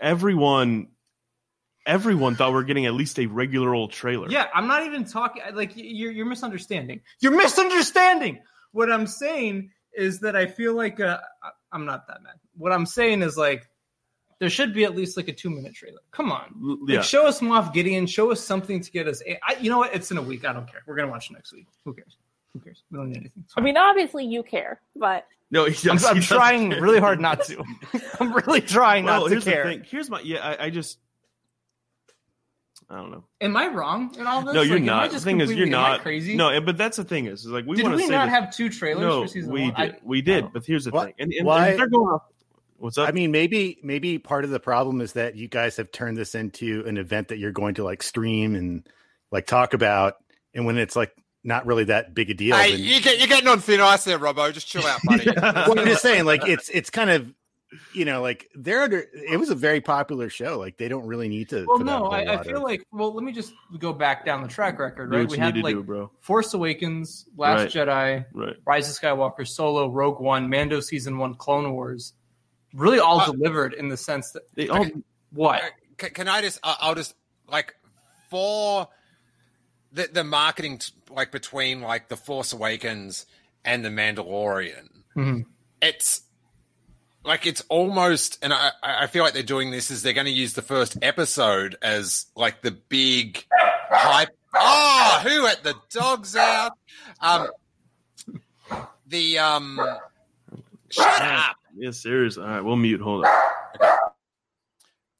everyone 0.00 0.88
everyone 1.84 2.36
thought 2.36 2.52
we 2.52 2.58
are 2.58 2.64
getting 2.64 2.86
at 2.86 2.94
least 2.94 3.18
a 3.18 3.26
regular 3.26 3.74
old 3.74 3.92
trailer. 3.92 4.30
Yeah, 4.30 4.46
I'm 4.54 4.66
not 4.68 4.86
even 4.86 5.04
talking. 5.04 5.42
Like 5.52 5.72
you're 5.74 6.12
you're 6.12 6.26
misunderstanding. 6.26 7.00
You're 7.20 7.36
misunderstanding. 7.36 8.40
What 8.72 8.90
I'm 8.90 9.06
saying 9.06 9.70
is 9.94 10.20
that 10.20 10.34
I 10.36 10.46
feel 10.46 10.74
like 10.74 11.00
uh, 11.00 11.18
I- 11.42 11.50
I'm 11.72 11.84
not 11.84 12.06
that 12.08 12.22
mad. 12.22 12.34
What 12.56 12.72
I'm 12.72 12.86
saying 12.86 13.22
is 13.22 13.36
like 13.36 13.68
there 14.40 14.50
should 14.50 14.74
be 14.74 14.84
at 14.84 14.96
least 14.96 15.16
like 15.16 15.28
a 15.28 15.32
two 15.32 15.50
minute 15.50 15.74
trailer. 15.74 16.00
Come 16.10 16.32
on, 16.32 16.54
L- 16.62 16.78
like, 16.80 16.88
yeah. 16.88 17.00
show 17.02 17.26
us 17.26 17.40
Moff 17.40 17.72
Gideon. 17.72 18.06
Show 18.06 18.30
us 18.32 18.40
something 18.40 18.80
to 18.80 18.90
get 18.90 19.06
us. 19.08 19.22
I, 19.46 19.54
you 19.60 19.70
know 19.70 19.78
what? 19.78 19.94
It's 19.94 20.10
in 20.10 20.18
a 20.18 20.22
week. 20.22 20.44
I 20.44 20.52
don't 20.52 20.66
care. 20.70 20.82
We're 20.86 20.96
gonna 20.96 21.10
watch 21.10 21.30
next 21.30 21.52
week. 21.52 21.66
Who 21.84 21.94
cares? 21.94 22.16
Who 22.52 22.60
cares? 22.60 22.82
We 22.90 22.98
don't 22.98 23.08
need 23.08 23.18
anything. 23.18 23.44
I 23.56 23.60
mean, 23.60 23.76
obviously 23.76 24.26
you 24.26 24.42
care, 24.42 24.80
but 24.96 25.26
No, 25.50 25.64
he 25.66 25.88
I'm, 25.88 25.98
I'm 26.04 26.20
trying 26.20 26.70
care. 26.72 26.82
really 26.82 26.98
hard 27.00 27.20
not 27.20 27.44
to. 27.44 27.62
I'm 28.20 28.32
really 28.34 28.60
trying 28.60 29.04
Well, 29.04 29.20
not 29.20 29.24
to 29.26 29.30
here's 29.30 29.44
care. 29.44 29.64
the 29.64 29.70
thing. 29.70 29.84
Here's 29.88 30.10
my 30.10 30.20
yeah. 30.20 30.56
I, 30.58 30.66
I 30.66 30.70
just 30.70 30.98
I 32.90 32.96
don't 32.96 33.10
know. 33.10 33.24
Am 33.40 33.56
I 33.56 33.68
wrong 33.68 34.14
in 34.18 34.26
all 34.26 34.42
this? 34.42 34.54
No, 34.54 34.62
you're 34.62 34.76
Like, 34.76 34.84
not. 34.84 35.10
The 35.12 35.20
thing 35.20 35.40
is, 35.40 35.48
you're 35.50 35.66
completely- 35.66 35.74
am 35.74 35.84
I 35.84 35.88
not 35.92 36.00
crazy. 36.02 36.36
No, 36.36 36.60
but 36.60 36.76
that's 36.76 36.96
the 36.98 37.04
thing 37.04 37.26
is, 37.26 37.40
is 37.40 37.46
like 37.46 37.64
we 37.66 37.76
did 37.76 37.84
want 37.84 37.96
we 37.96 38.06
to 38.06 38.12
not 38.12 38.28
have 38.28 38.54
two 38.54 38.68
trailers 38.68 39.00
no, 39.02 39.22
for 39.22 39.28
season 39.28 39.52
we 39.52 39.62
one? 39.70 39.74
did. 39.74 39.92
I- 39.94 39.98
we 40.04 40.22
did. 40.22 40.52
But 40.52 40.66
here's 40.66 40.84
the 40.84 40.90
Why- 40.90 41.04
thing, 41.06 41.14
and, 41.18 41.32
and, 41.32 41.46
why- 41.46 41.68
and 41.68 41.78
they're 41.78 41.86
going 41.88 42.08
off. 42.08 42.22
What's 42.76 42.98
up? 42.98 43.08
I 43.08 43.12
mean, 43.12 43.30
maybe 43.30 43.78
maybe 43.82 44.18
part 44.18 44.44
of 44.44 44.50
the 44.50 44.58
problem 44.60 45.00
is 45.00 45.12
that 45.12 45.36
you 45.36 45.46
guys 45.48 45.76
have 45.76 45.92
turned 45.92 46.16
this 46.16 46.34
into 46.34 46.82
an 46.86 46.96
event 46.96 47.28
that 47.28 47.38
you're 47.38 47.52
going 47.52 47.74
to 47.74 47.84
like 47.84 48.02
stream 48.02 48.56
and 48.56 48.86
like 49.30 49.46
talk 49.46 49.72
about, 49.72 50.14
and 50.52 50.66
when 50.66 50.76
it's 50.78 50.96
like 50.96 51.12
not 51.44 51.64
really 51.64 51.84
that 51.84 52.12
big 52.14 52.30
a 52.30 52.34
deal. 52.34 52.56
Hey, 52.56 52.72
then- 52.72 52.80
you 52.80 53.00
get, 53.00 53.18
you're 53.18 53.28
getting 53.28 53.48
on 53.48 53.60
thin 53.60 53.80
ice 53.80 54.04
there, 54.04 54.18
Robbo. 54.18 54.52
Just 54.52 54.66
chill 54.66 54.84
out, 54.84 55.00
buddy. 55.04 55.30
well, 55.40 55.78
I'm 55.78 55.86
just 55.86 56.02
saying, 56.02 56.24
like 56.24 56.46
it's 56.46 56.68
it's 56.70 56.90
kind 56.90 57.10
of 57.10 57.32
you 57.92 58.04
know 58.04 58.20
like 58.22 58.48
they're 58.54 58.82
under. 58.82 59.04
It 59.12 59.38
was 59.38 59.50
a 59.50 59.54
very 59.54 59.80
popular 59.80 60.28
show. 60.28 60.58
Like 60.58 60.76
they 60.76 60.88
don't 60.88 61.06
really 61.06 61.28
need 61.28 61.48
to. 61.50 61.64
Well, 61.66 61.78
put 61.78 61.88
out 61.88 61.96
a 61.96 62.04
no, 62.04 62.06
I, 62.10 62.38
I 62.40 62.42
feel 62.44 62.58
of- 62.58 62.62
like. 62.62 62.84
Well, 62.92 63.12
let 63.14 63.24
me 63.24 63.32
just 63.32 63.54
go 63.78 63.92
back 63.92 64.24
down 64.26 64.42
the 64.42 64.48
track 64.48 64.78
record. 64.78 65.10
Right, 65.10 65.28
we 65.28 65.38
had 65.38 65.56
like 65.58 65.74
do, 65.74 65.82
bro. 65.82 66.10
Force 66.20 66.52
Awakens, 66.54 67.26
Last 67.36 67.74
Right. 67.74 67.86
Jedi, 67.88 68.24
Right. 68.32 68.56
Rise 68.66 68.90
of 68.90 69.00
Skywalker, 69.00 69.46
Solo, 69.46 69.88
Rogue 69.90 70.20
One, 70.20 70.48
Mando 70.50 70.80
season 70.80 71.18
one, 71.18 71.34
Clone 71.34 71.72
Wars. 71.72 72.12
Really, 72.74 72.98
all 72.98 73.20
Uh, 73.20 73.32
delivered 73.32 73.74
in 73.74 73.88
the 73.88 73.96
sense 73.96 74.32
that 74.32 74.42
They 74.54 74.68
all 74.68 74.86
what 75.32 75.62
can, 75.98 76.10
can 76.10 76.28
I 76.28 76.40
just? 76.42 76.58
I- 76.62 76.76
I'll 76.80 76.94
just 76.94 77.14
like 77.48 77.74
for 78.30 78.88
the 79.92 80.08
the 80.12 80.24
marketing 80.24 80.78
t- 80.78 80.92
like 81.10 81.30
between 81.32 81.80
like 81.82 82.08
the 82.08 82.16
Force 82.16 82.52
Awakens 82.52 83.26
and 83.64 83.84
the 83.84 83.90
Mandalorian. 83.90 84.88
Mhm. 85.16 85.44
It's 85.80 86.22
like 87.24 87.46
it's 87.46 87.62
almost, 87.68 88.38
and 88.42 88.52
I 88.52 88.70
I 88.82 89.06
feel 89.06 89.22
like 89.24 89.32
they're 89.34 89.42
doing 89.42 89.70
this 89.70 89.90
is 89.90 90.02
they're 90.02 90.12
going 90.12 90.26
to 90.26 90.32
use 90.32 90.54
the 90.54 90.62
first 90.62 90.96
episode 91.02 91.76
as 91.82 92.26
like 92.36 92.62
the 92.62 92.70
big 92.70 93.44
hype. 93.90 94.30
Oh, 94.54 95.20
who 95.22 95.42
let 95.42 95.62
the 95.62 95.74
dogs 95.90 96.36
out? 96.36 96.72
Um, 97.20 97.48
the 99.06 99.38
um, 99.38 99.80
shut 100.90 101.22
up. 101.22 101.56
Yeah, 101.76 101.90
serious. 101.90 102.36
All 102.38 102.44
right, 102.44 102.60
we'll 102.62 102.76
mute. 102.76 103.00
Hold 103.00 103.24
on. 103.24 103.30
I- 103.80 103.98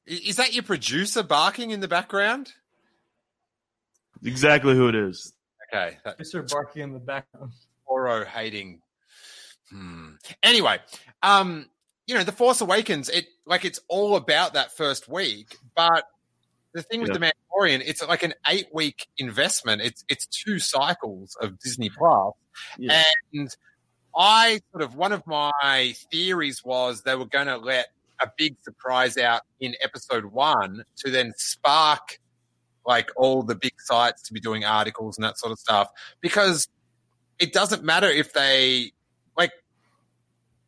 Is 0.06 0.36
that 0.36 0.52
your 0.52 0.62
producer 0.64 1.22
barking 1.22 1.70
in 1.70 1.80
the 1.80 1.88
background? 1.88 2.52
Exactly 4.24 4.74
who 4.74 4.88
it 4.88 4.94
is. 4.94 5.32
Okay, 5.72 5.96
that 6.04 6.18
Mr. 6.18 6.48
Barky 6.50 6.82
in 6.82 6.92
the 6.92 6.98
background. 6.98 7.52
Oro 7.86 8.24
hating. 8.24 8.82
Hmm. 9.70 10.10
Anyway, 10.42 10.78
um, 11.22 11.66
you 12.12 12.18
know, 12.18 12.24
the 12.24 12.32
Force 12.32 12.60
Awakens, 12.60 13.08
it 13.08 13.24
like 13.46 13.64
it's 13.64 13.80
all 13.88 14.16
about 14.16 14.52
that 14.52 14.76
first 14.76 15.08
week, 15.08 15.56
but 15.74 16.04
the 16.74 16.82
thing 16.82 17.00
with 17.00 17.08
Yeah. 17.08 17.14
the 17.30 17.32
Mandalorian, 17.58 17.82
it's 17.86 18.06
like 18.06 18.22
an 18.22 18.34
eight 18.48 18.66
week 18.72 19.06
investment. 19.16 19.80
It's 19.80 20.04
it's 20.08 20.26
two 20.26 20.58
cycles 20.58 21.34
of 21.40 21.58
Disney 21.58 21.88
Plus, 21.88 22.34
Yeah. 22.76 23.02
and 23.32 23.48
I 24.14 24.60
sort 24.72 24.82
of 24.82 24.94
one 24.94 25.12
of 25.12 25.26
my 25.26 25.94
theories 26.10 26.62
was 26.62 27.00
they 27.02 27.14
were 27.14 27.24
going 27.24 27.46
to 27.46 27.56
let 27.56 27.88
a 28.20 28.30
big 28.36 28.56
surprise 28.62 29.16
out 29.16 29.40
in 29.58 29.74
episode 29.82 30.26
one 30.26 30.84
to 30.98 31.10
then 31.10 31.32
spark 31.38 32.18
like 32.84 33.08
all 33.16 33.42
the 33.42 33.54
big 33.54 33.72
sites 33.80 34.20
to 34.24 34.34
be 34.34 34.40
doing 34.40 34.64
articles 34.66 35.16
and 35.16 35.24
that 35.24 35.38
sort 35.38 35.50
of 35.50 35.58
stuff 35.58 35.88
because 36.20 36.68
it 37.38 37.54
doesn't 37.54 37.82
matter 37.84 38.08
if 38.08 38.34
they 38.34 38.92
like 39.36 39.52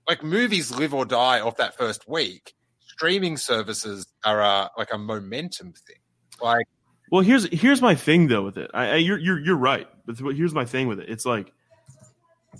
like 0.08 0.22
movies 0.22 0.74
live 0.74 0.94
or 0.94 1.04
die 1.04 1.40
off 1.40 1.56
that 1.56 1.76
first 1.76 2.08
week 2.08 2.54
streaming 2.80 3.36
services 3.36 4.06
are 4.24 4.40
a, 4.40 4.70
like 4.78 4.92
a 4.92 4.98
momentum 4.98 5.72
thing 5.72 5.96
like 6.42 6.66
Well, 7.10 7.22
here's 7.22 7.44
here's 7.52 7.82
my 7.82 7.94
thing 7.94 8.28
though 8.28 8.44
with 8.44 8.56
it. 8.58 8.70
I, 8.74 8.90
I 8.90 8.94
you're 8.96 9.18
you're 9.18 9.38
you're 9.38 9.56
right, 9.56 9.88
but 10.06 10.16
here's 10.34 10.54
my 10.54 10.64
thing 10.64 10.88
with 10.88 11.00
it. 11.00 11.08
It's 11.08 11.24
like 11.24 11.52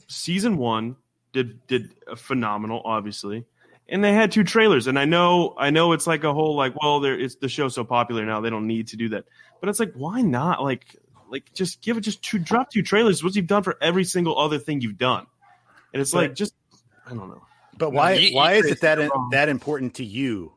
season 0.08 0.56
one 0.56 0.96
did 1.32 1.66
did 1.66 1.94
a 2.06 2.16
phenomenal, 2.16 2.82
obviously, 2.84 3.44
and 3.88 4.02
they 4.02 4.12
had 4.12 4.32
two 4.32 4.44
trailers. 4.44 4.86
And 4.86 4.98
I 4.98 5.04
know 5.04 5.54
I 5.58 5.70
know 5.70 5.92
it's 5.92 6.06
like 6.06 6.24
a 6.24 6.32
whole 6.32 6.56
like, 6.56 6.80
well, 6.80 7.00
there 7.00 7.18
it's 7.18 7.36
the 7.36 7.48
show's 7.48 7.74
so 7.74 7.84
popular 7.84 8.24
now 8.24 8.40
they 8.40 8.50
don't 8.50 8.66
need 8.66 8.88
to 8.88 8.96
do 8.96 9.08
that. 9.10 9.24
But 9.60 9.68
it's 9.68 9.80
like, 9.80 9.92
why 9.94 10.20
not? 10.20 10.62
Like 10.62 10.96
like 11.30 11.52
just 11.52 11.82
give 11.82 11.96
it 11.96 12.02
just 12.02 12.22
two 12.22 12.38
drop 12.38 12.70
two 12.70 12.82
trailers. 12.82 13.24
What 13.24 13.34
you've 13.34 13.46
done 13.46 13.62
for 13.62 13.76
every 13.80 14.04
single 14.04 14.38
other 14.38 14.58
thing 14.58 14.80
you've 14.80 14.98
done, 14.98 15.26
and 15.92 16.00
it's 16.00 16.14
like 16.14 16.34
just 16.34 16.54
I 17.06 17.10
don't 17.10 17.28
know 17.28 17.42
But 17.78 17.90
why 17.92 18.14
you- 18.14 18.28
you 18.30 18.36
why 18.36 18.54
is 18.54 18.66
it 18.66 18.80
that 18.80 18.98
it 18.98 19.10
wrong. 19.10 19.28
that 19.32 19.48
important 19.48 19.94
to 19.96 20.04
you? 20.04 20.52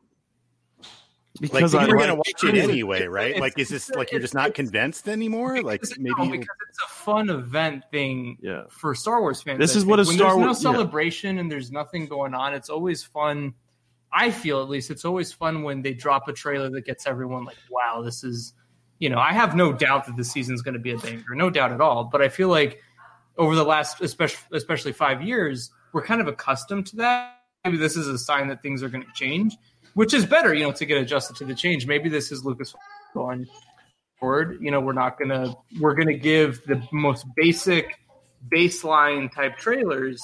Like 1.40 1.52
because 1.52 1.72
you're 1.72 1.96
gonna 1.96 2.16
watch 2.16 2.42
it 2.42 2.56
anyway, 2.56 3.06
right? 3.06 3.26
it's- 3.30 3.40
Like 3.40 3.58
is 3.58 3.68
this 3.68 3.90
like 3.90 4.10
you're 4.10 4.20
just 4.20 4.34
not 4.34 4.54
convinced 4.54 5.08
anymore? 5.08 5.62
Like 5.62 5.82
maybe 5.98 6.10
no, 6.18 6.28
because 6.30 6.48
it's 6.68 6.82
a 6.84 6.88
fun 6.88 7.30
event 7.30 7.84
thing 7.92 8.38
Yeah. 8.40 8.62
for 8.70 8.92
Star 8.94 9.20
Wars 9.20 9.40
fans. 9.42 9.58
This 9.60 9.76
is 9.76 9.84
what 9.84 9.96
think. 9.98 10.06
a 10.06 10.08
when 10.08 10.16
Star 10.18 10.28
there's 10.30 10.40
no 10.40 10.46
Wars- 10.46 10.62
yeah. 10.64 10.72
celebration 10.72 11.38
and 11.38 11.50
there's 11.52 11.70
nothing 11.70 12.06
going 12.06 12.34
on. 12.34 12.54
It's 12.54 12.68
always 12.70 13.04
fun. 13.04 13.54
I 14.12 14.30
feel 14.32 14.62
at 14.62 14.68
least 14.68 14.90
it's 14.90 15.04
always 15.04 15.32
fun 15.32 15.62
when 15.62 15.82
they 15.82 15.92
drop 15.94 16.26
a 16.28 16.32
trailer 16.32 16.70
that 16.70 16.84
gets 16.86 17.06
everyone 17.06 17.44
like, 17.44 17.58
"Wow, 17.70 18.02
this 18.02 18.24
is." 18.24 18.54
You 19.00 19.08
know, 19.10 19.18
I 19.18 19.32
have 19.32 19.54
no 19.54 19.72
doubt 19.72 20.06
that 20.06 20.16
this 20.16 20.32
season's 20.32 20.60
going 20.60 20.74
to 20.74 20.80
be 20.80 20.90
a 20.90 20.98
banger, 20.98 21.36
no 21.36 21.50
doubt 21.50 21.70
at 21.70 21.80
all. 21.80 22.02
But 22.04 22.20
I 22.20 22.28
feel 22.28 22.48
like 22.48 22.82
over 23.36 23.54
the 23.54 23.62
last, 23.64 24.00
especially 24.00 24.42
especially 24.56 24.90
five 24.92 25.22
years, 25.22 25.70
we're 25.92 26.04
kind 26.04 26.20
of 26.20 26.28
accustomed 26.28 26.86
to 26.88 26.96
that. 26.96 27.34
Maybe 27.64 27.76
this 27.76 27.96
is 27.96 28.08
a 28.08 28.18
sign 28.18 28.48
that 28.48 28.62
things 28.62 28.82
are 28.82 28.88
going 28.88 29.04
to 29.04 29.12
change, 29.14 29.56
which 29.94 30.14
is 30.14 30.24
better, 30.24 30.54
you 30.54 30.64
know, 30.64 30.72
to 30.72 30.86
get 30.86 30.98
adjusted 30.98 31.36
to 31.36 31.44
the 31.44 31.54
change. 31.54 31.86
Maybe 31.86 32.08
this 32.08 32.30
is 32.32 32.44
Lucas 32.44 32.74
going 33.14 33.46
forward. 34.18 34.58
You 34.60 34.70
know, 34.70 34.80
we're 34.80 34.92
not 34.92 35.18
gonna 35.18 35.54
we're 35.80 35.94
gonna 35.94 36.16
give 36.16 36.62
the 36.66 36.82
most 36.92 37.26
basic 37.36 37.98
baseline 38.52 39.32
type 39.32 39.56
trailers, 39.56 40.22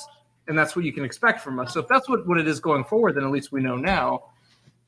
and 0.48 0.56
that's 0.58 0.76
what 0.76 0.84
you 0.84 0.92
can 0.92 1.04
expect 1.04 1.40
from 1.40 1.58
us. 1.58 1.74
So 1.74 1.80
if 1.80 1.88
that's 1.88 2.08
what, 2.08 2.26
what 2.26 2.38
it 2.38 2.46
is 2.46 2.60
going 2.60 2.84
forward, 2.84 3.16
then 3.16 3.24
at 3.24 3.30
least 3.30 3.52
we 3.52 3.60
know 3.60 3.76
now. 3.76 4.24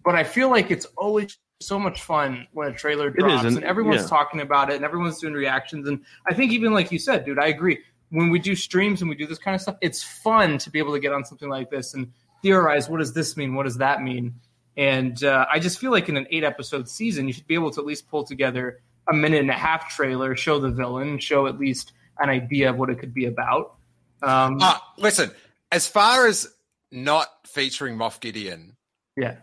but 0.05 0.15
I 0.15 0.23
feel 0.23 0.49
like 0.49 0.71
it's 0.71 0.87
always 0.97 1.37
so 1.61 1.81
much 1.81 2.03
fun 2.03 2.47
when 2.53 2.69
a 2.69 2.73
trailer 2.73 3.09
is, 3.09 3.15
drops 3.15 3.45
and- 3.45 3.57
and, 3.57 3.65
everyone's 3.65 4.03
yeah. 4.03 4.07
talking 4.07 4.41
about 4.41 4.71
it 4.71 4.77
and 4.77 4.85
everyone's 4.85 5.19
doing 5.19 5.35
reactions. 5.35 5.89
And 5.89 6.05
I 6.29 6.33
think 6.33 6.53
even 6.53 6.73
like 6.73 6.93
you 6.93 6.99
said, 7.01 7.25
dude, 7.25 7.41
I 7.41 7.47
agree. 7.47 7.81
When 8.11 8.31
we 8.31 8.39
do 8.39 8.55
streams 8.55 9.01
and 9.01 9.11
we 9.11 9.17
do 9.17 9.27
this 9.27 9.39
kind 9.39 9.55
of 9.55 9.61
stuff, 9.61 9.77
it's 9.81 10.03
fun 10.03 10.59
to 10.59 10.71
be 10.71 10.79
able 10.79 10.93
to 10.93 11.01
get 11.01 11.13
on 11.13 11.25
something 11.25 11.49
like 11.49 11.71
this 11.71 11.95
and 11.95 12.13
theorize 12.43 12.89
what 12.89 12.99
does 12.99 13.13
this 13.15 13.37
mean, 13.37 13.55
what 13.55 13.65
does 13.65 13.79
that 13.79 14.03
mean. 14.03 14.35
And 14.77 15.23
uh, 15.25 15.47
I 15.51 15.59
just 15.59 15.79
feel 15.79 15.91
like 15.91 16.09
in 16.09 16.17
an 16.17 16.27
eight 16.31 16.45
episode 16.45 16.89
season, 16.89 17.27
you 17.27 17.33
should 17.33 17.47
be 17.47 17.55
able 17.55 17.71
to 17.73 17.81
at 17.81 17.87
least 17.87 18.09
pull 18.09 18.25
together 18.25 18.81
a 19.09 19.15
minute 19.15 19.41
and 19.41 19.51
a 19.51 19.55
half 19.55 19.95
trailer, 19.95 20.37
show 20.37 20.59
the 20.61 20.71
villain, 20.71 21.19
show 21.19 21.47
at 21.47 21.59
least 21.59 21.93
an 22.19 22.29
idea 22.29 22.71
of 22.71 22.77
what 22.77 22.91
it 22.91 22.99
could 22.99 23.15
be 23.15 23.25
about. 23.27 23.75
Um, 24.23 24.59
Uh, 24.61 24.79
listen, 24.99 25.31
as 25.73 25.87
far 25.89 26.27
as 26.27 26.49
not 26.93 27.29
featuring 27.47 27.97
Moff 27.97 28.21
Gideon, 28.21 28.77
yeah. 29.17 29.37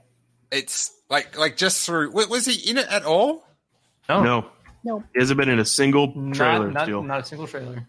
it's 0.52 0.92
like 1.10 1.38
like 1.38 1.58
just 1.58 1.86
through. 1.86 2.12
Was 2.12 2.46
he 2.46 2.70
in 2.70 2.78
it 2.78 2.88
at 2.88 3.04
all? 3.04 3.46
No, 4.10 4.22
No, 4.24 4.52
No. 4.84 5.04
he 5.14 5.20
hasn't 5.20 5.38
been 5.38 5.50
in 5.50 5.60
a 5.60 5.66
single 5.66 6.14
trailer. 6.34 6.72
not, 6.72 6.88
not, 6.90 7.06
not 7.06 7.20
a 7.22 7.24
single 7.24 7.48
trailer. 7.48 7.88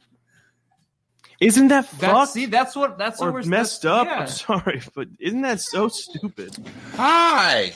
Isn't 1.47 1.69
that 1.69 1.91
That's, 1.93 2.13
fucked 2.13 2.33
see, 2.33 2.47
that's 2.47 2.75
what 2.77 2.99
that's 2.99 3.21
what 3.21 3.33
we're 3.33 3.43
messed 3.45 3.83
that's- 3.83 4.01
up? 4.01 4.07
yeah. 4.07 4.21
I'm 4.21 4.27
sorry, 4.29 4.83
but 4.95 5.09
isn't 5.21 5.43
that 5.43 5.61
so 5.61 5.89
stupid? 5.89 6.57
Hi. 6.97 7.73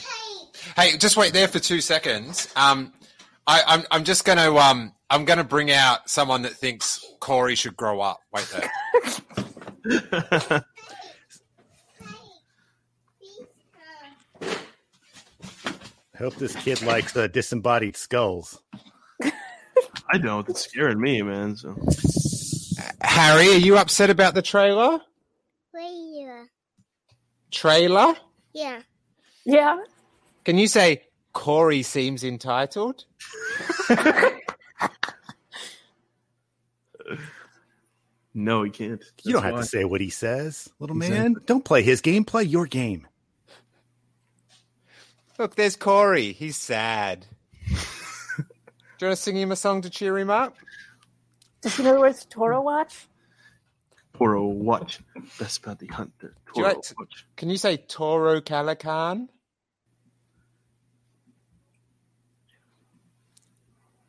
Hey, 0.76 0.96
just 0.98 1.16
wait 1.16 1.32
there 1.32 1.48
for 1.48 1.58
two 1.58 1.80
seconds. 1.80 2.48
Um, 2.56 2.92
I, 3.46 3.62
I'm 3.66 3.84
I'm 3.90 4.04
just 4.04 4.24
gonna 4.24 4.54
um 4.56 4.92
I'm 5.10 5.24
gonna 5.24 5.44
bring 5.44 5.70
out 5.70 6.08
someone 6.10 6.42
that 6.42 6.52
thinks 6.52 7.04
Corey 7.20 7.54
should 7.54 7.76
grow 7.76 8.00
up. 8.00 8.20
Wait 8.32 8.46
there. 8.52 8.70
I 16.14 16.18
hope 16.18 16.34
this 16.36 16.54
kid 16.56 16.82
likes 16.82 17.16
uh, 17.16 17.26
disembodied 17.28 17.96
skulls. 17.96 18.60
I 20.10 20.18
don't. 20.18 20.48
It's 20.48 20.62
scaring 20.62 21.00
me, 21.00 21.22
man. 21.22 21.54
So 21.56 21.74
Harry, 23.00 23.48
are 23.48 23.58
you 23.58 23.76
upset 23.78 24.10
about 24.10 24.34
the 24.34 24.42
trailer? 24.42 25.00
Where 25.70 26.48
Trailer? 27.50 28.14
Yeah. 28.52 28.80
Yeah. 29.44 29.82
Can 30.44 30.58
you 30.58 30.66
say 30.66 31.02
Corey 31.32 31.82
seems 31.82 32.24
entitled? 32.24 33.04
no, 38.34 38.62
he 38.62 38.70
can't. 38.70 39.02
You 39.24 39.32
don't 39.32 39.42
That's 39.42 39.44
have 39.44 39.54
why. 39.54 39.60
to 39.60 39.66
say 39.66 39.84
what 39.84 40.00
he 40.00 40.10
says, 40.10 40.68
little 40.78 40.96
Exactly. 40.96 41.18
man. 41.18 41.36
Don't 41.46 41.64
play 41.64 41.82
his 41.82 42.00
game. 42.00 42.24
Play 42.24 42.44
your 42.44 42.66
game. 42.66 43.06
Look, 45.38 45.54
there's 45.54 45.76
Corey. 45.76 46.32
He's 46.32 46.56
sad. 46.56 47.26
Do 47.68 47.74
you 49.00 49.06
want 49.08 49.16
to 49.16 49.22
sing 49.22 49.36
him 49.36 49.52
a 49.52 49.56
song 49.56 49.82
to 49.82 49.90
cheer 49.90 50.18
him 50.18 50.30
up? 50.30 50.56
Does 51.60 51.76
he 51.76 51.82
know 51.82 51.94
the 51.94 52.00
words 52.00 52.24
Toro 52.28 52.60
watch? 52.62 53.06
Toro 54.16 54.46
watch. 54.46 55.00
Best 55.38 55.58
about 55.64 55.78
the 55.78 55.86
hunter. 55.88 56.34
Do 56.54 56.60
you 56.60 56.62
Toro 56.62 56.68
like 56.68 56.82
to- 56.82 56.94
watch. 56.98 57.26
Can 57.36 57.50
you 57.50 57.56
say 57.56 57.76
Toro 57.76 58.40
Calican? 58.40 59.28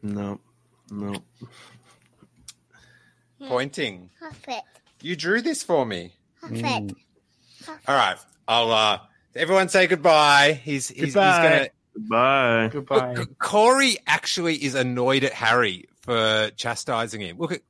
No, 0.01 0.39
no. 0.89 1.13
Pointing. 3.47 4.09
Perfect. 4.19 4.63
You 5.01 5.15
drew 5.15 5.41
this 5.41 5.63
for 5.63 5.85
me. 5.85 6.13
Perfect. 6.41 6.93
All 7.87 7.95
right. 7.95 8.17
I'll 8.47 8.71
uh 8.71 8.99
everyone 9.35 9.69
say 9.69 9.87
goodbye. 9.87 10.59
He's 10.63 10.87
he's, 10.87 10.97
he's 11.05 11.13
Goodbye. 11.13 11.43
gonna 11.43 11.69
Goodbye. 11.93 12.69
Goodbye. 12.71 13.13
Look, 13.15 13.37
Corey 13.39 13.97
actually 14.07 14.55
is 14.63 14.73
annoyed 14.75 15.23
at 15.23 15.33
Harry 15.33 15.85
for 16.09 16.49
chastising 16.55 17.21
him. 17.21 17.37
Look 17.37 17.51
at 17.51 17.61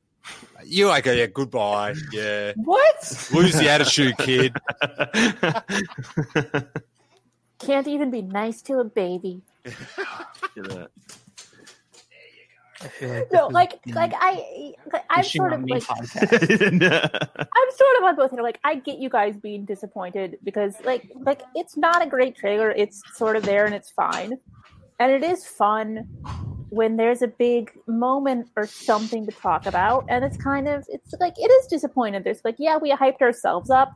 you 0.66 0.88
like 0.88 1.06
yeah, 1.06 1.26
goodbye. 1.26 1.94
Yeah. 2.14 2.54
What? 2.56 3.30
Lose 3.34 3.54
the 3.54 3.68
attitude, 3.70 4.18
kid. 4.18 4.56
Can't 7.60 7.88
even 7.88 8.12
be 8.12 8.22
nice 8.22 8.62
to 8.64 8.80
a 8.80 8.86
baby. 8.86 9.42
Look 9.66 9.76
at 10.58 10.64
that. 10.64 10.92
I 12.82 12.88
feel 12.88 13.10
like 13.10 13.30
No, 13.34 13.50
this 13.50 13.50
is 13.50 13.54
like 13.54 13.84
the 13.84 13.92
like 13.92 14.14
I 14.16 14.74
like, 14.94 15.04
I'm 15.10 15.24
sort 15.26 15.52
of 15.52 15.66
like. 15.66 15.84
I'm 15.90 16.00
sort 16.00 17.98
of 17.98 18.04
on 18.04 18.16
both 18.16 18.32
here. 18.32 18.42
Like 18.42 18.60
I 18.64 18.76
get 18.76 19.00
you 19.00 19.10
guys 19.10 19.36
being 19.38 19.66
disappointed 19.66 20.38
because 20.46 20.76
like 20.86 21.12
like 21.16 21.42
it's 21.56 21.76
not 21.76 22.02
a 22.02 22.08
great 22.08 22.38
trailer. 22.38 22.72
It's 22.72 23.02
sort 23.16 23.36
of 23.36 23.44
there 23.44 23.66
and 23.66 23.76
it's 23.76 23.92
fine. 23.92 24.40
And 24.98 25.12
it 25.12 25.24
is 25.24 25.46
fun 25.46 26.08
when 26.70 26.98
there's 26.98 27.22
a 27.22 27.28
big 27.28 27.72
moment 27.88 28.50
or 28.56 28.68
something 28.68 29.26
to 29.26 29.32
talk 29.32 29.66
about. 29.66 30.06
And 30.08 30.24
it's 30.24 30.38
kind 30.38 30.68
of 30.68 30.86
it's 30.90 31.14
like 31.20 31.34
it 31.38 31.50
is 31.50 31.68
disappointing. 31.68 32.24
There's 32.24 32.42
like, 32.44 32.56
yeah, 32.60 32.78
we 32.78 32.92
hyped 32.92 33.22
ourselves 33.22 33.70
up, 33.70 33.92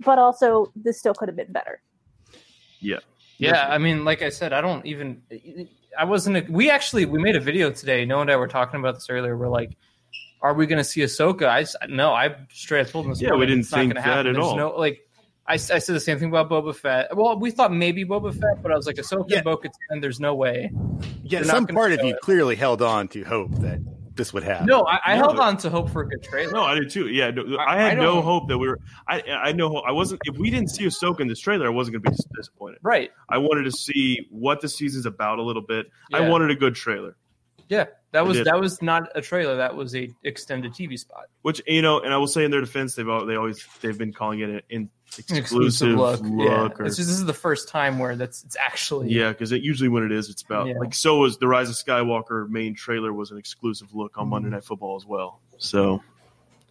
but 0.00 0.18
also 0.18 0.72
this 0.76 0.98
still 0.98 1.14
could 1.14 1.28
have 1.28 1.36
been 1.36 1.52
better. 1.52 1.80
yeah. 2.80 2.98
Yeah, 3.40 3.68
I 3.70 3.78
mean, 3.78 4.04
like 4.04 4.22
I 4.22 4.30
said, 4.30 4.52
I 4.52 4.60
don't 4.60 4.84
even. 4.84 5.22
I 5.96 6.02
wasn't. 6.04 6.36
a, 6.38 6.46
We 6.50 6.70
actually 6.70 7.04
we 7.04 7.20
made 7.20 7.36
a 7.36 7.40
video 7.40 7.70
today. 7.70 8.04
Noah 8.04 8.22
and 8.22 8.30
I 8.32 8.36
were 8.36 8.48
talking 8.48 8.80
about 8.80 8.96
this 8.96 9.08
earlier. 9.08 9.36
We're 9.36 9.48
like, 9.48 9.76
are 10.42 10.54
we 10.54 10.66
going 10.66 10.78
to 10.78 10.84
see 10.84 11.02
Ahsoka? 11.02 11.46
I 11.46 11.64
no. 11.86 12.12
I 12.12 12.34
straight 12.52 12.80
up 12.86 12.88
told 12.88 13.04
him 13.06 13.12
this. 13.12 13.20
Yeah, 13.20 13.34
we 13.34 13.46
didn't 13.46 13.60
it's 13.60 13.70
think 13.70 13.94
that 13.94 14.02
happen. 14.02 14.26
at 14.26 14.32
There's 14.34 14.44
all. 14.44 14.56
No, 14.56 14.70
like, 14.70 15.07
I, 15.48 15.54
s- 15.54 15.70
I 15.70 15.78
said 15.78 15.94
the 15.96 16.00
same 16.00 16.18
thing 16.18 16.28
about 16.28 16.50
Boba 16.50 16.74
Fett. 16.74 17.16
Well, 17.16 17.38
we 17.38 17.50
thought 17.50 17.72
maybe 17.72 18.04
Boba 18.04 18.32
Fett, 18.32 18.62
but 18.62 18.70
I 18.70 18.76
was 18.76 18.86
like, 18.86 18.96
Ahsoka, 18.96 19.24
Yeah. 19.28 19.40
Bo-Katan, 19.42 20.00
There's 20.02 20.20
no 20.20 20.34
way. 20.34 20.70
Yeah, 21.22 21.40
They're 21.40 21.44
some 21.48 21.66
part 21.66 21.92
of 21.92 22.00
you 22.04 22.14
it. 22.14 22.20
clearly 22.20 22.54
held 22.56 22.82
on 22.82 23.08
to 23.08 23.22
hope 23.24 23.50
that 23.60 23.78
this 24.14 24.34
would 24.34 24.42
happen. 24.42 24.66
No, 24.66 24.82
I, 24.82 24.98
I 25.06 25.14
No, 25.14 25.22
held 25.22 25.36
but- 25.36 25.42
on 25.44 25.56
to 25.58 25.70
hope 25.70 25.90
for 25.90 26.02
a 26.02 26.08
good 26.08 26.22
trailer. 26.22 26.52
No, 26.52 26.62
I 26.64 26.74
did 26.74 26.90
too. 26.90 27.08
Yeah, 27.08 27.30
no, 27.30 27.56
I- 27.56 27.76
I, 27.76 27.80
had 27.80 27.98
I 27.98 28.02
no 28.02 28.20
hope 28.20 28.48
that 28.48 28.58
we 28.58 28.68
were. 28.68 28.78
I 29.08 29.22
I 29.22 29.52
know 29.52 29.76
I 29.78 29.92
wasn't. 29.92 30.20
If 30.26 30.36
we 30.36 30.50
didn't 30.50 30.68
see 30.70 30.84
Ahsoka 30.84 31.20
in 31.20 31.28
this 31.28 31.40
trailer, 31.40 31.66
I 31.66 31.70
wasn't 31.70 31.94
going 32.02 32.02
to 32.02 32.10
be 32.10 32.28
disappointed. 32.36 32.80
Right. 32.82 33.10
I 33.28 33.38
wanted 33.38 33.62
to 33.64 33.72
see 33.72 34.26
what 34.30 34.60
the 34.60 34.68
season's 34.68 35.06
about 35.06 35.38
a 35.38 35.42
little 35.42 35.62
bit. 35.62 35.86
I 36.12 36.28
wanted 36.28 36.50
a 36.50 36.56
good 36.56 36.74
trailer, 36.74 37.16
Yeah, 37.68 37.84
that 38.12 38.26
was 38.26 38.42
that 38.44 38.60
was 38.60 38.82
not 38.82 39.08
a 39.14 39.20
trailer. 39.22 39.56
That 39.56 39.76
was 39.76 39.94
a 39.94 40.10
extended 40.24 40.72
TV 40.72 40.98
spot. 40.98 41.26
which 41.42 41.62
you 41.66 41.80
know, 41.80 42.00
and 42.00 42.12
I 42.12 42.16
will 42.18 42.26
say 42.26 42.44
in 42.44 42.50
their 42.50 42.60
defense, 42.60 42.96
they've 42.96 43.08
al- 43.08 43.24
they 43.24 43.36
always 43.36 43.64
they've 43.80 43.96
been 43.96 44.12
calling 44.12 44.40
it 44.40 44.64
an 44.70 44.90
An 45.30 45.36
exclusive, 45.36 45.96
look. 45.96 46.20
Yeah, 46.22 46.68
or- 46.78 46.84
it's 46.86 46.96
just, 46.96 47.08
this 47.08 47.18
is 47.18 47.24
the 47.24 47.32
first 47.34 47.68
time 47.68 47.98
where 47.98 48.14
that's 48.14 48.44
it's 48.44 48.56
actually 48.56 49.08
yeah, 49.12 49.30
because 49.30 49.50
it, 49.52 49.62
usually 49.62 49.88
when 49.88 50.04
it 50.04 50.12
is, 50.12 50.28
it's 50.28 50.42
about 50.42 50.68
Yeah. 50.68 50.74
like 50.78 50.94
so 50.94 51.18
was 51.18 51.38
the 51.38 51.48
Rise 51.48 51.68
of 51.70 51.74
Skywalker 51.76 52.48
main 52.48 52.74
trailer 52.74 53.12
was 53.12 53.30
an 53.30 53.38
exclusive 53.38 53.94
look 53.94 54.16
on 54.16 54.24
Mm-hmm. 54.24 54.30
Monday 54.30 54.48
Night 54.50 54.64
Football 54.64 54.96
as 54.96 55.06
well. 55.06 55.40
So, 55.58 56.02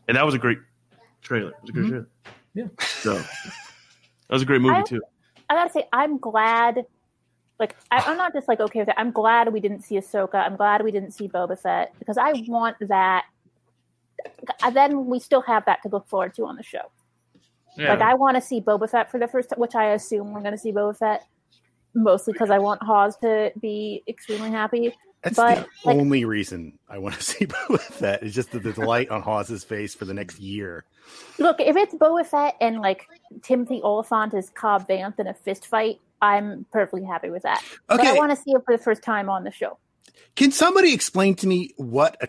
and 0.07 0.15
that 0.15 0.25
was 0.25 0.33
a 0.35 0.37
great 0.37 0.59
trailer. 1.21 1.49
It 1.49 1.55
was 1.61 1.69
a 1.69 1.73
great 1.73 1.85
Mhm. 1.85 1.89
trailer. 1.89 2.07
Yeah. 2.53 2.67
So 2.79 3.13
that 3.15 3.25
was 4.29 4.41
a 4.41 4.45
great 4.45 4.61
movie 4.61 4.75
I- 4.75 4.83
too. 4.83 5.01
I 5.49 5.55
gotta 5.55 5.71
say, 5.71 5.87
I'm 5.91 6.17
glad. 6.17 6.85
Like, 7.59 7.75
I, 7.91 7.99
I'm 8.05 8.17
not 8.17 8.33
just 8.33 8.47
like 8.47 8.59
okay 8.59 8.79
with 8.79 8.89
it. 8.89 8.95
I'm 8.97 9.11
glad 9.11 9.51
we 9.51 9.59
didn't 9.59 9.81
see 9.81 9.95
Ahsoka. 9.95 10.35
I'm 10.35 10.55
glad 10.55 10.83
we 10.83 10.91
didn't 10.91 11.11
see 11.11 11.27
Boba 11.27 11.59
Fett 11.59 11.93
because 11.99 12.17
I 12.17 12.33
want 12.47 12.77
that. 12.81 13.25
and 14.63 14.75
Then 14.75 15.05
we 15.07 15.19
still 15.19 15.41
have 15.41 15.65
that 15.65 15.81
to 15.83 15.89
look 15.89 16.07
forward 16.07 16.33
to 16.35 16.45
on 16.45 16.55
the 16.55 16.63
show. 16.63 16.91
Yeah. 17.77 17.93
Like, 17.93 18.01
I 18.01 18.13
want 18.15 18.35
to 18.35 18.41
see 18.41 18.61
Boba 18.61 18.89
Fett 18.89 19.11
for 19.11 19.19
the 19.19 19.27
first 19.27 19.49
time, 19.49 19.59
which 19.59 19.75
I 19.75 19.91
assume 19.91 20.33
we're 20.33 20.41
going 20.41 20.53
to 20.53 20.57
see 20.57 20.71
Boba 20.71 20.97
Fett 20.97 21.25
mostly 21.93 22.33
because 22.33 22.49
I 22.49 22.59
want 22.59 22.81
Hawes 22.83 23.17
to 23.17 23.51
be 23.59 24.03
extremely 24.07 24.51
happy. 24.51 24.95
That's 25.23 25.35
but 25.35 25.55
the 25.55 25.67
like, 25.89 25.97
only 25.97 26.25
reason 26.25 26.77
I 26.89 26.99
want 26.99 27.15
to 27.15 27.23
see 27.23 27.45
Boba 27.45 27.79
Fett 27.79 28.23
is 28.23 28.33
just 28.33 28.51
the, 28.51 28.59
the 28.59 28.73
delight 28.73 29.09
on 29.09 29.21
Hawes's 29.21 29.63
face 29.63 29.95
for 29.95 30.05
the 30.05 30.13
next 30.13 30.39
year. 30.39 30.85
look, 31.39 31.59
if 31.59 31.75
it's 31.75 31.93
Boba 31.93 32.25
Fett 32.25 32.55
and 32.61 32.81
like 32.81 33.07
Timothy 33.41 33.81
Olyphant 33.83 34.33
is 34.33 34.49
Cobb 34.49 34.87
Vanth 34.87 35.19
in 35.19 35.27
a 35.27 35.33
fist 35.33 35.67
fight, 35.67 35.99
I'm 36.21 36.65
perfectly 36.71 37.05
happy 37.05 37.29
with 37.29 37.43
that. 37.43 37.63
But 37.87 37.99
I 37.99 38.13
want 38.13 38.31
to 38.31 38.35
see 38.35 38.51
it 38.51 38.61
for 38.65 38.75
the 38.75 38.83
first 38.83 39.03
time 39.03 39.29
on 39.29 39.43
the 39.43 39.51
show. 39.51 39.77
Can 40.35 40.51
somebody 40.51 40.93
explain 40.93 41.35
to 41.35 41.47
me 41.47 41.71
what 41.77 42.17
a, 42.21 42.27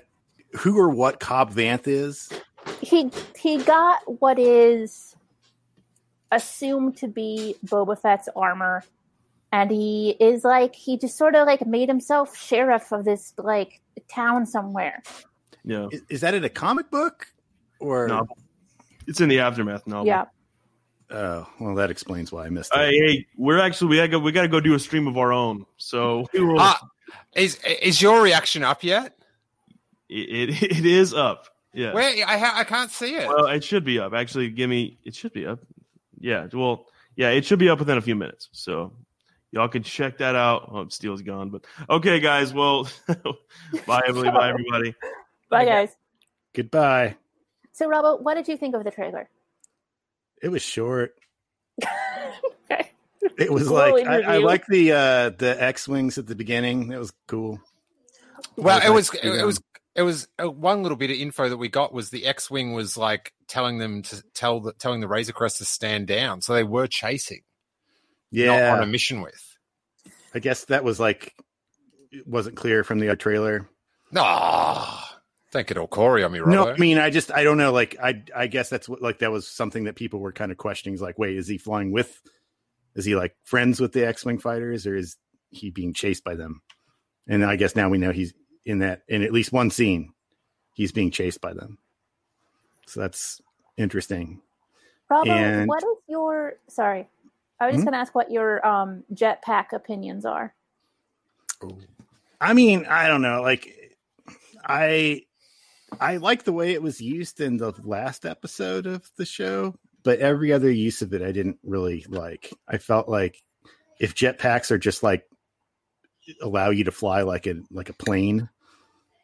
who 0.59 0.79
or 0.79 0.91
what 0.91 1.21
Cobb 1.21 1.55
Vanth 1.55 1.87
is? 1.87 2.29
he 2.81 3.11
he 3.39 3.59
got 3.63 4.21
what 4.21 4.39
is 4.39 5.08
assumed 6.33 6.97
to 6.99 7.09
be 7.09 7.55
Boba 7.67 8.01
Fett's 8.01 8.29
armor, 8.37 8.85
and 9.53 9.71
he 9.71 10.11
is 10.21 10.45
like 10.45 10.75
he 10.75 10.99
just 10.99 11.17
sort 11.17 11.35
of 11.35 11.47
like 11.47 11.67
made 11.67 11.89
himself 11.89 12.37
sheriff 12.37 12.93
of 12.93 13.05
this 13.05 13.33
like 13.39 13.81
town 14.09 14.47
somewhere. 14.47 15.03
Yeah, 15.65 15.89
Is, 15.91 16.03
is 16.09 16.21
that 16.23 16.35
in 16.35 16.45
a 16.45 16.49
comic 16.49 16.91
book 16.91 17.27
or? 17.81 18.09
no, 18.09 18.27
it's 19.07 19.21
in 19.21 19.29
the 19.29 19.41
aftermath 19.41 19.87
novel. 19.87 20.07
Yeah, 20.07 20.25
Oh, 21.11 21.47
well, 21.59 21.75
that 21.77 21.91
explains 21.91 22.31
why 22.31 22.45
I 22.45 22.51
missed 22.51 22.71
it. 22.75 22.79
Hey, 22.79 22.99
hey, 22.99 23.27
we're 23.37 23.61
actually 23.61 23.89
we 23.89 23.97
got 23.97 24.11
to 24.11 24.19
we 24.19 24.33
got 24.33 24.43
to 24.43 24.49
go 24.49 24.61
do 24.61 24.75
a 24.75 24.79
stream 24.79 25.07
of 25.07 25.17
our 25.17 25.33
own. 25.33 25.65
So 25.79 26.27
we 26.35 26.41
will. 26.41 26.61
Ah, 26.61 26.79
is 27.35 27.59
is 27.65 28.03
your 28.03 28.23
reaction 28.23 28.63
up 28.63 28.85
yet? 28.85 29.15
it, 30.11 30.51
it 30.51 30.63
it 30.79 30.87
is 30.87 31.15
up. 31.15 31.47
Yeah. 31.73 31.95
Wait, 31.95 32.23
I 32.25 32.37
ha- 32.39 32.55
I 32.57 32.65
can't 32.65 32.91
see 32.91 33.15
it. 33.15 33.29
Well, 33.29 33.47
it 33.47 33.65
should 33.65 33.85
be 33.85 33.99
up. 33.99 34.13
Actually, 34.13 34.51
give 34.51 34.69
me. 34.69 34.99
It 35.05 35.15
should 35.15 35.33
be 35.33 35.47
up. 35.47 35.61
Yeah. 36.21 36.47
Well, 36.53 36.87
yeah, 37.17 37.31
it 37.31 37.45
should 37.45 37.59
be 37.59 37.69
up 37.69 37.79
within 37.79 37.99
a 37.99 38.03
few 38.03 38.15
minutes. 38.15 38.49
So 38.53 38.93
Y'all 39.51 39.69
can 39.69 39.83
check 39.83 40.19
that 40.19 40.35
out. 40.35 40.69
Oh, 40.71 40.89
Steele's 40.89 41.23
gone, 41.23 41.49
but 41.49 41.65
okay, 41.89 42.21
guys. 42.21 42.53
Well, 42.53 42.87
bye, 43.87 44.03
everybody. 44.07 44.31
Bye, 44.37 44.49
everybody. 44.51 44.95
Bye, 45.51 45.65
guys. 45.65 45.97
Goodbye. 46.55 47.17
So, 47.73 47.89
Robbo, 47.89 48.21
what 48.21 48.35
did 48.35 48.49
you 48.49 48.59
think 48.59 48.75
of 48.75 48.85
the 48.85 48.91
trailer? 48.91 49.31
It 50.43 50.49
was 50.49 50.63
short. 50.63 51.15
Okay. 52.71 52.91
It 53.39 53.51
was 53.51 53.69
Glowing 53.69 54.05
like 54.05 54.25
I, 54.27 54.35
I 54.35 54.39
like 54.39 54.67
the 54.67 54.93
uh 54.93 55.31
the 55.31 55.57
X 55.59 55.89
wings 55.89 56.19
at 56.19 56.27
the 56.27 56.35
beginning. 56.35 56.93
It 56.93 56.99
was 56.99 57.15
cool. 57.27 57.59
Well, 58.57 58.81
it 58.85 58.91
was 58.93 59.09
it, 59.15 59.23
to 59.23 59.33
see 59.33 59.39
it 59.41 59.47
was 59.47 59.57
them. 59.57 59.65
It 59.99 60.03
was 60.03 60.29
uh, 60.41 60.49
one 60.49 60.85
little 60.85 60.97
bit 60.97 61.11
of 61.11 61.17
info 61.17 61.49
that 61.49 61.57
we 61.57 61.69
got 61.69 61.93
was 61.93 62.11
the 62.11 62.25
X-wing 62.25 62.73
was 62.73 62.97
like 62.97 63.33
telling 63.49 63.79
them 63.79 64.03
to 64.03 64.23
tell 64.33 64.61
the 64.61 64.73
telling 64.73 65.01
the 65.01 65.09
Razor 65.09 65.33
Crest 65.33 65.59
to 65.59 65.65
stand 65.65 66.07
down, 66.07 66.41
so 66.41 66.55
they 66.55 66.63
were 66.63 66.87
chasing, 66.87 67.43
yeah. 68.31 68.47
not 68.71 68.79
on 68.79 68.85
a 68.85 68.87
mission 68.87 69.23
with. 69.23 69.57
I 70.33 70.39
guess 70.39 70.67
that 70.67 70.85
was 70.85 71.01
like 71.01 71.35
it 72.13 72.29
wasn't 72.29 72.55
clear 72.55 72.85
from 72.85 73.01
the 73.01 73.11
uh, 73.11 73.17
trailer. 73.17 73.69
No, 74.13 74.87
don't 75.51 75.67
get 75.67 75.79
all 75.79 75.89
Corey 75.89 76.23
on 76.23 76.31
me, 76.31 76.39
No, 76.39 76.69
I 76.69 76.77
mean, 76.77 76.99
I 76.99 77.11
just 77.11 77.33
I 77.33 77.43
don't 77.43 77.59
know. 77.59 77.73
Like, 77.73 77.97
I 78.01 78.23
I 78.37 78.47
guess 78.47 78.71
that's 78.71 78.89
what 78.89 79.03
like 79.03 79.19
that 79.19 79.33
was 79.33 79.49
something 79.49 79.85
that 79.85 79.97
people 79.97 80.21
were 80.21 80.33
kind 80.33 80.53
of 80.53 80.59
questioning. 80.59 80.95
Is 80.95 81.03
like, 81.03 81.19
wait, 81.19 81.37
is 81.37 81.49
he 81.49 81.59
flying 81.59 81.91
with? 81.91 82.23
Is 82.95 83.05
he 83.05 83.17
like 83.17 83.35
friends 83.43 83.81
with 83.81 83.93
the 83.93 84.07
X 84.07 84.25
Wing 84.25 84.39
fighters, 84.39 84.87
or 84.87 84.95
is 84.95 85.17
he 85.51 85.71
being 85.71 85.93
chased 85.93 86.23
by 86.23 86.37
them? 86.37 86.63
And 87.27 87.45
I 87.45 87.57
guess 87.57 87.75
now 87.75 87.89
we 87.89 87.99
know 87.99 88.13
he's 88.13 88.33
in 88.69 88.81
that 88.81 89.03
in 89.09 89.23
at 89.23 89.33
least 89.33 89.51
one 89.53 89.71
scene, 89.71 90.13
he's 90.75 90.93
being 90.93 91.11
chased 91.11 91.41
by 91.41 91.55
them. 91.55 91.79
So 92.87 93.01
that's 93.01 93.41
interesting. 93.77 94.43
And- 95.11 95.69
what 95.69 95.83
is 95.83 95.97
your 96.09 96.55
sorry? 96.69 97.09
I 97.61 97.67
was 97.67 97.75
just 97.75 97.83
Hmm? 97.83 97.87
gonna 97.87 97.97
ask 97.97 98.15
what 98.15 98.31
your 98.31 98.65
um 98.67 99.05
jetpack 99.13 99.73
opinions 99.73 100.25
are. 100.25 100.55
I 102.41 102.53
mean, 102.55 102.87
I 102.87 103.09
don't 103.09 103.23
know. 103.23 103.43
Like, 103.43 103.97
I 104.65 105.23
I 106.01 106.19
like 106.19 106.45
the 106.45 106.53
way 106.53 106.73
it 106.75 106.83
was 106.83 107.01
used 107.01 107.41
in 107.41 107.57
the 107.57 107.73
last 107.83 108.27
episode 108.27 108.87
of 108.87 109.11
the 109.17 109.25
show, 109.25 109.75
but 110.05 110.19
every 110.21 110.53
other 110.53 110.71
use 110.71 111.01
of 111.03 111.15
it, 111.15 111.23
I 111.23 111.33
didn't 111.33 111.59
really 111.65 112.05
like. 112.09 112.53
I 112.69 112.77
felt 112.79 113.09
like 113.09 113.43
if 113.99 114.15
jetpacks 114.15 114.71
are 114.71 114.79
just 114.79 115.03
like 115.03 115.25
allow 116.43 116.69
you 116.71 116.85
to 116.85 116.93
fly 116.93 117.23
like 117.23 117.47
a 117.47 117.55
like 117.71 117.89
a 117.89 117.95
plane, 117.95 118.49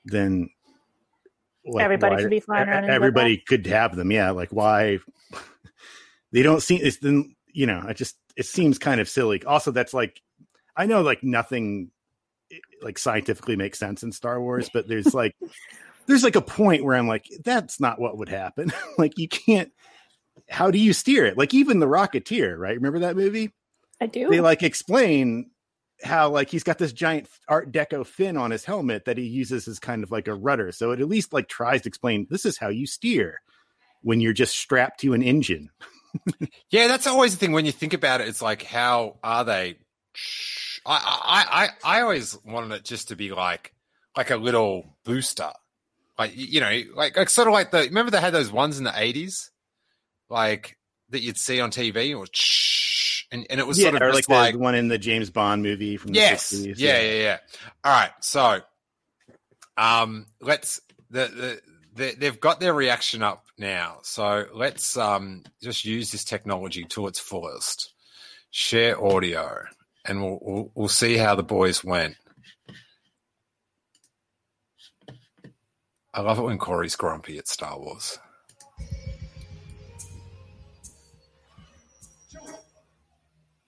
then 0.05 0.51
like, 1.67 1.85
Everybody 1.85 2.17
why- 2.17 2.21
should 2.21 2.31
be 2.31 2.41
flying 2.41 2.69
around 2.69 2.91
Everybody 2.91 3.39
could 3.39 3.67
have 3.67 3.97
them. 3.97 4.11
Yeah, 4.11 4.31
like 4.31 4.51
why 4.51 4.99
they 6.33 6.43
don't 6.43 6.63
seem. 6.63 6.81
It's 6.83 6.99
then 6.99 7.35
you 7.53 7.67
know. 7.67 7.83
I 7.87 7.93
just 7.93 8.17
it 8.37 8.47
seems 8.47 8.79
kind 8.79 9.01
of 9.01 9.09
silly. 9.09 9.43
Also, 9.45 9.71
that's 9.71 9.95
like 9.95 10.21
I 10.77 10.87
know 10.87 11.03
like 11.03 11.23
nothing 11.23 11.91
eh, 12.53 12.57
like 12.83 12.99
scientifically 12.99 13.57
makes 13.57 13.79
sense 13.79 14.03
in 14.03 14.13
Star 14.13 14.41
Wars, 14.41 14.69
but 14.73 14.89
there's 14.89 15.15
like 15.15 15.35
there's 16.07 16.25
like 16.25 16.37
a 16.37 16.43
point 16.43 16.85
where 16.85 16.97
I'm 16.97 17.09
like, 17.09 17.27
that's 17.45 17.81
not 17.81 18.01
what 18.01 18.19
would 18.19 18.29
happen. 18.29 18.73
like 18.99 19.17
you 19.17 19.29
can't 19.29 19.73
how 20.49 20.71
do 20.71 20.79
you 20.79 20.93
steer 20.93 21.25
it? 21.25 21.39
Like 21.39 21.55
even 21.55 21.79
the 21.79 21.87
Rocketeer, 21.87 22.59
right? 22.59 22.77
Remember 22.77 22.99
that 23.01 23.17
movie? 23.17 23.53
I 24.01 24.07
do. 24.07 24.29
They 24.29 24.41
like 24.41 24.63
explain 24.63 25.51
how 26.03 26.29
like 26.29 26.51
he's 26.51 26.65
got 26.65 26.79
this 26.79 26.93
giant 26.93 27.29
art 27.49 27.73
deco 27.73 28.07
fin 28.07 28.37
on 28.37 28.51
his 28.51 28.65
helmet 28.65 29.05
that 29.05 29.19
he 29.19 29.25
uses 29.25 29.69
as 29.69 29.79
kind 29.79 30.03
of 30.03 30.11
like 30.11 30.29
a 30.29 30.35
rudder. 30.35 30.73
So 30.73 30.91
it 30.91 31.01
at 31.01 31.09
least 31.09 31.33
like 31.33 31.49
tries 31.49 31.83
to 31.83 31.89
explain 31.89 32.27
this 32.31 32.45
is 32.45 32.59
how 32.59 32.69
you 32.69 32.87
steer 32.87 33.41
when 34.03 34.21
you're 34.21 34.33
just 34.33 34.57
strapped 34.57 35.01
to 35.01 35.15
an 35.15 35.23
engine. 35.23 35.71
Yeah, 36.71 36.87
that's 36.87 37.07
always 37.07 37.33
the 37.33 37.39
thing 37.39 37.53
when 37.53 37.67
you 37.67 37.73
think 37.73 37.93
about 37.93 38.21
it. 38.21 38.29
It's 38.29 38.43
like, 38.43 38.63
how 38.63 39.19
are 39.25 39.45
they? 39.45 39.77
I 40.87 40.95
I 40.95 41.65
I, 41.65 41.99
I 41.99 42.01
always 42.03 42.39
wanted 42.45 42.73
it 42.73 42.85
just 42.85 43.09
to 43.09 43.17
be 43.17 43.33
like 43.33 43.75
like 44.17 44.31
a 44.31 44.37
little 44.37 44.97
booster, 45.05 45.51
like 46.19 46.33
you 46.35 46.61
know, 46.61 46.83
like, 46.95 47.17
like 47.17 47.31
sort 47.31 47.49
of 47.49 47.55
like 47.55 47.71
the 47.71 47.79
remember 47.79 48.11
they 48.11 48.21
had 48.21 48.33
those 48.33 48.53
ones 48.53 48.79
in 48.79 48.85
the 48.85 48.93
eighties, 48.97 49.51
like 50.29 50.79
that 51.11 51.23
you'd 51.23 51.39
see 51.39 51.61
on 51.61 51.71
TV 51.71 52.17
or 52.17 52.27
and 53.35 53.47
and 53.51 53.61
it 53.61 53.67
was 53.67 53.79
yeah, 53.79 53.91
sort 53.91 54.03
of 54.03 54.15
like, 54.15 54.29
like, 54.29 54.53
the 54.55 54.59
one 54.59 54.75
in 54.77 54.89
the 54.89 54.97
James 54.97 55.29
Bond 55.29 55.63
movie 55.63 55.97
from 55.97 56.13
the 56.13 56.21
yes, 56.21 56.53
60s. 56.53 56.75
yeah, 56.79 57.01
yeah, 57.01 57.23
yeah. 57.23 57.39
All 57.83 57.93
right, 57.93 58.13
so 58.21 58.61
um, 59.77 60.27
let's 60.41 60.81
the 61.11 61.27
the. 61.27 61.61
They, 61.97 62.11
they've 62.11 62.41
got 62.41 62.59
their 62.59 62.75
reaction 62.75 63.23
up 63.23 63.45
now, 63.57 63.99
so 64.03 64.47
let's 64.53 64.97
um, 64.97 65.45
just 65.63 65.85
use 65.85 66.11
this 66.11 66.25
technology 66.25 66.83
to 66.87 67.07
its 67.07 67.21
fullest. 67.21 67.93
Share 68.51 69.01
audio, 69.01 69.63
and 70.05 70.21
we'll, 70.21 70.39
we'll 70.43 70.73
we'll 70.75 70.89
see 70.89 71.17
how 71.17 71.37
the 71.37 71.45
boys 71.45 71.85
went. 71.85 72.17
I 76.13 76.21
love 76.23 76.41
it 76.41 76.43
when 76.43 76.59
Corey's 76.59 76.97
grumpy 76.97 77.39
at 77.39 77.47
Star 77.47 77.79
Wars. 77.79 78.19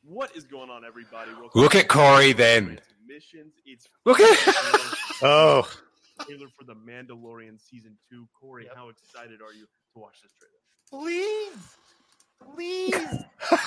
What 0.08 0.36
is 0.36 0.44
going 0.44 0.70
on, 0.70 0.84
everybody? 0.84 1.32
Welcome 1.32 1.50
Look 1.60 1.74
at 1.74 1.88
Corey 1.88 2.32
then. 2.32 2.80
Missions. 3.06 3.54
It's 3.64 3.86
Look 4.04 4.20
at- 4.20 4.38
Oh. 5.22 5.68
trailer 6.24 6.46
for 6.56 6.64
the 6.64 6.74
Mandalorian 6.74 7.58
season 7.60 7.96
two. 8.10 8.26
Corey, 8.40 8.68
how 8.74 8.88
excited 8.88 9.40
are 9.42 9.52
you 9.52 9.64
to 9.94 9.98
watch 9.98 10.16
this 10.22 10.32
trailer? 10.38 11.04
Please, 11.04 11.76
please. 12.54 13.24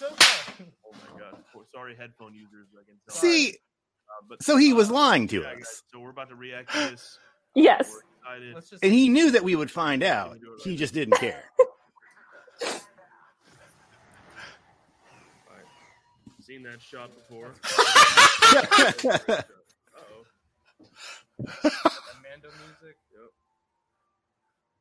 Oh 0.00 0.92
my 1.14 1.20
god! 1.20 1.36
Sorry, 1.74 1.94
headphone 1.96 2.32
users. 2.34 2.66
I 2.74 2.84
can 2.84 2.94
tell. 3.08 3.16
See, 3.16 3.50
Uh, 3.50 4.24
but 4.28 4.42
so 4.42 4.56
he 4.56 4.72
was 4.72 4.90
uh, 4.90 4.94
lying 4.94 5.26
to 5.28 5.40
yeah, 5.42 5.48
us. 5.48 5.54
guys, 5.56 5.82
so 5.92 6.00
we're 6.00 6.10
about 6.10 6.28
to 6.30 6.34
react 6.34 6.72
to 6.72 6.90
this. 6.90 7.18
Yes. 7.54 7.90
We're 7.90 8.32
excited. 8.32 8.54
Let's 8.54 8.70
just 8.70 8.84
And 8.84 8.92
he 8.92 9.08
knew 9.08 9.30
that 9.32 9.42
we 9.42 9.56
would 9.56 9.70
find 9.70 10.02
out. 10.02 10.36
He 10.62 10.76
just 10.76 10.94
didn't 10.94 11.16
care. 11.18 11.44
Seen 16.48 16.62
that 16.62 16.80
shot 16.80 17.10
before. 17.14 17.52
Uh-oh. 17.68 17.84
Amanda 21.44 22.48
music. 22.56 22.96
Yep. 23.12 23.28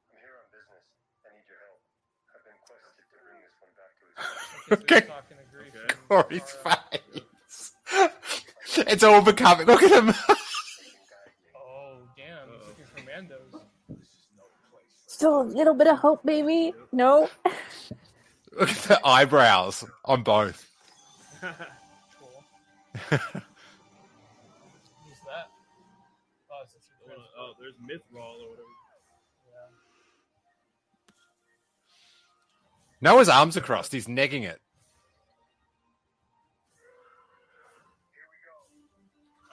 I'm 0.07 0.15
here 0.15 0.39
on 0.39 0.47
business. 0.47 0.87
I 1.25 1.27
need 1.35 1.43
your 1.43 1.59
help. 1.67 1.83
I've 2.31 2.39
been 2.47 2.55
quested 2.63 3.03
to 3.03 3.19
bring 3.19 3.43
this 3.43 3.51
one 3.59 3.75
back 3.75 3.91
to 3.99 4.07
its 4.07 4.15
Okay. 4.81 5.03
Talking 5.11 5.35
to 5.35 5.43
Greek. 5.51 5.75
Corey's 6.07 6.55
face. 6.63 7.75
It's 8.87 9.03
all 9.03 9.19
becoming. 9.21 9.67
Look 9.67 9.83
at 9.83 9.91
him. 9.91 10.13
Oh 11.53 11.97
damn, 12.15 12.47
he's 12.49 12.65
looking 12.67 12.85
for 12.85 13.01
Mandos. 13.01 13.59
Still 15.07 15.41
a 15.41 15.43
little 15.43 15.73
bit 15.73 15.87
of 15.87 15.97
hope, 15.97 16.23
baby. 16.23 16.73
No. 16.93 17.29
Look 18.57 18.69
at 18.69 18.77
the 18.83 19.01
eyebrows 19.05 19.83
on 20.05 20.23
both. 20.23 20.66
Cool. 21.39 22.43
Who's 23.09 23.19
that? 25.25 25.49
Oh, 26.49 26.63
it's 26.63 26.73
just 26.73 26.87
Oh, 27.09 27.13
oh, 27.39 27.53
there's 27.59 27.75
Mythrol 27.75 28.41
or 28.41 28.49
whatever. 28.49 28.67
Noah's 32.99 33.29
arms 33.29 33.55
are 33.55 33.61
crossed. 33.61 33.93
He's 33.93 34.07
negging 34.07 34.43
it. 34.43 34.59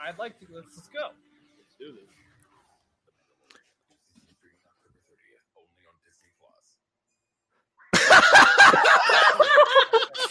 I'd 0.03 0.19
like 0.19 0.39
to. 0.41 0.47
Let's, 0.51 0.77
let's 0.77 0.89
go. 0.89 1.11
Let's 1.59 1.75
do 1.79 1.93
this. 1.93 2.09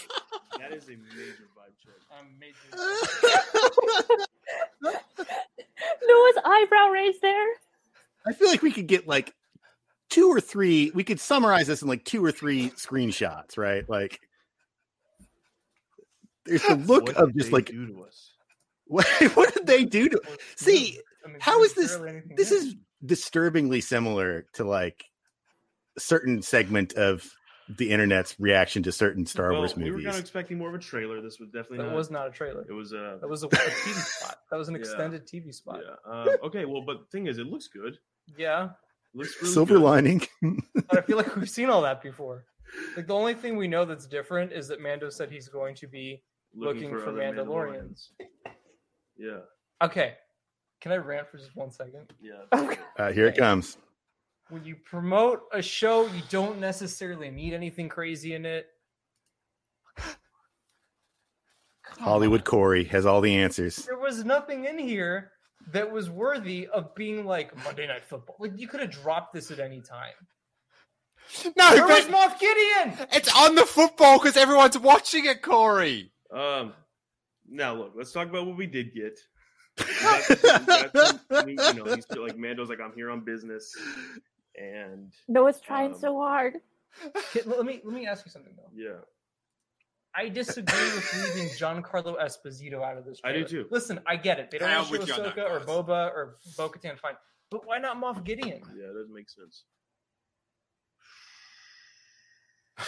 That 0.68 0.76
is 0.76 0.88
a 0.88 0.92
major 0.92 1.48
vibe 1.56 1.76
check. 1.82 1.94
I'm 2.18 2.38
major. 2.38 2.68
Noah's 6.06 6.36
eyebrow 6.44 6.88
raised 6.88 7.20
there. 7.22 7.48
I 8.26 8.32
feel 8.32 8.48
like 8.48 8.62
we 8.62 8.72
could 8.72 8.86
get 8.86 9.06
like 9.06 9.34
two 10.10 10.28
or 10.28 10.40
three. 10.40 10.90
We 10.94 11.04
could 11.04 11.20
summarize 11.20 11.66
this 11.66 11.82
in 11.82 11.88
like 11.88 12.04
two 12.04 12.24
or 12.24 12.32
three 12.32 12.70
screenshots, 12.70 13.58
right? 13.58 13.88
Like, 13.88 14.20
there's 16.46 16.62
the 16.62 16.76
look 16.76 17.06
What 17.08 17.16
of 17.16 17.34
just 17.36 17.52
like, 17.52 17.66
do 17.66 17.86
to 17.86 18.04
us. 18.04 18.32
what, 18.86 19.06
what 19.34 19.52
did 19.54 19.66
they 19.66 19.84
do 19.84 20.08
to? 20.08 20.20
See, 20.56 20.98
I 21.24 21.28
mean, 21.28 21.36
how 21.40 21.62
is 21.62 21.74
there's 21.74 21.74
this? 21.74 21.96
barely 21.96 22.10
anything 22.12 22.36
This 22.36 22.50
there. 22.50 22.58
is 22.58 22.74
disturbingly 23.04 23.80
similar 23.80 24.46
to 24.54 24.64
like 24.64 25.04
a 25.96 26.00
certain 26.00 26.42
segment 26.42 26.94
of 26.94 27.28
the 27.68 27.90
internet's 27.90 28.34
reaction 28.38 28.82
to 28.82 28.92
certain 28.92 29.24
Star 29.26 29.50
well, 29.50 29.60
Wars 29.60 29.76
movies. 29.76 29.84
we 29.84 29.90
were 29.90 29.96
movies. 29.96 30.06
kind 30.06 30.16
of 30.16 30.20
expecting 30.20 30.58
more 30.58 30.68
of 30.68 30.74
a 30.74 30.78
trailer. 30.78 31.20
This 31.22 31.38
was 31.40 31.48
definitely 31.48 31.78
That 31.78 31.84
not. 31.88 31.94
was 31.96 32.10
not 32.10 32.26
a 32.28 32.30
trailer. 32.30 32.64
It 32.68 32.72
was 32.72 32.92
a. 32.92 33.18
That 33.20 33.28
was 33.28 33.42
a, 33.42 33.46
a 33.46 33.50
TV 33.50 33.94
spot. 33.94 34.36
That 34.50 34.56
was 34.58 34.68
an 34.68 34.74
Yeah. 34.74 34.80
extended 34.80 35.26
TV 35.26 35.54
spot. 35.54 35.80
Yeah. 35.82 36.12
Um, 36.12 36.28
okay. 36.44 36.64
Well, 36.66 36.82
but 36.82 36.98
the 37.00 37.06
thing 37.06 37.26
is, 37.26 37.38
it 37.38 37.46
looks 37.46 37.68
good. 37.68 37.98
Yeah, 38.36 38.64
It 38.66 38.70
looks 39.18 39.34
really 39.40 39.52
Silver 39.54 39.74
good. 39.74 39.82
lining. 39.82 40.22
but 40.74 40.98
I 40.98 41.00
feel 41.02 41.16
like 41.16 41.34
we've 41.36 41.48
seen 41.48 41.70
all 41.70 41.82
that 41.82 42.02
before. 42.02 42.44
Like 42.96 43.06
the 43.06 43.14
only 43.14 43.34
thing 43.34 43.56
we 43.56 43.68
know 43.68 43.84
that's 43.84 44.06
different 44.06 44.52
is 44.52 44.66
that 44.68 44.80
Mando 44.80 45.08
said 45.10 45.30
he's 45.30 45.48
going 45.48 45.74
to 45.76 45.86
be 45.86 46.22
looking, 46.54 46.90
for, 46.90 47.02
other 47.08 47.12
Mandalorians. 47.20 48.08
Yeah. 49.16 49.38
Okay, 49.82 50.14
can 50.80 50.92
I 50.92 50.96
rant 50.96 51.28
for 51.28 51.38
just 51.38 51.54
one 51.54 51.70
second? 51.70 52.12
Yeah. 52.20 52.74
Uh, 52.98 53.12
here 53.12 53.26
it 53.26 53.36
comes. 53.36 53.76
When 54.54 54.64
you 54.64 54.76
promote 54.76 55.40
a 55.52 55.60
show, 55.60 56.06
you 56.06 56.22
don't 56.30 56.60
necessarily 56.60 57.28
need 57.28 57.54
anything 57.54 57.88
crazy 57.88 58.34
in 58.34 58.46
it. 58.46 58.66
Hollywood 61.98 62.44
Corey 62.44 62.84
has 62.84 63.04
all 63.04 63.20
the 63.20 63.34
answers. 63.34 63.78
There 63.78 63.98
was 63.98 64.24
nothing 64.24 64.66
in 64.66 64.78
here 64.78 65.32
that 65.72 65.90
was 65.90 66.08
worthy 66.08 66.68
of 66.68 66.94
being 66.94 67.26
like 67.26 67.56
Monday 67.64 67.88
Night 67.88 68.04
Football. 68.04 68.36
Like 68.38 68.52
you 68.54 68.68
could 68.68 68.78
have 68.78 68.92
dropped 68.92 69.34
this 69.34 69.50
at 69.50 69.58
any 69.58 69.80
time. 69.80 70.12
No, 71.56 71.70
Where 71.74 71.86
was 71.88 72.04
Moff 72.04 72.38
Gideon? 72.38 73.08
it's 73.12 73.34
on 73.36 73.56
the 73.56 73.64
football 73.66 74.20
because 74.20 74.36
everyone's 74.36 74.78
watching 74.78 75.24
it, 75.26 75.42
Corey. 75.42 76.12
Um. 76.32 76.74
Now 77.48 77.74
look, 77.74 77.94
let's 77.96 78.12
talk 78.12 78.28
about 78.28 78.46
what 78.46 78.56
we 78.56 78.66
did 78.68 78.94
get. 78.94 79.18
We 79.78 79.84
got 80.00 80.96
some- 80.96 81.20
we 81.44 81.52
you 81.52 81.74
know, 81.74 81.92
he's 81.94 82.06
like 82.10 82.36
Mando's 82.38 82.68
like 82.68 82.80
I'm 82.80 82.92
here 82.94 83.10
on 83.10 83.24
business, 83.24 83.74
and 84.56 85.12
Noah's 85.28 85.60
trying 85.60 85.92
Um, 85.94 85.98
so 86.00 86.18
hard. 86.18 86.54
Let 87.44 87.64
me 87.64 87.80
let 87.84 87.94
me 87.94 88.06
ask 88.06 88.24
you 88.24 88.30
something 88.30 88.52
though. 88.56 88.70
yeah, 88.74 88.98
I 90.14 90.28
disagree 90.28 90.84
with 90.94 91.34
leaving 91.34 91.48
Giancarlo 91.50 92.16
Esposito 92.22 92.82
out 92.84 92.96
of 92.98 93.04
this. 93.04 93.20
I 93.24 93.32
do 93.32 93.44
too. 93.44 93.66
Listen, 93.70 93.98
I 94.06 94.16
get 94.16 94.38
it. 94.38 94.50
They 94.50 94.58
don't 94.58 94.68
I'm 94.70 94.76
want 94.88 94.88
to 94.88 95.06
show 95.06 95.22
with 95.22 95.34
you 95.36 95.42
that, 95.42 95.50
Ahsoka 95.50 95.50
or. 95.50 95.60
Boba 95.84 96.06
or 96.12 96.36
Bo 96.56 96.68
Katan, 96.68 96.98
fine. 96.98 97.14
But 97.50 97.66
why 97.66 97.78
not 97.78 98.00
Moff 98.00 98.22
Gideon? 98.24 98.62
yeah, 98.76 98.86
that 98.94 99.06
makes 99.12 99.34
sense. 99.34 99.64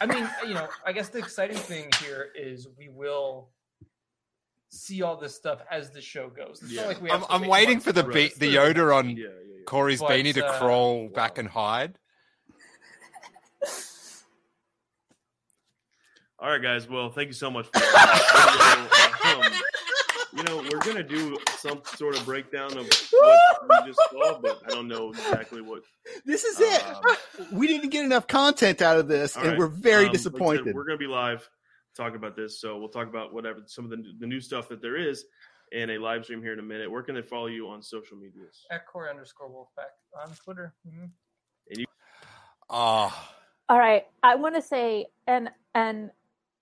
I 0.00 0.06
mean, 0.06 0.28
you 0.46 0.54
know, 0.54 0.66
I 0.84 0.92
guess 0.92 1.08
the 1.10 1.18
exciting 1.18 1.56
thing 1.56 1.88
here 2.02 2.30
is 2.34 2.66
we 2.76 2.88
will 2.88 3.50
see 4.72 5.02
all 5.02 5.16
this 5.16 5.34
stuff 5.34 5.60
as 5.70 5.90
the 5.90 6.00
show 6.00 6.28
goes. 6.30 6.60
It's 6.62 6.74
not 6.74 6.86
like 6.86 7.02
we 7.02 7.10
have 7.10 7.24
I'm, 7.28 7.42
I'm 7.42 7.48
waiting 7.48 7.78
for 7.78 7.92
the 7.92 8.02
be- 8.02 8.32
the 8.38 8.54
Yoda 8.54 8.94
on 8.94 9.10
Yeah, 9.10 9.16
yeah, 9.16 9.28
yeah. 9.28 9.64
Corey's 9.66 10.00
But, 10.00 10.10
beanie 10.10 10.34
to 10.34 10.46
uh, 10.46 10.58
crawl 10.58 11.08
back 11.08 11.38
and 11.38 11.48
hide. 11.48 11.98
All 16.38 16.48
right, 16.50 16.60
guys. 16.60 16.88
Well, 16.88 17.10
thank 17.10 17.28
you 17.28 17.34
so 17.34 17.50
much. 17.50 17.66
For 17.66 17.78
um, 19.28 19.52
you 20.34 20.42
know, 20.44 20.56
we're 20.56 20.80
gonna 20.80 21.04
do 21.04 21.36
some 21.58 21.82
sort 21.84 22.16
of 22.16 22.24
breakdown 22.24 22.76
of 22.76 22.88
what 23.12 23.84
we 23.84 23.86
just 23.86 24.00
saw, 24.10 24.40
but 24.40 24.60
I 24.66 24.70
don't 24.70 24.88
know 24.88 25.10
exactly 25.10 25.60
what. 25.60 25.82
This 26.24 26.42
is 26.42 26.58
it. 26.58 26.84
Um, 26.84 27.16
we 27.52 27.68
didn't 27.68 27.90
get 27.90 28.04
enough 28.04 28.26
content 28.26 28.82
out 28.82 28.96
of 28.98 29.06
this, 29.06 29.36
and 29.36 29.46
right. 29.50 29.58
we're 29.58 29.68
very 29.68 30.06
Um, 30.06 30.12
like 30.12 30.18
said, 30.18 30.32
disappointed. 30.32 30.74
we're 30.74 30.84
gonna 30.84 30.98
be 30.98 31.06
live 31.06 31.48
talking 31.94 32.16
about 32.16 32.36
this, 32.36 32.60
so 32.60 32.78
we'll 32.78 32.88
talk 32.88 33.08
about 33.08 33.32
whatever 33.32 33.60
some 33.66 33.84
of 33.84 33.90
the 33.90 34.02
the 34.18 34.26
new 34.26 34.40
stuff 34.40 34.68
that 34.68 34.80
there 34.80 34.96
is 34.96 35.24
in 35.72 35.90
a 35.90 35.98
live 35.98 36.24
stream 36.24 36.42
here 36.42 36.52
in 36.52 36.58
a 36.58 36.62
minute. 36.62 36.90
Where 36.90 37.02
can 37.02 37.14
they 37.14 37.22
follow 37.22 37.46
you 37.46 37.68
on 37.68 37.82
social 37.82 38.16
medias? 38.16 38.64
At 38.70 38.86
Corey 38.86 39.10
underscore 39.10 39.48
Wolfpack 39.48 40.22
on 40.22 40.34
Twitter. 40.34 40.74
Mhm. 40.86 41.10
Oh, 42.70 43.28
All 43.68 43.78
right, 43.78 44.06
I 44.22 44.34
want 44.36 44.54
to 44.54 44.62
say, 44.62 45.06
and 45.26 45.50
and 45.74 46.10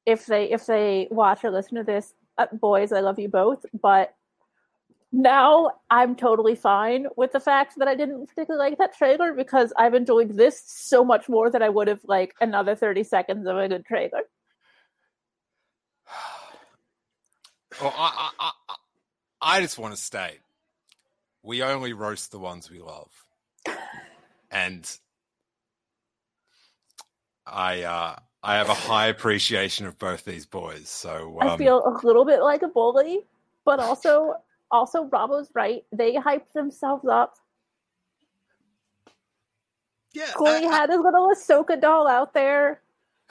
if 0.06 0.26
they 0.26 0.50
if 0.50 0.66
they 0.66 1.08
watch 1.10 1.44
or 1.44 1.50
listen 1.50 1.76
to 1.76 1.84
this, 1.84 2.14
uh, 2.38 2.46
boys, 2.52 2.92
I 2.92 3.00
love 3.00 3.18
you 3.18 3.28
both, 3.28 3.64
but 3.80 4.14
now 5.12 5.72
I'm 5.90 6.14
totally 6.14 6.54
fine 6.54 7.06
with 7.16 7.32
the 7.32 7.40
fact 7.40 7.74
that 7.78 7.88
I 7.88 7.94
didn't 7.96 8.26
particularly 8.26 8.70
like 8.70 8.78
that 8.78 8.96
trailer 8.96 9.34
because 9.34 9.72
I've 9.76 9.94
enjoyed 9.94 10.36
this 10.36 10.62
so 10.64 11.04
much 11.04 11.28
more 11.28 11.50
than 11.50 11.62
I 11.62 11.68
would 11.68 11.88
have 11.88 12.00
like 12.04 12.34
another 12.40 12.76
30 12.76 13.02
seconds 13.02 13.46
of 13.46 13.56
a 13.56 13.68
good 13.68 13.84
trailer. 13.84 14.22
Well, 17.80 17.94
I, 17.96 18.30
I, 18.38 18.50
I, 18.68 18.74
I 19.40 19.60
just 19.60 19.78
want 19.78 19.94
to 19.94 20.00
state 20.00 20.40
we 21.42 21.62
only 21.62 21.92
roast 21.92 22.32
the 22.32 22.38
ones 22.38 22.70
we 22.70 22.80
love, 22.80 23.10
and 24.50 24.98
I 27.46 27.82
uh, 27.82 28.16
I 28.42 28.56
have 28.56 28.68
a 28.68 28.74
high 28.74 29.06
appreciation 29.06 29.86
of 29.86 29.98
both 29.98 30.24
these 30.24 30.46
boys. 30.46 30.88
So 30.88 31.38
um, 31.40 31.48
I 31.48 31.56
feel 31.56 31.82
a 31.84 32.06
little 32.06 32.24
bit 32.24 32.40
like 32.40 32.62
a 32.62 32.68
bully, 32.68 33.20
but 33.64 33.80
also 33.80 34.34
also 34.70 35.04
Bravo's 35.04 35.50
right. 35.54 35.84
They 35.92 36.14
hyped 36.14 36.52
themselves 36.52 37.06
up. 37.06 37.36
yeah, 40.12 40.32
Corey 40.34 40.64
had 40.64 40.90
his 40.90 41.00
little 41.00 41.30
Ahsoka 41.30 41.80
doll 41.80 42.06
out 42.06 42.34
there. 42.34 42.82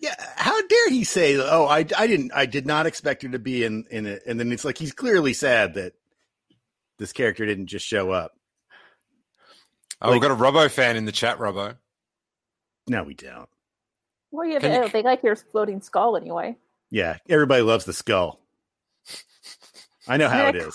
yeah. 0.00 0.14
How 0.36 0.60
dare 0.66 0.90
he 0.90 1.04
say, 1.04 1.36
"Oh, 1.36 1.66
I, 1.66 1.78
I 1.96 2.06
didn't, 2.06 2.32
I 2.34 2.46
did 2.46 2.66
not 2.66 2.86
expect 2.86 3.22
her 3.22 3.28
to 3.30 3.38
be 3.38 3.64
in 3.64 3.84
in 3.90 4.06
it," 4.06 4.22
and 4.26 4.38
then 4.38 4.52
it's 4.52 4.64
like 4.64 4.78
he's 4.78 4.92
clearly 4.92 5.32
sad 5.32 5.74
that 5.74 5.94
this 6.98 7.12
character 7.12 7.46
didn't 7.46 7.66
just 7.66 7.86
show 7.86 8.10
up. 8.10 8.32
oh, 10.02 10.12
we've 10.12 10.22
got 10.22 10.30
a 10.30 10.34
Robo 10.34 10.68
fan 10.68 10.96
in 10.96 11.04
the 11.04 11.12
chat, 11.12 11.38
Robo. 11.38 11.76
No, 12.88 13.02
we 13.04 13.14
don't. 13.14 13.48
Well, 14.30 14.46
yeah, 14.46 14.58
Can 14.60 14.70
they, 14.72 14.86
you- 14.86 14.88
they 14.92 15.02
like 15.02 15.22
your 15.22 15.36
floating 15.36 15.80
skull 15.80 16.16
anyway. 16.16 16.56
Yeah, 16.90 17.18
everybody 17.28 17.62
loves 17.62 17.84
the 17.84 17.92
skull. 17.92 18.40
I 20.06 20.16
know 20.16 20.28
how 20.28 20.46
I 20.46 20.48
it 20.48 20.54
mean, 20.54 20.62
I 20.64 20.66
is. 20.68 20.74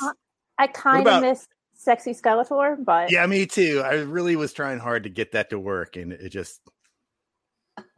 I 0.59 0.67
kind 0.67 1.07
of 1.07 1.13
about- 1.13 1.21
miss 1.24 1.47
sexy 1.76 2.11
Skeletor, 2.13 2.78
but 2.84 3.11
Yeah, 3.11 3.26
me 3.26 3.45
too. 3.45 3.82
I 3.84 3.95
really 3.95 4.36
was 4.36 4.53
trying 4.53 4.80
hard 4.80 5.03
to 5.03 5.09
get 5.09 5.32
that 5.34 5.49
to 5.49 5.59
work, 5.59 5.95
and 5.97 6.13
it 6.13 6.30
just, 6.30 6.61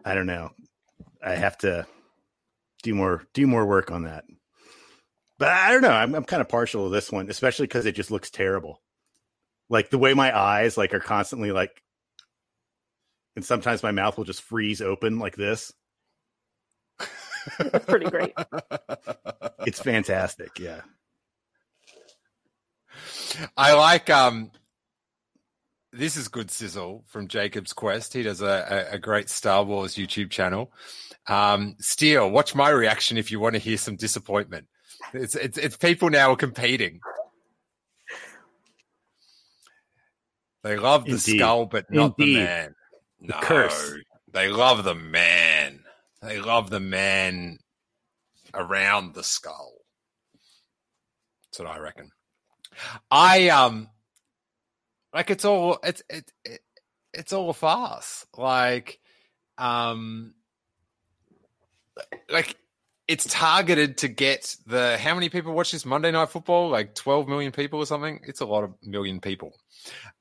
I 0.04 0.16
don't 0.16 0.26
know. 0.28 0.52
I 1.26 1.36
have 1.36 1.58
to 1.60 1.88
do 2.84 2.94
more, 2.94 3.24
do 3.34 3.48
more 3.48 3.66
work 3.66 3.92
on 3.92 4.04
that. 4.04 4.26
But 5.38 5.50
I 5.50 5.72
don't 5.72 5.82
know. 5.82 5.92
I'm, 5.92 6.16
I'm 6.16 6.24
kind 6.24 6.42
of 6.42 6.48
partial 6.48 6.86
to 6.86 6.94
this 6.94 7.12
one, 7.12 7.30
especially 7.30 7.66
because 7.66 7.86
it 7.86 7.96
just 7.96 8.12
looks 8.12 8.30
terrible. 8.30 8.82
Like 9.70 9.90
the 9.90 9.98
way 9.98 10.14
my 10.14 10.38
eyes 10.38 10.78
like 10.78 10.94
are 10.94 11.00
constantly 11.00 11.52
like, 11.52 11.82
and 13.36 13.44
sometimes 13.44 13.84
my 13.84 13.92
mouth 13.92 14.18
will 14.18 14.24
just 14.24 14.44
freeze 14.44 14.82
open 14.82 15.20
like 15.20 15.36
this. 15.36 15.74
it's 17.60 17.86
pretty 17.86 18.10
great. 18.10 18.34
It's 19.66 19.82
fantastic. 19.82 20.60
Yeah. 20.60 20.82
I 23.58 23.74
like 23.74 24.10
um 24.10 24.52
this 25.96 26.18
is 26.18 26.28
good 26.28 26.52
sizzle 26.52 27.04
from 27.08 27.28
Jacob's 27.28 27.74
Quest. 27.74 28.14
He 28.14 28.24
does 28.24 28.42
a, 28.42 28.88
a, 28.92 28.96
a 28.96 29.00
great 29.00 29.30
Star 29.30 29.64
Wars 29.64 29.96
YouTube 29.96 30.30
channel. 30.30 30.72
Um 31.28 31.76
Steele, 31.80 32.30
watch 32.30 32.54
my 32.54 32.70
reaction 32.70 33.18
if 33.18 33.32
you 33.32 33.40
want 33.40 33.54
to 33.54 33.60
hear 33.60 33.78
some 33.78 33.96
disappointment. 33.96 34.68
It's 35.14 35.36
it's 35.36 35.58
it's 35.58 35.78
people 35.78 36.10
now 36.10 36.32
are 36.32 36.36
competing. 36.38 37.00
They 40.64 40.78
love 40.78 41.06
the 41.06 41.12
Indeed. 41.12 41.38
skull, 41.38 41.66
but 41.68 41.92
not 41.92 42.16
Indeed. 42.18 42.36
the 42.36 42.40
man. 42.40 42.76
The 43.22 43.28
no, 43.28 43.40
curse. 43.42 43.96
They 44.34 44.50
love 44.50 44.84
the 44.84 44.96
man. 44.96 45.84
They 46.22 46.40
love 46.40 46.70
the 46.70 46.80
man 46.80 47.60
around 48.54 49.14
the 49.14 49.24
skull. 49.24 49.74
That's 51.46 51.60
what 51.60 51.70
I 51.70 51.80
reckon. 51.80 52.10
I 53.10 53.50
um 53.50 53.90
like 55.16 55.30
it's 55.30 55.46
all 55.46 55.80
it's 55.82 56.04
it, 56.10 56.32
it 56.44 56.60
it's 57.14 57.32
all 57.32 57.50
a 57.50 57.54
farce. 57.54 58.28
Like 58.38 59.00
um 59.58 60.34
like 62.30 62.58
it's 63.08 63.26
targeted 63.26 64.00
to 64.00 64.10
get 64.10 64.58
the 64.68 64.98
how 64.98 65.16
many 65.16 65.30
people 65.30 65.54
watch 65.54 65.72
this 65.72 65.86
Monday 65.86 66.12
Night 66.12 66.30
Football? 66.30 66.70
Like 66.70 66.96
12 66.96 67.30
million 67.30 67.54
people 67.54 67.80
or 67.80 67.86
something. 67.86 68.20
It's 68.28 68.42
a 68.42 68.46
lot 68.46 68.66
of 68.66 68.74
million 68.84 69.22
people. 69.22 69.54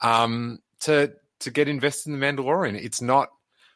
Um 0.01 0.61
to 0.83 1.13
to 1.41 1.51
get 1.51 1.69
invested 1.69 2.13
in 2.13 2.21
the 2.21 2.25
Mandalorian. 2.25 2.81
It's 2.81 3.03
not 3.03 3.31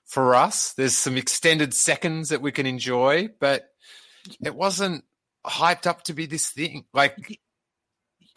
for 0.07 0.37
us. 0.37 0.73
There's 0.75 0.95
some 0.95 1.17
extended 1.17 1.75
seconds 1.75 2.29
that 2.29 2.41
we 2.41 2.53
can 2.53 2.65
enjoy, 2.65 3.29
but 3.41 3.69
it 4.41 4.55
wasn't 4.55 5.05
hyped 5.45 5.89
up 5.89 6.05
to 6.05 6.13
be 6.13 6.27
this 6.27 6.51
thing. 6.51 6.85
Like 6.95 7.41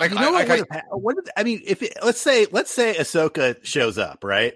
like 0.01 0.11
you 0.11 0.17
I, 0.17 0.21
know 0.21 0.31
like 0.31 0.49
what, 0.49 0.67
I- 0.71 0.75
have 0.75 0.83
what 0.91 1.15
would- 1.15 1.29
I 1.37 1.43
mean, 1.43 1.61
if 1.65 1.81
it, 1.81 1.93
let's 2.03 2.19
say 2.21 2.47
let's 2.51 2.71
say 2.71 2.95
Ahsoka 2.95 3.63
shows 3.63 3.97
up, 3.97 4.23
right? 4.23 4.53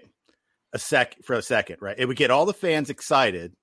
A 0.72 0.78
sec 0.78 1.16
for 1.24 1.34
a 1.34 1.42
second, 1.42 1.78
right? 1.80 1.96
It 1.98 2.06
would 2.06 2.16
get 2.16 2.30
all 2.30 2.44
the 2.46 2.52
fans 2.52 2.90
excited, 2.90 3.54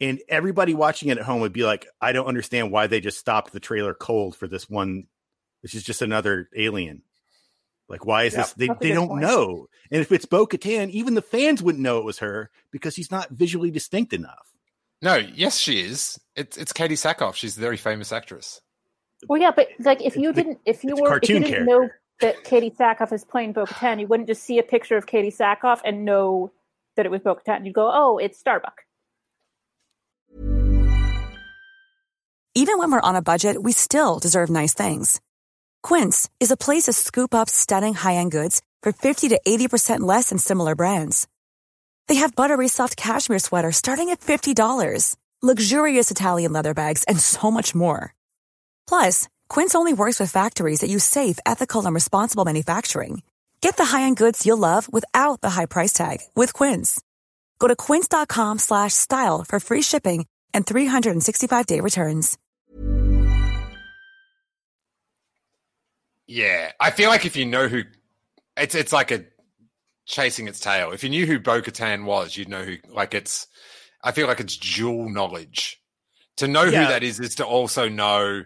and 0.00 0.20
everybody 0.28 0.74
watching 0.74 1.08
it 1.08 1.18
at 1.18 1.24
home 1.24 1.40
would 1.40 1.52
be 1.52 1.64
like, 1.64 1.86
"I 2.00 2.12
don't 2.12 2.26
understand 2.26 2.70
why 2.70 2.86
they 2.86 3.00
just 3.00 3.18
stopped 3.18 3.52
the 3.52 3.60
trailer 3.60 3.94
cold 3.94 4.36
for 4.36 4.46
this 4.46 4.68
one. 4.68 5.04
This 5.62 5.74
is 5.74 5.82
just 5.82 6.02
another 6.02 6.48
alien. 6.56 7.02
Like, 7.88 8.06
why 8.06 8.24
is 8.24 8.34
Yep, 8.34 8.42
this? 8.44 8.52
They 8.54 8.68
they 8.80 8.92
don't 8.94 9.08
point. 9.08 9.22
know. 9.22 9.66
And 9.90 10.00
if 10.00 10.12
it's 10.12 10.24
Bo 10.24 10.46
Katan, 10.46 10.90
even 10.90 11.14
the 11.14 11.22
fans 11.22 11.62
wouldn't 11.62 11.82
know 11.82 11.98
it 11.98 12.04
was 12.04 12.18
her 12.20 12.50
because 12.70 12.94
she's 12.94 13.10
not 13.10 13.30
visually 13.30 13.70
distinct 13.72 14.12
enough. 14.12 14.46
no, 15.02 15.16
yes, 15.16 15.56
she 15.58 15.80
is. 15.80 16.20
It's 16.36 16.56
it's 16.56 16.72
Katee 16.72 16.92
Sackhoff. 16.92 17.34
She's 17.34 17.56
a 17.56 17.60
very 17.60 17.76
famous 17.78 18.12
actress. 18.12 18.60
Well, 19.28 19.40
yeah, 19.40 19.50
but 19.54 19.68
like 19.78 20.02
if 20.02 20.16
you 20.16 20.32
didn't, 20.32 20.60
if 20.64 20.82
you 20.84 20.92
it's 20.92 21.00
were, 21.00 21.18
if 21.22 21.28
you 21.28 21.40
didn't 21.40 21.50
character. 21.50 21.64
know 21.64 21.88
that 22.20 22.44
Katee 22.44 22.74
Sackhoff 22.76 23.12
is 23.12 23.24
playing 23.24 23.52
Bo 23.52 23.66
Katan, 23.66 24.00
you 24.00 24.06
wouldn't 24.06 24.28
just 24.28 24.42
see 24.42 24.58
a 24.58 24.62
picture 24.62 24.96
of 24.96 25.06
Katee 25.06 25.34
Sackhoff 25.36 25.80
and 25.84 26.04
know 26.04 26.52
that 26.96 27.06
it 27.06 27.10
was 27.10 27.20
Bo 27.20 27.34
Katan. 27.34 27.64
You'd 27.64 27.74
go, 27.74 27.90
"Oh, 27.92 28.18
it's 28.18 28.38
Starbuck." 28.38 28.82
Even 32.54 32.78
when 32.78 32.90
we're 32.90 33.00
on 33.00 33.16
a 33.16 33.22
budget, 33.22 33.62
we 33.62 33.72
still 33.72 34.18
deserve 34.18 34.50
nice 34.50 34.74
things. 34.74 35.20
Quince 35.82 36.28
is 36.40 36.50
a 36.50 36.56
place 36.56 36.84
to 36.84 36.92
scoop 36.92 37.34
up 37.34 37.48
stunning 37.48 37.94
high-end 37.94 38.32
goods 38.32 38.60
for 38.82 38.92
50 38.92 39.28
to 39.28 39.40
80% 39.46 40.00
less 40.00 40.30
than 40.30 40.38
similar 40.38 40.74
brands. 40.74 41.28
They 42.08 42.16
have 42.16 42.34
buttery 42.34 42.68
soft 42.68 42.96
cashmere 42.96 43.38
sweaters 43.38 43.76
starting 43.76 44.10
at 44.10 44.20
$50, 44.20 45.16
luxurious 45.42 46.10
Italian 46.10 46.52
leather 46.52 46.74
bags, 46.74 47.04
and 47.04 47.20
so 47.20 47.50
much 47.50 47.74
more. 47.74 48.14
Plus, 48.90 49.28
Quince 49.48 49.76
only 49.76 49.92
works 49.92 50.18
with 50.18 50.32
factories 50.32 50.80
that 50.80 50.90
use 50.90 51.04
safe, 51.04 51.38
ethical, 51.46 51.86
and 51.86 51.94
responsible 51.94 52.44
manufacturing. 52.44 53.22
Get 53.60 53.76
the 53.76 53.84
high-end 53.84 54.16
goods 54.16 54.44
you'll 54.44 54.58
love 54.58 54.92
without 54.92 55.40
the 55.40 55.50
high 55.50 55.66
price 55.66 55.92
tag 55.92 56.18
with 56.34 56.52
Quince. 56.52 57.00
Go 57.60 57.68
to 57.68 57.76
quince.com 57.76 58.58
slash 58.58 58.92
style 58.94 59.44
for 59.48 59.60
free 59.60 59.82
shipping 59.82 60.26
and 60.52 60.66
365-day 60.66 61.78
returns. 61.80 62.36
Yeah, 66.26 66.72
I 66.80 66.90
feel 66.90 67.10
like 67.10 67.24
if 67.26 67.36
you 67.36 67.44
know 67.46 67.68
who, 67.68 67.82
it's 68.56 68.74
it's 68.74 68.92
like 68.92 69.10
a 69.12 69.24
chasing 70.06 70.48
its 70.48 70.58
tail. 70.60 70.90
If 70.92 71.04
you 71.04 71.10
knew 71.10 71.26
who 71.26 71.38
Bo 71.38 71.60
Katan 71.62 72.04
was, 72.04 72.36
you'd 72.36 72.48
know 72.48 72.64
who. 72.64 72.76
Like 72.88 73.14
it's, 73.14 73.46
I 74.02 74.10
feel 74.12 74.26
like 74.26 74.40
it's 74.40 74.56
dual 74.56 75.08
knowledge. 75.10 75.80
To 76.38 76.48
know 76.48 76.64
Yeah. 76.64 76.84
who 76.84 76.88
that 76.92 77.02
is 77.04 77.20
is 77.20 77.36
to 77.36 77.44
also 77.46 77.88
know. 77.88 78.42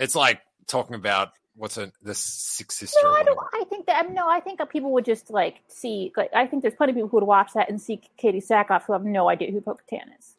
It's 0.00 0.16
like 0.16 0.40
talking 0.66 0.96
about 0.96 1.28
what's 1.54 1.76
a 1.76 1.92
the 2.02 2.14
sixth 2.14 2.78
sister. 2.78 2.98
No, 3.04 3.12
I 3.12 3.22
don't. 3.22 3.38
I 3.54 3.64
think 3.68 3.86
that 3.86 4.10
no. 4.12 4.28
I 4.28 4.40
think 4.40 4.58
that 4.58 4.70
people 4.70 4.90
would 4.92 5.04
just 5.04 5.30
like 5.30 5.60
see. 5.68 6.12
Like, 6.16 6.30
I 6.34 6.46
think 6.46 6.62
there's 6.62 6.74
plenty 6.74 6.90
of 6.92 6.96
people 6.96 7.10
who 7.10 7.18
would 7.18 7.24
watch 7.26 7.52
that 7.54 7.68
and 7.68 7.80
see 7.80 8.00
Katee 8.20 8.44
Sackhoff 8.44 8.84
who 8.84 8.94
have 8.94 9.04
no 9.04 9.28
idea 9.28 9.52
who 9.52 9.60
Bo-Katan 9.60 10.18
is. 10.18 10.34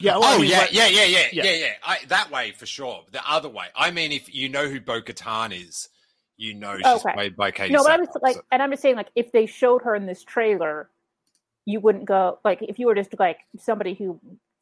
Yeah. 0.00 0.16
well, 0.16 0.24
I 0.24 0.36
oh 0.36 0.40
mean, 0.40 0.50
yeah, 0.50 0.58
like- 0.60 0.72
yeah, 0.72 0.86
yeah, 0.86 1.04
yeah, 1.04 1.26
yeah. 1.32 1.44
yeah, 1.44 1.54
yeah. 1.56 1.72
I, 1.84 1.98
that 2.08 2.30
way 2.30 2.52
for 2.52 2.66
sure. 2.66 3.04
The 3.10 3.20
other 3.28 3.48
way, 3.48 3.66
I 3.76 3.90
mean, 3.90 4.12
if 4.12 4.32
you 4.32 4.48
know 4.48 4.68
who 4.68 4.80
Bo 4.80 5.02
Katan 5.02 5.52
is, 5.52 5.88
you 6.36 6.54
know 6.54 6.76
she's 6.76 6.86
Okay. 6.86 7.12
played 7.12 7.36
by 7.36 7.50
Katie. 7.50 7.74
no, 7.74 7.82
but 7.82 7.90
I'm 7.92 8.00
Sackhoff, 8.02 8.06
just 8.06 8.22
like, 8.22 8.36
so- 8.36 8.42
and 8.52 8.62
I'm 8.62 8.70
just 8.70 8.80
saying, 8.82 8.96
like, 8.96 9.10
if 9.16 9.32
they 9.32 9.46
showed 9.46 9.82
her 9.82 9.94
in 9.94 10.06
this 10.06 10.22
trailer, 10.22 10.88
you 11.64 11.80
wouldn't 11.80 12.06
go 12.06 12.38
like 12.46 12.62
if 12.62 12.78
you 12.78 12.86
were 12.86 12.94
just 12.94 13.18
like 13.18 13.40
somebody 13.58 13.92
who 13.92 14.18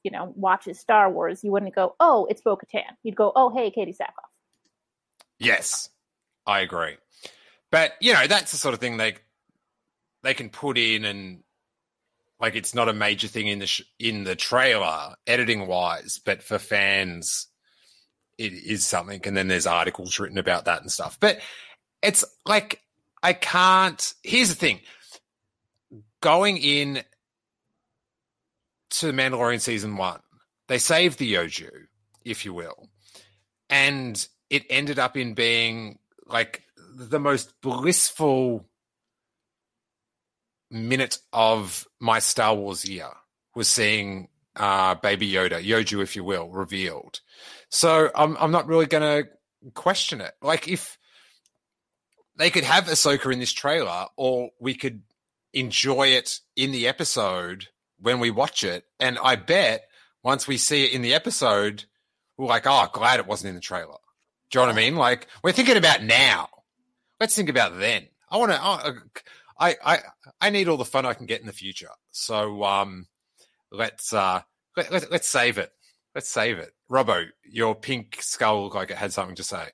you 0.07 0.13
know 0.13 0.33
watches 0.37 0.79
Star 0.79 1.11
Wars, 1.11 1.43
you 1.43 1.51
wouldn't 1.51 1.75
go, 1.75 1.97
oh, 1.99 2.29
it's 2.31 2.41
Bo-Katan. 2.41 2.95
You'd 3.03 3.17
go, 3.17 3.33
oh, 3.35 3.51
hey, 3.51 3.73
Katee 3.73 3.97
Sackhoff. 3.97 4.31
Yes, 5.41 5.91
I 6.47 6.61
agree. 6.61 6.97
But 7.73 7.95
you 8.01 8.13
know, 8.13 8.29
that's 8.29 8.53
the 8.53 8.57
sort 8.57 8.73
of 8.73 8.79
thing 8.79 8.99
they 8.99 9.17
they 10.23 10.33
can 10.33 10.49
put 10.49 10.79
in, 10.79 11.05
and 11.05 11.43
like 12.39 12.55
it's 12.55 12.73
not 12.73 12.89
a 12.89 12.93
major 12.93 13.27
thing 13.27 13.49
in 13.49 13.59
the 13.59 13.67
sh- 13.67 13.83
in 13.99 14.23
the 14.23 14.37
trailer, 14.37 15.17
editing 15.27 15.67
wise. 15.67 16.21
But 16.25 16.45
for 16.45 16.61
fans, 16.61 17.49
it 18.39 18.53
is 18.53 18.87
something. 18.87 19.21
And 19.25 19.37
then 19.37 19.49
there's 19.49 19.67
articles 19.67 20.21
written 20.21 20.39
about 20.39 20.67
that 20.67 20.83
and 20.83 20.91
stuff. 20.91 21.19
But 21.19 21.41
it's 22.01 22.25
like 22.47 22.81
I 23.25 23.33
can't. 23.33 24.15
Here's 24.23 24.51
the 24.51 24.55
thing: 24.55 24.79
going 26.21 26.59
in 26.59 27.03
to 28.91 29.13
Mandalorian 29.13 29.61
season 29.61 29.97
one, 29.97 30.21
they 30.69 30.79
saved 30.79 31.19
the 31.19 31.35
Yoju, 31.35 31.71
if 32.25 32.45
you 32.45 32.55
will, 32.55 32.89
and 33.69 34.27
it 34.51 34.65
ended 34.71 34.99
up 34.99 35.17
in 35.17 35.35
being 35.35 35.99
like 36.27 36.63
the 36.95 37.21
most 37.21 37.53
blissful 37.61 38.69
minute 40.71 41.19
of 41.33 41.87
my 42.01 42.19
Star 42.19 42.55
Wars 42.55 42.85
year 42.85 43.11
was 43.55 43.69
seeing 43.69 44.29
uh, 44.57 44.95
Baby 44.95 45.31
Yoda, 45.31 45.63
Yoju, 45.63 46.03
if 46.03 46.17
you 46.17 46.25
will, 46.25 46.49
revealed. 46.49 47.21
So 47.69 48.11
I'm 48.15 48.37
I'm 48.39 48.51
not 48.51 48.67
really 48.67 48.87
going 48.87 49.25
to 49.25 49.73
question 49.73 50.21
it. 50.21 50.33
Like 50.43 50.69
if 50.69 50.99
they 52.37 52.51
could 52.51 52.65
have 52.65 52.85
Ahsoka 52.85 53.33
in 53.33 53.39
this 53.39 53.53
trailer, 53.53 54.07
or 54.17 54.51
we 54.61 54.75
could 54.75 55.03
enjoy 55.53 56.09
it 56.09 56.41
in 56.55 56.71
the 56.71 56.87
episode 56.87 57.69
when 58.01 58.21
we 58.21 58.31
watch 58.31 58.65
it, 58.65 58.85
and 59.01 59.19
I 59.23 59.37
bet 59.37 59.89
once 60.23 60.47
we 60.47 60.57
see 60.57 60.85
it 60.85 60.93
in 60.93 61.03
the 61.03 61.15
episode, 61.15 61.85
we're 62.37 62.47
like, 62.47 62.67
oh, 62.67 62.89
glad 62.93 63.21
it 63.21 63.27
wasn't 63.27 63.51
in 63.51 63.55
the 63.55 63.61
trailer. 63.61 63.99
Do 64.51 64.59
you 64.59 64.67
know 64.67 64.73
what 64.73 64.79
I 64.79 64.83
mean? 64.83 64.97
Like 64.97 65.29
we're 65.43 65.53
thinking 65.53 65.77
about 65.77 66.03
now. 66.03 66.49
Let's 67.21 67.35
think 67.35 67.49
about 67.49 67.79
then. 67.79 68.07
I 68.31 68.37
want 68.37 68.53
to. 68.53 68.95
I 69.59 69.77
I 69.85 69.99
I 70.41 70.51
need 70.51 70.69
all 70.69 70.77
the 70.77 70.85
fun 70.85 71.07
I 71.07 71.15
can 71.15 71.27
get 71.27 71.41
in 71.41 71.47
the 71.47 71.53
future. 71.53 71.91
So 72.13 72.63
um, 72.65 73.07
let's 73.71 74.13
uh 74.13 74.43
let, 74.77 74.93
let, 74.93 75.11
let's 75.11 75.29
save 75.29 75.59
it. 75.59 75.73
Let's 76.15 76.29
save 76.29 76.59
it. 76.59 76.73
Robbo, 76.91 77.27
your 77.45 77.75
pink 77.75 78.19
skull 78.21 78.71
like 78.71 78.91
it 78.91 78.97
had 78.97 79.13
something 79.13 79.37
to 79.37 79.45
say. 79.45 79.69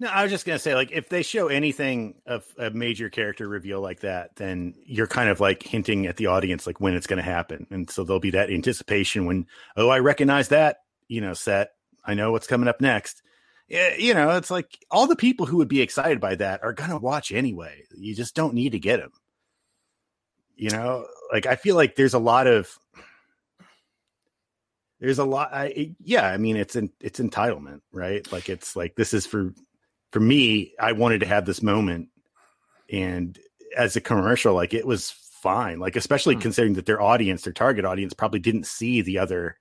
No, 0.00 0.08
I 0.08 0.22
was 0.22 0.30
just 0.30 0.46
gonna 0.46 0.60
say, 0.60 0.74
like, 0.74 0.92
if 0.92 1.08
they 1.08 1.22
show 1.22 1.48
anything 1.48 2.14
of 2.26 2.44
a 2.56 2.70
major 2.70 3.10
character 3.10 3.48
reveal 3.48 3.80
like 3.80 4.00
that, 4.00 4.36
then 4.36 4.74
you're 4.84 5.08
kind 5.08 5.28
of 5.28 5.40
like 5.40 5.62
hinting 5.64 6.06
at 6.06 6.16
the 6.16 6.26
audience 6.26 6.66
like 6.68 6.80
when 6.80 6.94
it's 6.94 7.06
gonna 7.08 7.22
happen, 7.22 7.66
and 7.70 7.90
so 7.90 8.04
there'll 8.04 8.20
be 8.20 8.30
that 8.30 8.50
anticipation 8.50 9.26
when, 9.26 9.46
oh, 9.76 9.88
I 9.88 9.98
recognize 9.98 10.48
that, 10.48 10.78
you 11.08 11.20
know, 11.20 11.34
set. 11.34 11.72
I 12.04 12.14
know 12.14 12.30
what's 12.30 12.46
coming 12.46 12.68
up 12.68 12.80
next. 12.80 13.22
You 13.68 14.14
know, 14.14 14.30
it's 14.30 14.50
like 14.50 14.78
all 14.90 15.06
the 15.06 15.16
people 15.16 15.44
who 15.46 15.58
would 15.58 15.68
be 15.68 15.82
excited 15.82 16.20
by 16.20 16.36
that 16.36 16.62
are 16.62 16.72
gonna 16.72 16.98
watch 16.98 17.32
anyway. 17.32 17.82
You 17.96 18.14
just 18.14 18.34
don't 18.34 18.54
need 18.54 18.72
to 18.72 18.78
get 18.78 19.00
them. 19.00 19.12
You 20.56 20.70
know, 20.70 21.06
like 21.32 21.46
I 21.46 21.56
feel 21.56 21.76
like 21.76 21.96
there's 21.96 22.14
a 22.14 22.18
lot 22.18 22.46
of 22.46 22.78
there's 25.00 25.18
a 25.18 25.24
lot. 25.24 25.50
I, 25.52 25.94
yeah, 26.02 26.26
I 26.26 26.36
mean, 26.38 26.56
it's 26.56 26.76
in, 26.76 26.90
it's 27.00 27.20
entitlement, 27.20 27.80
right? 27.92 28.30
Like 28.32 28.48
it's 28.48 28.74
like 28.74 28.96
this 28.96 29.12
is 29.14 29.26
for 29.26 29.54
for 30.12 30.20
me. 30.20 30.74
I 30.80 30.92
wanted 30.92 31.20
to 31.20 31.26
have 31.26 31.46
this 31.46 31.62
moment, 31.62 32.08
and 32.90 33.38
as 33.76 33.96
a 33.96 34.00
commercial, 34.00 34.54
like 34.54 34.74
it 34.74 34.86
was 34.86 35.10
fine. 35.42 35.78
Like 35.78 35.96
especially 35.96 36.34
Hmm. 36.34 36.40
considering 36.40 36.74
that 36.74 36.86
their 36.86 37.00
audience, 37.00 37.42
their 37.42 37.52
target 37.52 37.84
audience, 37.84 38.14
probably 38.14 38.40
didn't 38.40 38.66
see 38.66 39.02
the 39.02 39.18
other, 39.18 39.58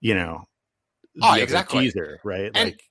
you 0.00 0.14
know, 0.14 0.44
the 1.14 1.20
Oh, 1.24 1.30
other 1.32 1.42
exactly. 1.42 1.80
teaser, 1.84 2.20
right? 2.24 2.50
And- 2.54 2.70
like 2.72 2.82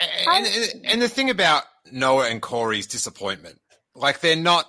And, 0.00 0.46
and, 0.46 0.86
and 0.86 1.02
the 1.02 1.08
thing 1.08 1.30
about 1.30 1.64
Noah 1.92 2.28
and 2.28 2.40
Corey's 2.42 2.86
disappointment, 2.86 3.60
like 3.94 4.20
they're 4.20 4.34
not 4.34 4.68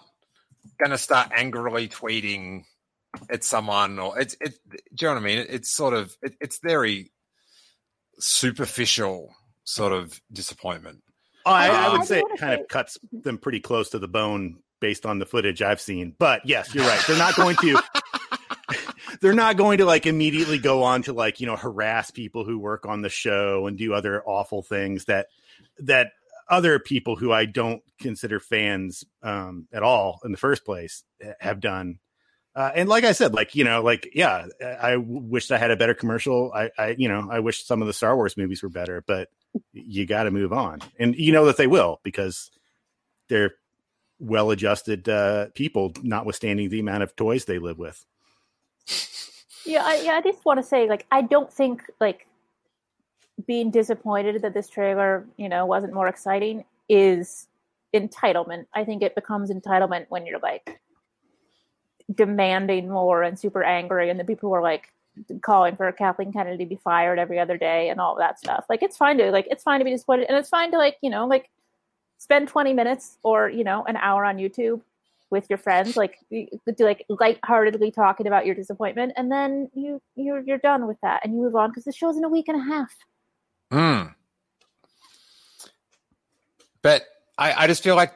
going 0.78 0.92
to 0.92 0.98
start 0.98 1.32
angrily 1.34 1.88
tweeting 1.88 2.66
at 3.30 3.44
someone, 3.44 3.98
or 4.00 4.20
it's 4.20 4.36
it. 4.42 4.56
Do 4.70 4.78
you 5.00 5.08
know 5.08 5.14
what 5.14 5.22
I 5.22 5.26
mean? 5.26 5.38
It, 5.40 5.48
it's 5.50 5.74
sort 5.74 5.94
of 5.94 6.16
it, 6.22 6.36
it's 6.42 6.60
very 6.64 7.12
superficial 8.20 9.34
sort 9.64 9.94
of 9.94 10.20
disappointment. 10.32 11.03
I, 11.46 11.70
I 11.70 11.86
Um, 11.88 11.98
would 12.00 12.08
say 12.08 12.20
it 12.20 12.40
kind 12.40 12.60
of 12.60 12.68
cuts 12.68 12.98
them 13.12 13.38
pretty 13.38 13.60
close 13.60 13.90
to 13.90 14.00
the 14.00 14.08
bone 14.08 14.60
based 14.80 15.06
on 15.06 15.20
the 15.20 15.26
footage 15.26 15.62
I've 15.62 15.82
seen. 15.82 16.16
But 16.18 16.46
yes, 16.46 16.74
you're 16.74 16.86
right. 16.86 17.02
They're 17.08 17.18
not 17.18 17.36
going 17.36 17.56
to. 17.58 17.82
they're 19.22 19.34
not 19.34 19.58
going 19.58 19.78
to 19.78 19.86
like 19.86 20.06
immediately 20.06 20.58
go 20.58 20.84
on 20.84 21.04
to 21.04 21.14
like 21.14 21.40
you 21.40 21.48
know 21.48 21.56
harass 21.56 22.12
people 22.12 22.46
who 22.46 22.58
work 22.60 22.86
on 22.86 23.02
the 23.02 23.10
show 23.10 23.68
and 23.68 23.78
do 23.78 23.94
other 23.94 24.24
awful 24.26 24.62
things 24.64 25.06
that 25.06 25.28
that 25.80 26.12
other 26.50 26.80
people 26.80 27.16
who 27.16 27.32
I 27.32 27.46
don't 27.46 27.82
consider 28.00 28.40
fans 28.40 29.04
um, 29.22 29.68
at 29.72 29.84
all 29.84 30.20
in 30.26 30.32
the 30.32 30.38
first 30.38 30.66
place 30.66 31.04
have 31.40 31.60
done. 31.62 32.00
Uh, 32.56 32.70
and 32.76 32.88
like 32.88 33.04
I 33.04 33.14
said, 33.14 33.34
like 33.34 33.56
you 33.56 33.64
know, 33.64 33.82
like 33.82 34.10
yeah, 34.14 34.48
I 34.62 34.92
w- 34.92 35.22
wished 35.22 35.52
I 35.52 35.58
had 35.58 35.72
a 35.72 35.78
better 35.78 35.94
commercial. 35.96 36.52
I, 36.54 36.70
I, 36.78 36.96
you 36.98 37.08
know, 37.10 37.28
I 37.32 37.40
wish 37.40 37.66
some 37.66 37.82
of 37.82 37.88
the 37.88 37.94
Star 37.94 38.16
Wars 38.16 38.38
movies 38.38 38.62
were 38.62 38.70
better, 38.70 39.04
but 39.08 39.30
you 39.74 40.06
got 40.06 40.24
to 40.24 40.32
move 40.32 40.54
on, 40.54 40.80
and 41.00 41.16
you 41.16 41.32
know 41.32 41.46
that 41.46 41.58
they 41.58 41.68
will 41.68 42.00
because 42.04 42.52
they're 43.30 43.56
well-adjusted 44.20 45.10
uh, 45.10 45.48
people, 45.54 45.92
notwithstanding 46.02 46.70
the 46.70 46.80
amount 46.80 47.04
of 47.04 47.16
toys 47.16 47.46
they 47.46 47.60
live 47.60 47.78
with. 47.78 48.06
Yeah, 49.66 49.84
I, 49.84 50.02
yeah. 50.02 50.12
I 50.14 50.22
just 50.22 50.44
want 50.46 50.60
to 50.60 50.64
say, 50.64 50.88
like, 50.88 51.06
I 51.12 51.22
don't 51.22 51.52
think 51.52 51.84
like 52.00 52.28
being 53.48 53.72
disappointed 53.72 54.42
that 54.42 54.54
this 54.54 54.70
trailer, 54.70 55.26
you 55.38 55.50
know, 55.50 55.66
wasn't 55.66 55.94
more 55.94 56.08
exciting 56.08 56.66
is 56.90 57.48
entitlement. 57.94 58.66
I 58.74 58.84
think 58.84 59.02
it 59.02 59.16
becomes 59.16 59.50
entitlement 59.50 60.06
when 60.10 60.26
you're 60.26 60.40
like 60.40 60.80
demanding 62.14 62.90
more 62.90 63.24
and 63.24 63.38
super 63.40 63.64
angry, 63.64 64.10
and 64.10 64.20
the 64.20 64.26
people 64.26 64.50
who 64.50 64.56
are 64.56 64.62
like 64.62 64.94
calling 65.42 65.76
for 65.76 65.92
Kathleen 65.92 66.34
Kennedy 66.34 66.64
to 66.64 66.70
be 66.70 66.76
fired 66.76 67.20
every 67.20 67.40
other 67.40 67.58
day 67.58 67.90
and 67.90 68.00
all 68.00 68.16
that 68.18 68.40
stuff. 68.40 68.66
Like, 68.70 68.84
it's 68.84 68.98
fine 68.98 69.18
to 69.18 69.32
like, 69.32 69.48
it's 69.50 69.64
fine 69.64 69.80
to 69.80 69.86
be 69.86 69.92
disappointed, 69.92 70.28
and 70.30 70.38
it's 70.38 70.50
fine 70.50 70.72
to 70.72 70.78
like, 70.78 70.98
you 71.02 71.10
know, 71.10 71.28
like 71.28 71.50
spend 72.24 72.48
20 72.48 72.74
minutes 72.74 73.18
or 73.22 73.50
you 73.50 73.66
know 73.66 73.84
an 73.84 73.98
hour 73.98 74.24
on 74.24 74.38
YouTube 74.38 74.82
with 75.30 75.50
your 75.50 75.58
friends, 75.58 75.98
like 75.98 76.20
do 76.30 76.48
like 76.80 77.06
lightheartedly 77.10 77.92
talking 77.92 78.28
about 78.28 78.46
your 78.46 78.56
disappointment, 78.56 79.14
and 79.18 79.32
then 79.32 79.70
you 79.74 80.02
you're 80.16 80.40
you're 80.40 80.60
done 80.60 80.88
with 80.88 80.98
that 81.02 81.22
and 81.24 81.34
you 81.34 81.42
move 81.42 81.56
on 81.56 81.70
because 81.70 81.84
the 81.84 81.92
show's 81.92 82.16
in 82.16 82.24
a 82.24 82.30
week 82.30 82.48
and 82.48 82.60
a 82.60 82.64
half. 82.64 82.96
Mm. 83.72 84.14
But 86.82 87.04
I, 87.38 87.64
I 87.64 87.68
just 87.68 87.84
feel 87.84 87.96
like 87.96 88.14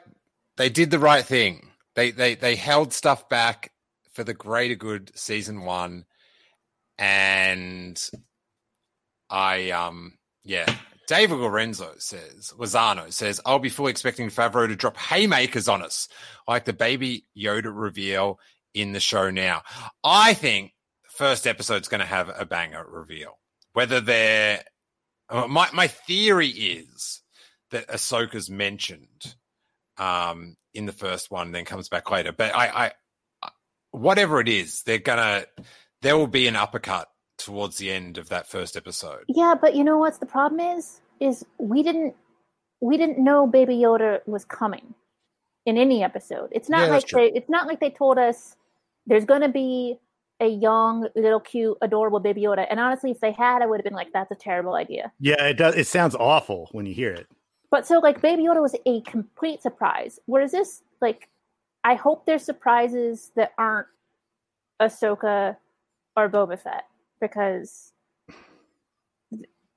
they 0.56 0.70
did 0.70 0.90
the 0.90 0.98
right 0.98 1.24
thing. 1.24 1.68
They 1.94 2.12
they 2.12 2.34
they 2.36 2.54
held 2.54 2.92
stuff 2.92 3.28
back 3.28 3.72
for 4.12 4.24
the 4.24 4.34
greater 4.34 4.76
good 4.76 5.10
season 5.14 5.64
one. 5.64 6.04
And 6.98 8.00
I 9.30 9.70
um 9.70 10.14
yeah. 10.44 10.72
David 11.06 11.36
Lorenzo 11.36 11.94
says 11.98 12.52
Lozano 12.58 13.12
says 13.12 13.40
I'll 13.46 13.58
be 13.58 13.70
fully 13.70 13.90
expecting 13.90 14.28
Favreau 14.28 14.68
to 14.68 14.76
drop 14.76 14.96
haymakers 14.96 15.68
on 15.68 15.82
us, 15.82 16.08
like 16.46 16.64
the 16.64 16.72
baby 16.72 17.24
Yoda 17.36 17.72
reveal 17.74 18.38
in 18.74 18.92
the 18.92 19.00
show 19.00 19.30
now. 19.30 19.62
I 20.04 20.34
think 20.34 20.72
first 21.08 21.46
episode's 21.46 21.88
going 21.88 22.00
to 22.00 22.06
have 22.06 22.30
a 22.38 22.44
banger 22.44 22.84
reveal. 22.86 23.38
Whether 23.72 24.00
they're 24.00 24.62
uh, 25.30 25.46
my 25.46 25.68
my 25.72 25.88
theory 25.88 26.48
is 26.48 27.22
that 27.70 27.88
Ahsoka's 27.88 28.48
mentioned 28.48 29.34
um, 29.98 30.56
in 30.74 30.86
the 30.86 30.92
first 30.92 31.30
one, 31.30 31.52
then 31.52 31.64
comes 31.64 31.88
back 31.88 32.10
later. 32.10 32.32
But 32.32 32.54
I, 32.54 32.92
I, 33.42 33.50
whatever 33.90 34.40
it 34.40 34.48
is, 34.48 34.82
they're 34.82 34.98
gonna 34.98 35.44
there 36.02 36.16
will 36.16 36.26
be 36.26 36.46
an 36.46 36.56
uppercut 36.56 37.08
towards 37.38 37.78
the 37.78 37.90
end 37.90 38.18
of 38.18 38.28
that 38.28 38.46
first 38.46 38.76
episode. 38.76 39.24
Yeah, 39.28 39.54
but 39.60 39.74
you 39.74 39.84
know 39.84 39.98
what's 39.98 40.18
the 40.18 40.26
problem 40.26 40.60
is? 40.60 41.00
Is 41.20 41.44
we 41.58 41.82
didn't 41.82 42.14
we 42.80 42.96
didn't 42.96 43.22
know 43.22 43.46
Baby 43.46 43.76
Yoda 43.76 44.20
was 44.26 44.44
coming 44.44 44.94
in 45.66 45.76
any 45.76 46.02
episode. 46.02 46.48
It's 46.52 46.68
not 46.68 46.86
Yeah, 46.86 46.94
like 46.94 47.08
they 47.08 47.32
it's 47.32 47.50
not 47.50 47.66
like 47.66 47.80
they 47.80 47.90
told 47.90 48.18
us 48.18 48.56
there's 49.06 49.24
gonna 49.24 49.48
be 49.48 49.98
a 50.40 50.46
young, 50.46 51.08
little 51.16 51.40
cute, 51.40 51.76
adorable 51.82 52.20
Baby 52.20 52.42
Yoda. 52.42 52.66
And 52.70 52.78
honestly, 52.78 53.10
if 53.10 53.20
they 53.20 53.32
had, 53.32 53.60
I 53.62 53.66
would 53.66 53.78
have 53.78 53.84
been 53.84 53.94
like, 53.94 54.12
that's 54.12 54.30
a 54.30 54.36
terrible 54.36 54.74
idea. 54.74 55.12
Yeah, 55.18 55.42
it 55.44 55.54
does. 55.54 55.74
It 55.74 55.86
sounds 55.86 56.14
awful 56.14 56.68
when 56.72 56.86
you 56.86 56.94
hear 56.94 57.12
it. 57.12 57.26
But 57.70 57.86
so 57.86 57.98
like 57.98 58.22
Baby 58.22 58.44
Yoda 58.44 58.62
was 58.62 58.76
a 58.86 59.00
complete 59.02 59.62
surprise. 59.62 60.20
Whereas 60.26 60.52
this, 60.52 60.82
like, 61.00 61.28
I 61.84 61.94
hope 61.94 62.24
there's 62.24 62.44
surprises 62.44 63.32
that 63.34 63.52
aren't 63.58 63.88
Ahsoka 64.80 65.56
or 66.18 66.28
Boba 66.28 66.58
Fett 66.58 66.84
because 67.20 67.92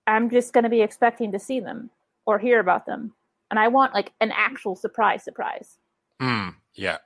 I'm 0.07 0.29
just 0.29 0.53
going 0.53 0.63
to 0.63 0.69
be 0.69 0.81
expecting 0.81 1.31
to 1.31 1.39
see 1.39 1.59
them 1.59 1.89
or 2.25 2.39
hear 2.39 2.59
about 2.59 2.85
them, 2.85 3.13
and 3.49 3.59
I 3.59 3.67
want 3.67 3.93
like 3.93 4.11
an 4.19 4.31
actual 4.31 4.75
surprise. 4.75 5.23
Surprise. 5.23 5.77
Hmm. 6.19 6.49
Yeah. 6.73 6.97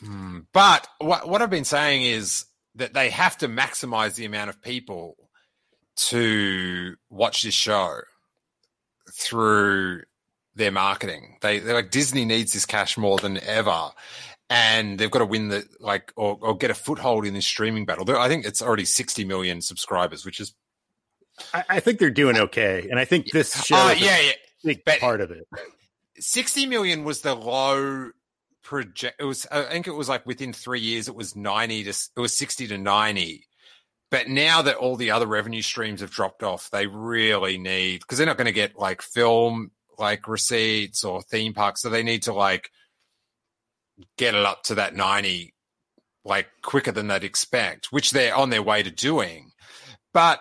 Hmm. 0.00 0.40
But 0.52 0.86
what 0.98 1.28
what 1.28 1.42
I've 1.42 1.50
been 1.50 1.64
saying 1.64 2.04
is 2.04 2.46
that 2.76 2.94
they 2.94 3.10
have 3.10 3.36
to 3.38 3.48
maximize 3.48 4.14
the 4.14 4.26
amount 4.26 4.50
of 4.50 4.62
people 4.62 5.16
to 5.96 6.94
watch 7.10 7.42
this 7.42 7.54
show 7.54 8.00
through 9.12 10.02
their 10.54 10.70
marketing. 10.70 11.38
They 11.40 11.58
they're 11.58 11.74
like 11.74 11.90
Disney 11.90 12.24
needs 12.24 12.52
this 12.52 12.66
cash 12.66 12.96
more 12.96 13.18
than 13.18 13.38
ever. 13.38 13.90
And 14.48 14.98
they've 14.98 15.10
got 15.10 15.18
to 15.18 15.26
win 15.26 15.48
the 15.48 15.66
like 15.80 16.12
or, 16.14 16.38
or 16.40 16.56
get 16.56 16.70
a 16.70 16.74
foothold 16.74 17.26
in 17.26 17.34
this 17.34 17.46
streaming 17.46 17.84
battle. 17.84 18.08
I 18.16 18.28
think 18.28 18.44
it's 18.44 18.62
already 18.62 18.84
60 18.84 19.24
million 19.24 19.60
subscribers, 19.60 20.24
which 20.24 20.38
is 20.38 20.54
I, 21.52 21.64
I 21.68 21.80
think 21.80 21.98
they're 21.98 22.10
doing 22.10 22.38
okay, 22.38 22.86
and 22.88 22.98
I 22.98 23.04
think 23.04 23.32
this 23.32 23.56
oh, 23.58 23.62
show 23.62 23.76
Oh, 23.76 23.88
is 23.88 24.00
a 24.00 24.04
yeah, 24.04 24.20
yeah. 24.20 24.32
big 24.84 25.00
part 25.00 25.20
of 25.20 25.30
it. 25.32 25.46
60 26.18 26.66
million 26.66 27.04
was 27.04 27.20
the 27.22 27.34
low 27.34 28.10
project 28.62 29.14
it 29.20 29.24
was 29.24 29.46
i 29.52 29.62
think 29.62 29.86
it 29.86 29.92
was 29.92 30.08
like 30.08 30.26
within 30.26 30.52
three 30.52 30.80
years 30.80 31.06
it 31.06 31.14
was 31.14 31.36
90 31.36 31.84
to 31.84 31.90
it 31.90 32.20
was 32.20 32.36
60 32.36 32.66
to 32.66 32.76
90 32.76 33.46
but 34.10 34.28
now 34.28 34.60
that 34.62 34.74
all 34.74 34.96
the 34.96 35.12
other 35.12 35.26
revenue 35.26 35.62
streams 35.62 36.00
have 36.00 36.10
dropped 36.10 36.42
off 36.42 36.68
they 36.70 36.88
really 36.88 37.58
need 37.58 38.00
because 38.00 38.18
they're 38.18 38.26
not 38.26 38.36
going 38.36 38.46
to 38.46 38.52
get 38.52 38.76
like 38.76 39.02
film 39.02 39.70
like 39.98 40.26
receipts 40.26 41.04
or 41.04 41.22
theme 41.22 41.54
parks 41.54 41.82
so 41.82 41.90
they 41.90 42.02
need 42.02 42.24
to 42.24 42.32
like 42.32 42.72
get 44.18 44.34
it 44.34 44.44
up 44.44 44.62
to 44.64 44.74
that 44.74 44.94
90 44.94 45.54
like 46.24 46.48
quicker 46.62 46.92
than 46.92 47.06
they'd 47.06 47.24
expect 47.24 47.86
which 47.92 48.10
they're 48.10 48.34
on 48.34 48.50
their 48.50 48.62
way 48.62 48.82
to 48.82 48.90
doing 48.90 49.52
but 50.12 50.40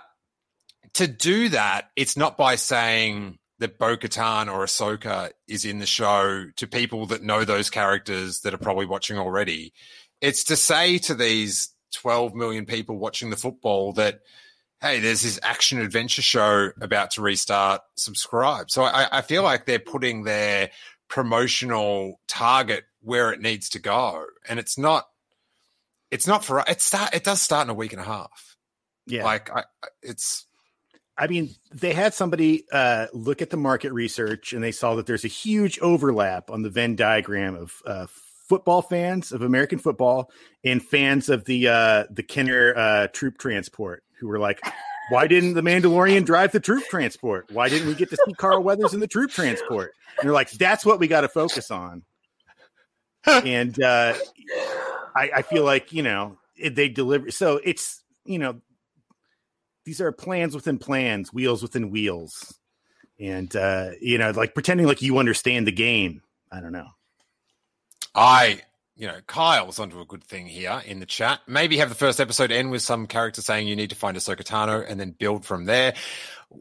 to 0.96 1.08
do 1.08 1.50
that, 1.50 1.90
it's 1.96 2.16
not 2.16 2.38
by 2.38 2.56
saying 2.56 3.38
that 3.60 3.78
Bo 3.78 3.98
Katan 3.98 4.48
or 4.48 4.64
Ahsoka 4.64 5.32
is 5.48 5.66
in 5.66 5.80
the 5.80 5.86
show 5.86 6.46
to 6.56 6.68
people 6.68 7.06
that 7.08 7.22
know 7.22 7.44
those 7.44 7.70
characters 7.70 8.42
that 8.42 8.54
are 8.54 8.58
probably 8.58 8.86
watching 8.86 9.18
already. 9.18 9.74
It's 10.22 10.46
to 10.46 10.56
say 10.56 10.98
to 11.00 11.14
these 11.14 11.70
12 11.96 12.34
million 12.34 12.66
people 12.66 12.98
watching 12.98 13.30
the 13.30 13.36
football 13.36 13.94
that, 13.94 14.22
hey, 14.82 15.00
there's 15.00 15.22
this 15.22 15.40
action 15.44 15.80
adventure 15.80 16.22
show 16.22 16.72
about 16.80 17.12
to 17.12 17.22
restart, 17.22 17.82
subscribe. 17.98 18.72
So 18.72 18.84
I, 18.84 19.20
I 19.20 19.22
feel 19.22 19.44
like 19.44 19.66
they're 19.66 19.80
putting 19.80 20.24
their 20.24 20.72
promotional 21.08 22.20
target 22.28 22.86
where 23.02 23.32
it 23.32 23.42
needs 23.42 23.70
to 23.70 23.80
go. 23.80 24.26
And 24.48 24.60
it's 24.60 24.78
not, 24.78 25.08
it's 26.12 26.28
not 26.28 26.44
for, 26.44 26.64
it 26.68 26.82
start, 26.82 27.14
it 27.14 27.24
does 27.24 27.42
start 27.42 27.66
in 27.66 27.70
a 27.70 27.74
week 27.74 27.94
and 27.94 28.02
a 28.02 28.06
half. 28.06 28.58
Yeah. 29.08 29.24
Like 29.24 29.50
I, 29.50 29.64
it's, 30.02 30.46
I 31.18 31.28
mean, 31.28 31.56
they 31.72 31.94
had 31.94 32.14
somebody 32.14 32.66
uh, 32.72 33.08
look 33.14 33.42
at 33.42 33.50
the 33.50 33.58
market 33.58 33.94
research 33.94 34.52
and 34.52 34.64
they 34.64 34.72
saw 34.72 34.96
that 34.96 35.06
there's 35.06 35.24
a 35.24 35.30
huge 35.30 35.80
overlap 35.80 36.50
on 36.50 36.62
the 36.62 36.70
Venn 36.70 36.96
diagram 36.96 37.56
of 37.56 37.74
uh, 37.86 38.08
football 38.50 38.82
fans 38.82 39.32
of 39.32 39.42
American 39.42 39.80
football 39.80 40.30
and 40.64 40.84
fans 40.84 41.30
of 41.30 41.46
the 41.46 41.68
uh, 41.68 42.04
the 42.10 42.22
Kenner 42.22 42.74
uh, 42.76 43.08
troop 43.08 43.38
transport 43.38 44.04
who 44.20 44.28
were 44.28 44.40
like, 44.40 44.62
why 45.10 45.28
didn't 45.28 45.54
the 45.54 45.62
Mandalorian 45.62 46.26
drive 46.26 46.52
the 46.52 46.60
troop 46.60 46.84
transport? 46.90 47.52
Why 47.52 47.70
didn't 47.70 47.88
we 47.88 47.96
get 47.96 48.10
to 48.10 48.18
see 48.26 48.34
Carl 48.34 48.64
Weathers 48.64 48.94
in 48.94 49.00
the 49.00 49.08
troop 49.08 49.32
transport? 49.32 49.94
And 50.20 50.28
they're 50.28 50.34
like, 50.34 50.52
that's 50.52 50.86
what 50.86 51.00
we 51.00 51.08
got 51.08 51.22
to 51.22 51.30
focus 51.30 51.72
on. 51.72 52.04
and 53.26 53.82
uh, 53.82 54.14
I, 55.16 55.30
I 55.38 55.42
feel 55.42 55.64
like 55.64 55.92
you 55.94 56.04
know 56.04 56.38
they 56.60 56.90
deliver. 56.90 57.32
So 57.32 57.60
it's 57.64 58.04
you 58.26 58.40
know 58.40 58.62
these 59.86 60.02
are 60.02 60.12
plans 60.12 60.56
within 60.56 60.78
plans, 60.78 61.34
wheels 61.34 61.62
within 61.62 61.92
wheels, 61.92 62.60
and 63.20 63.56
uh, 63.56 63.92
you 64.02 64.18
know, 64.18 64.32
like 64.32 64.54
pretending 64.54 64.88
like 64.88 65.02
you 65.02 65.18
understand 65.18 65.68
the 65.68 65.72
game. 65.72 66.22
I 66.52 66.62
don't 66.62 66.72
know. 66.72 66.88
I, 68.14 68.62
you 68.96 69.08
know, 69.08 69.20
Kyle's 69.28 69.80
onto 69.80 70.00
a 70.00 70.06
good 70.06 70.24
thing 70.24 70.46
here 70.46 70.82
in 70.86 71.00
the 71.00 71.06
chat. 71.06 71.42
Maybe 71.48 71.78
have 71.78 71.90
the 71.90 71.96
first 71.96 72.22
episode 72.22 72.52
end 72.52 72.72
with 72.72 72.82
some 72.82 73.08
character 73.08 73.42
saying 73.42 73.68
you 73.68 73.76
need 73.76 73.90
to 73.90 73.96
find 73.96 74.16
Ahsoka 74.16 74.44
Tano 74.44 74.86
and 74.88 75.00
then 75.00 75.12
build 75.12 75.46
from 75.46 75.66
there. 75.66 75.94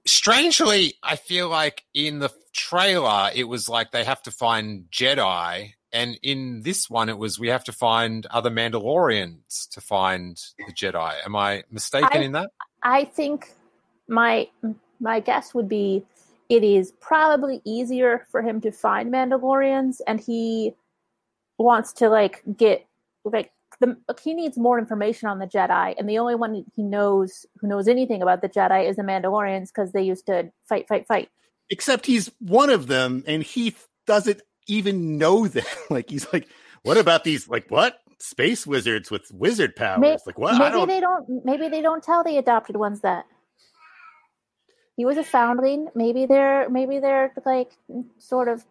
Strangely, 0.06 0.94
I 1.02 1.16
feel 1.16 1.48
like 1.48 1.84
in 1.94 2.18
the 2.18 2.30
trailer, 2.52 3.30
it 3.34 3.44
was 3.44 3.68
like 3.68 3.92
they 3.92 4.04
have 4.04 4.22
to 4.22 4.30
find 4.30 4.86
Jedi. 4.90 5.72
And 5.92 6.18
in 6.24 6.62
this 6.62 6.90
one, 6.90 7.08
it 7.08 7.18
was 7.18 7.38
we 7.38 7.48
have 7.48 7.64
to 7.64 7.72
find 7.72 8.26
other 8.26 8.50
Mandalorians 8.50 9.68
to 9.70 9.80
find 9.80 10.36
the 10.58 10.72
Jedi. 10.72 11.14
Am 11.24 11.36
I 11.36 11.62
mistaken 11.70 12.08
I- 12.12 12.24
in 12.24 12.32
that? 12.32 12.50
I 12.82 13.04
think 13.04 13.50
my 14.08 14.48
my 15.00 15.20
guess 15.20 15.54
would 15.54 15.68
be 15.68 16.04
it 16.48 16.62
is 16.62 16.92
probably 17.00 17.62
easier 17.64 18.26
for 18.30 18.42
him 18.42 18.60
to 18.62 18.72
find 18.72 19.12
Mandalorians, 19.12 20.00
and 20.06 20.20
he 20.20 20.74
wants 21.58 21.92
to 21.94 22.08
like 22.08 22.42
get 22.56 22.86
like 23.24 23.52
the 23.80 23.96
he 24.22 24.34
needs 24.34 24.56
more 24.56 24.78
information 24.78 25.28
on 25.28 25.38
the 25.38 25.46
Jedi, 25.46 25.94
and 25.98 26.08
the 26.08 26.18
only 26.18 26.34
one 26.34 26.64
he 26.74 26.82
knows 26.82 27.46
who 27.58 27.66
knows 27.66 27.88
anything 27.88 28.22
about 28.22 28.42
the 28.42 28.48
Jedi 28.48 28.88
is 28.88 28.96
the 28.96 29.02
Mandalorians 29.02 29.68
because 29.68 29.92
they 29.92 30.02
used 30.02 30.26
to 30.26 30.50
fight, 30.68 30.88
fight, 30.88 31.06
fight. 31.06 31.28
Except 31.70 32.06
he's 32.06 32.30
one 32.38 32.70
of 32.70 32.86
them, 32.86 33.24
and 33.26 33.42
he 33.42 33.74
doesn't 34.06 34.42
even 34.66 35.18
know 35.18 35.48
them. 35.48 35.64
like 35.90 36.10
he's 36.10 36.32
like, 36.32 36.48
what 36.82 36.98
about 36.98 37.24
these? 37.24 37.48
Like 37.48 37.70
what? 37.70 37.98
Space 38.18 38.66
wizards 38.66 39.10
with 39.10 39.30
wizard 39.32 39.76
powers? 39.76 40.00
May- 40.00 40.16
like 40.24 40.38
what? 40.38 40.54
I 40.54 40.58
Maybe 40.58 40.72
don't. 40.72 40.88
they 40.88 41.00
don't. 41.00 41.44
Maybe 41.44 41.68
they 41.68 41.82
don't 41.82 42.02
tell 42.02 42.24
the 42.24 42.38
adopted 42.38 42.76
ones 42.76 43.00
that 43.00 43.26
he 44.96 45.04
was 45.04 45.16
a 45.16 45.24
foundling. 45.24 45.88
Maybe 45.94 46.26
they're 46.26 46.68
maybe 46.70 47.00
they're 47.00 47.32
like 47.44 47.72
sort 48.18 48.48
of 48.48 48.64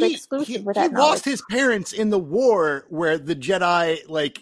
exclusive 0.00 0.64
with 0.64 0.76
he 0.76 0.82
that 0.82 0.92
knowledge. 0.92 1.10
lost 1.10 1.24
his 1.24 1.42
parents 1.50 1.92
in 1.92 2.10
the 2.10 2.18
war 2.18 2.86
where 2.88 3.18
the 3.18 3.36
Jedi 3.36 4.08
like 4.08 4.40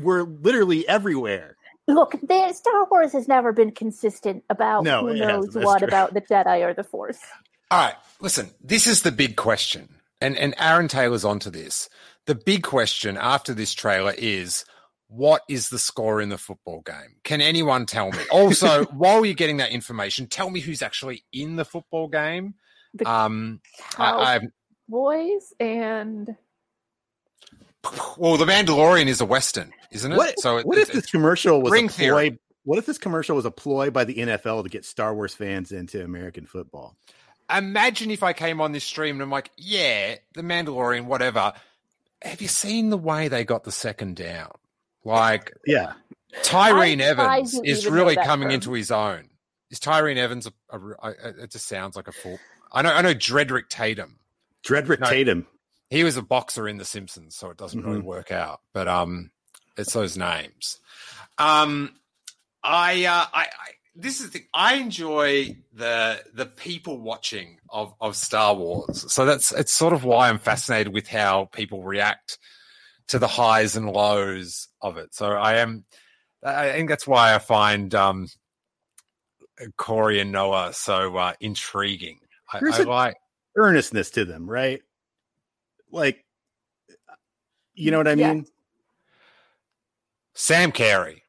were 0.00 0.24
literally 0.24 0.86
everywhere. 0.88 1.56
Look, 1.86 2.12
the, 2.22 2.52
Star 2.52 2.86
Wars 2.90 3.12
has 3.12 3.28
never 3.28 3.52
been 3.52 3.70
consistent 3.72 4.44
about 4.50 4.84
No, 4.84 5.06
who 5.06 5.14
knows 5.14 5.54
what 5.54 5.78
true. 5.78 5.88
about 5.88 6.12
the 6.12 6.20
Jedi 6.20 6.62
or 6.66 6.74
the 6.74 6.84
Force. 6.84 7.18
All 7.70 7.80
right, 7.80 7.94
listen, 8.20 8.50
this 8.62 8.86
is 8.86 9.02
the 9.02 9.12
big 9.12 9.36
question. 9.36 9.88
And 10.20 10.36
and 10.36 10.54
Aaron 10.58 10.88
Taylor's 10.88 11.24
onto 11.24 11.50
this. 11.50 11.88
The 12.26 12.34
big 12.34 12.62
question 12.62 13.16
after 13.16 13.54
this 13.54 13.72
trailer 13.72 14.12
is 14.16 14.64
what 15.08 15.42
is 15.48 15.70
the 15.70 15.78
score 15.78 16.20
in 16.20 16.28
the 16.28 16.36
football 16.36 16.82
game? 16.82 17.16
Can 17.24 17.40
anyone 17.40 17.86
tell 17.86 18.10
me? 18.10 18.18
Also, 18.30 18.84
while 18.92 19.24
you're 19.24 19.34
getting 19.34 19.56
that 19.58 19.70
information, 19.70 20.26
tell 20.26 20.50
me 20.50 20.60
who's 20.60 20.82
actually 20.82 21.24
in 21.32 21.56
the 21.56 21.64
football 21.64 22.08
game. 22.08 22.54
Um, 23.06 23.60
I, 23.96 24.12
I've, 24.12 24.42
Boys 24.88 25.52
and 25.60 26.36
well, 28.16 28.36
the 28.36 28.44
Mandalorian 28.44 29.06
is 29.06 29.20
a 29.20 29.24
western, 29.24 29.72
isn't 29.92 30.12
it? 30.12 30.16
What, 30.16 30.38
so 30.40 30.58
it, 30.58 30.66
what 30.66 30.78
if 30.78 30.90
it- 30.90 30.94
this 30.94 31.06
commercial 31.10 31.62
was 31.62 31.72
ring 31.72 31.86
a 31.86 31.88
theory. 31.88 32.30
ploy? 32.30 32.38
What 32.64 32.78
if 32.78 32.84
this 32.86 32.98
commercial 32.98 33.36
was 33.36 33.46
a 33.46 33.50
ploy 33.50 33.90
by 33.90 34.04
the 34.04 34.14
NFL 34.16 34.62
to 34.64 34.68
get 34.68 34.84
Star 34.84 35.14
Wars 35.14 35.34
fans 35.34 35.72
into 35.72 36.02
American 36.04 36.46
football? 36.46 36.96
imagine 37.50 38.10
if 38.10 38.22
I 38.22 38.34
came 38.34 38.60
on 38.60 38.72
this 38.72 38.84
stream 38.84 39.14
and 39.16 39.22
I'm 39.22 39.30
like, 39.30 39.50
yeah, 39.56 40.16
the 40.34 40.42
Mandalorian, 40.42 41.06
whatever. 41.06 41.54
Have 42.20 42.42
you 42.42 42.48
seen 42.48 42.90
the 42.90 42.98
way 42.98 43.28
they 43.28 43.42
got 43.44 43.64
the 43.64 43.72
second 43.72 44.16
down? 44.16 44.50
Like, 45.02 45.54
Yeah. 45.64 45.94
Tyrene 46.42 47.00
I'm 47.00 47.18
Evans 47.18 47.54
you 47.54 47.62
is 47.64 47.86
really 47.86 48.16
coming 48.16 48.48
term. 48.48 48.54
into 48.56 48.72
his 48.74 48.90
own. 48.90 49.30
Is 49.70 49.80
Tyrene 49.80 50.18
Evans 50.18 50.46
a, 50.46 50.52
a, 50.78 50.96
a- 51.08 51.42
It 51.44 51.50
just 51.52 51.66
sounds 51.68 51.96
like 51.96 52.06
a 52.08 52.12
full. 52.12 52.38
I 52.70 52.82
know. 52.82 52.92
I 52.92 53.00
know. 53.00 53.14
Drederick 53.14 53.70
Tatum. 53.70 54.18
Drederick 54.64 55.00
No. 55.00 55.08
Tatum. 55.08 55.46
He 55.90 56.04
was 56.04 56.16
a 56.16 56.22
boxer 56.22 56.68
in 56.68 56.76
The 56.76 56.84
Simpsons, 56.84 57.36
so 57.36 57.50
it 57.50 57.56
doesn't 57.56 57.82
really 57.82 58.00
Mhm. 58.00 58.04
work 58.04 58.30
out. 58.30 58.60
But 58.74 58.88
um, 58.88 59.30
it's 59.76 59.92
those 59.94 60.16
names. 60.18 60.78
Um, 61.38 61.94
I, 62.62 63.04
uh, 63.06 63.26
I, 63.32 63.42
I 63.42 63.46
this 63.94 64.20
is 64.20 64.30
the. 64.30 64.44
I 64.54 64.74
enjoy 64.74 65.56
the 65.72 66.22
the 66.34 66.46
people 66.46 66.98
watching 67.00 67.58
of 67.70 67.94
of 68.00 68.14
Star 68.16 68.54
Wars. 68.54 69.10
So 69.12 69.24
that's 69.24 69.50
it's 69.52 69.72
sort 69.72 69.92
of 69.92 70.04
why 70.04 70.28
I'm 70.28 70.38
fascinated 70.38 70.92
with 70.92 71.08
how 71.08 71.46
people 71.46 71.82
react 71.82 72.38
to 73.08 73.18
the 73.18 73.26
highs 73.26 73.74
and 73.74 73.90
lows 73.90 74.68
of 74.82 74.98
it. 74.98 75.14
So 75.14 75.30
I 75.32 75.54
am. 75.56 75.84
I 76.44 76.70
think 76.72 76.88
that's 76.90 77.06
why 77.06 77.34
I 77.34 77.38
find 77.38 77.92
um, 77.94 78.28
Corey 79.76 80.20
and 80.20 80.30
Noah 80.32 80.72
so 80.72 81.16
uh, 81.16 81.32
intriguing. 81.40 82.20
I, 82.52 82.60
There's 82.60 82.80
I 82.80 82.82
a- 82.82 82.86
like. 82.86 83.16
Earnestness 83.58 84.10
to 84.12 84.24
them, 84.24 84.48
right? 84.48 84.80
Like, 85.90 86.24
you 87.74 87.90
know 87.90 87.98
what 87.98 88.08
I 88.08 88.12
Yeah. 88.12 88.32
mean? 88.34 88.46
Sam 90.34 90.70
Carey 90.72 91.24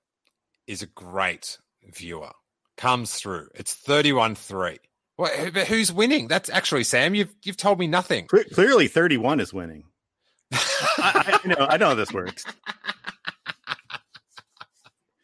is 0.68 0.82
a 0.84 0.86
great 0.88 1.58
viewer. 1.92 2.32
Comes 2.78 3.16
through. 3.16 3.50
It's 3.56 3.74
31 3.74 4.36
3. 4.36 4.78
Well, 5.18 5.52
but 5.52 5.68
who's 5.68 5.92
winning? 5.92 6.28
That's 6.28 6.50
actually 6.50 6.84
Sam. 6.86 7.14
You've 7.16 7.36
you've 7.44 7.58
told 7.58 7.78
me 7.80 7.88
nothing. 7.88 8.28
Clearly, 8.28 8.88
31 8.88 9.40
is 9.42 9.54
winning. 9.54 9.84
I, 10.54 11.40
I 11.44 11.48
know. 11.48 11.68
I 11.70 11.78
know 11.78 11.88
how 11.90 11.96
this 11.96 12.14
works. 12.14 12.46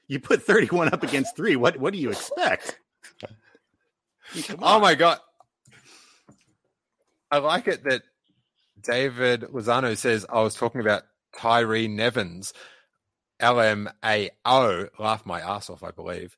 You 0.08 0.20
put 0.20 0.44
31 0.44 0.90
up 0.94 1.02
against 1.04 1.36
three. 1.36 1.56
What 1.56 1.78
what 1.78 1.94
do 1.94 2.00
you 2.00 2.10
expect? 2.12 2.80
I 3.24 3.28
mean, 4.36 4.60
Oh 4.62 4.80
my 4.80 4.96
god. 4.96 5.20
I 7.32 7.38
like 7.40 7.68
it 7.68 7.84
that 7.84 8.04
David 8.82 9.42
Lozano 9.42 9.98
says 9.98 10.26
I 10.30 10.42
was 10.42 10.56
talking 10.56 10.82
about 10.82 11.04
Tyree 11.38 11.88
Nevins, 11.88 12.54
LMAO. 13.42 14.90
Laugh 15.00 15.26
my 15.26 15.42
ass 15.42 15.70
off, 15.70 15.84
I 15.84 15.92
believe. 15.92 16.38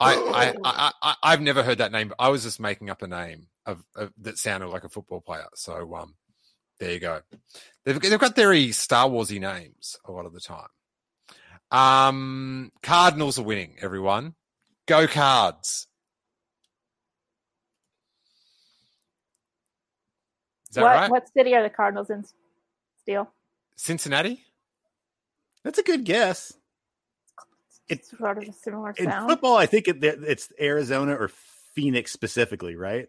I, 0.00 0.14
I, 0.14 0.54
I, 0.64 0.92
I, 1.02 1.14
I've 1.22 1.40
never 1.40 1.62
heard 1.62 1.78
that 1.78 1.92
name. 1.92 2.12
I 2.18 2.28
was 2.28 2.44
just 2.44 2.60
making 2.60 2.88
up 2.88 3.02
a 3.02 3.08
name 3.08 3.48
of, 3.66 3.82
of 3.96 4.12
that 4.22 4.38
sounded 4.38 4.68
like 4.68 4.84
a 4.84 4.88
football 4.88 5.20
player. 5.20 5.48
So 5.54 5.94
um, 5.96 6.14
there 6.78 6.92
you 6.92 7.00
go. 7.00 7.20
They've, 7.84 8.00
they've 8.00 8.18
got 8.18 8.36
very 8.36 8.70
Star 8.70 9.08
Warsy 9.08 9.40
names 9.40 9.96
a 10.04 10.12
lot 10.12 10.26
of 10.26 10.32
the 10.32 10.40
time. 10.40 10.68
Um, 11.70 12.70
Cardinals 12.82 13.38
are 13.38 13.44
winning. 13.44 13.76
Everyone, 13.82 14.34
go 14.86 15.08
Cards. 15.08 15.87
Is 20.70 20.74
that 20.76 20.82
what 20.82 20.96
right? 20.96 21.10
what 21.10 21.28
city 21.32 21.54
are 21.54 21.62
the 21.62 21.70
Cardinals 21.70 22.10
in? 22.10 22.24
Steel. 23.02 23.30
Cincinnati. 23.76 24.44
That's 25.64 25.78
a 25.78 25.82
good 25.82 26.04
guess. 26.04 26.52
It's 27.88 28.10
sort 28.16 28.38
of 28.38 28.44
a 28.48 28.52
similar 28.52 28.90
In 28.98 29.10
sound. 29.10 29.30
football, 29.30 29.56
I 29.56 29.66
think 29.66 29.88
it, 29.88 30.04
it's 30.04 30.52
Arizona 30.60 31.14
or 31.14 31.28
Phoenix 31.74 32.12
specifically, 32.12 32.76
right? 32.76 33.08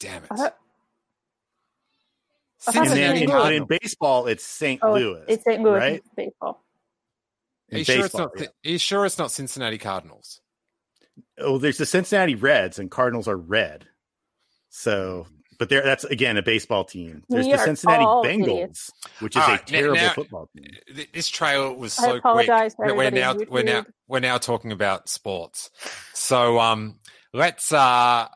Damn 0.00 0.24
it. 0.24 0.28
I 0.30 0.36
thought- 0.36 0.58
I 2.66 2.78
And 2.80 2.90
then 2.90 3.16
in, 3.18 3.28
but 3.28 3.52
in 3.52 3.64
baseball, 3.66 4.26
it's 4.26 4.42
St. 4.44 4.80
Oh, 4.82 4.94
Louis. 4.94 5.22
it's 5.28 5.44
St. 5.44 5.62
Louis 5.62 5.78
right? 5.78 6.02
baseball. 6.16 6.64
Are 7.70 7.72
In 7.72 7.78
you, 7.78 7.84
sure 7.84 8.04
it's 8.06 8.14
not, 8.14 8.30
yeah. 8.36 8.46
are 8.46 8.48
you 8.70 8.78
sure 8.78 9.04
it's 9.04 9.18
not 9.18 9.30
Cincinnati 9.30 9.76
Cardinals? 9.78 10.40
Oh, 11.38 11.58
there's 11.58 11.76
the 11.78 11.84
Cincinnati 11.86 12.34
Reds, 12.34 12.78
and 12.78 12.90
Cardinals 12.90 13.28
are 13.28 13.36
red. 13.36 13.86
So, 14.70 15.26
but 15.58 15.68
there, 15.68 15.82
that's 15.82 16.04
again 16.04 16.36
a 16.36 16.42
baseball 16.42 16.84
team. 16.84 17.22
There's 17.28 17.46
We 17.46 17.52
the 17.52 17.58
Cincinnati 17.58 18.04
Bengals, 18.04 18.42
idiots. 18.42 18.90
which 19.20 19.36
is 19.36 19.42
All 19.42 19.54
a 19.54 19.58
terrible 19.58 19.96
now- 19.96 20.12
football 20.12 20.50
team. 20.56 21.06
This 21.12 21.28
trailer 21.28 21.72
was 21.74 21.98
I 21.98 22.02
so 22.04 22.16
apologize 22.16 22.74
quick 22.74 22.94
we're 22.94 23.10
now 23.10 23.30
everybody 23.30 23.50
we're 23.50 23.62
now 23.62 23.86
we're 24.08 24.20
now 24.20 24.38
talking 24.38 24.72
about 24.72 25.08
sports. 25.08 25.70
So 26.12 26.58
um, 26.58 26.98
let's 27.32 27.72
uh, 27.72 28.28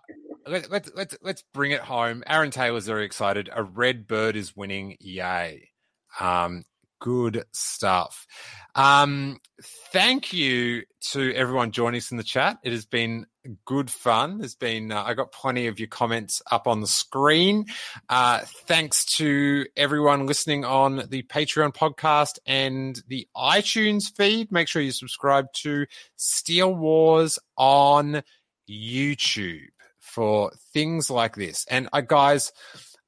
let, 0.47 0.71
let, 0.71 0.97
let's 0.97 1.17
let's 1.23 1.45
bring 1.55 1.73
it 1.73 1.81
home. 1.81 2.23
Aaron 2.27 2.51
Taylor's 2.51 2.87
very 2.87 3.05
excited. 3.05 3.49
A 3.53 3.63
red 3.63 4.07
bird 4.07 4.37
is 4.37 4.57
winning. 4.57 4.97
Yay! 5.01 5.71
Um, 6.21 6.65
good 7.01 7.45
stuff. 7.53 8.27
Um, 8.75 9.41
thank 9.93 10.33
you 10.33 10.83
to 11.13 11.35
everyone 11.35 11.71
joining 11.71 11.99
us 11.99 12.11
in 12.11 12.17
the 12.17 12.23
chat. 12.23 12.59
It 12.63 12.73
has 12.73 12.87
been 12.87 13.27
good 13.65 13.91
fun. 13.91 14.39
There's 14.39 14.55
been 14.55 14.93
uh, 14.93 15.03
I 15.05 15.15
got 15.15 15.33
plenty 15.33 15.67
of 15.67 15.79
your 15.79 15.89
comments 15.89 16.43
up 16.51 16.67
on 16.67 16.81
the 16.81 16.87
screen. 16.87 17.67
Uh, 18.09 18.41
thanks 18.67 19.05
to 19.17 19.67
everyone 19.77 20.27
listening 20.27 20.65
on 20.65 21.05
the 21.09 21.23
Patreon 21.23 21.75
podcast 21.75 22.39
and 22.47 23.01
the 23.09 23.27
iTunes 23.37 24.15
feed. 24.15 24.53
Make 24.53 24.69
sure 24.69 24.83
you 24.83 24.93
subscribe 24.93 25.53
to 25.55 25.87
Steele 26.17 26.75
Wars 26.75 27.39
on 27.57 28.23
YouTube 28.69 29.69
for 29.99 30.53
things 30.73 31.11
like 31.11 31.37
this. 31.37 31.65
And 31.71 31.89
uh, 31.93 32.01
guys, 32.03 32.53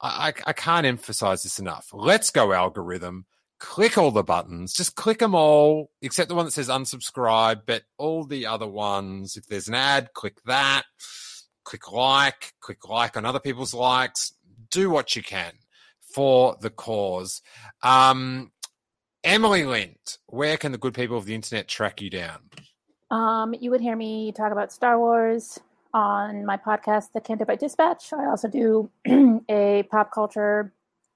I, 0.00 0.28
I 0.28 0.50
I 0.50 0.52
can't 0.52 0.86
emphasize 0.86 1.42
this 1.42 1.58
enough. 1.58 1.88
Let's 1.92 2.30
go 2.30 2.52
algorithm. 2.52 3.26
Click 3.60 3.98
all 3.98 4.10
the 4.10 4.24
buttons. 4.24 4.72
Just 4.72 4.96
click 4.96 5.18
them 5.18 5.34
all, 5.34 5.90
except 6.02 6.28
the 6.28 6.34
one 6.34 6.46
that 6.46 6.52
says 6.52 6.68
unsubscribe. 6.68 7.62
But 7.66 7.82
all 7.98 8.24
the 8.24 8.46
other 8.46 8.66
ones, 8.66 9.36
if 9.36 9.46
there's 9.46 9.68
an 9.68 9.74
ad, 9.74 10.12
click 10.14 10.38
that. 10.46 10.84
Click 11.64 11.92
like. 11.92 12.54
Click 12.60 12.88
like 12.88 13.16
on 13.16 13.24
other 13.26 13.38
people's 13.38 13.74
likes. 13.74 14.32
Do 14.70 14.90
what 14.90 15.14
you 15.14 15.22
can 15.22 15.52
for 16.14 16.56
the 16.60 16.70
cause. 16.70 17.42
Um, 17.82 18.50
Emily 19.22 19.64
Lind, 19.64 20.16
where 20.26 20.56
can 20.56 20.72
the 20.72 20.78
good 20.78 20.94
people 20.94 21.18
of 21.18 21.26
the 21.26 21.34
internet 21.34 21.68
track 21.68 22.00
you 22.00 22.10
down? 22.10 22.38
Um, 23.10 23.54
you 23.60 23.70
would 23.70 23.80
hear 23.80 23.96
me 23.96 24.32
talk 24.32 24.52
about 24.52 24.72
Star 24.72 24.98
Wars 24.98 25.58
on 25.92 26.46
my 26.46 26.56
podcast, 26.56 27.12
The 27.12 27.20
Canterbury 27.20 27.58
Dispatch. 27.58 28.12
I 28.12 28.26
also 28.26 28.48
do 28.48 28.90
a 29.48 29.82
pop 29.90 30.12
culture 30.12 30.72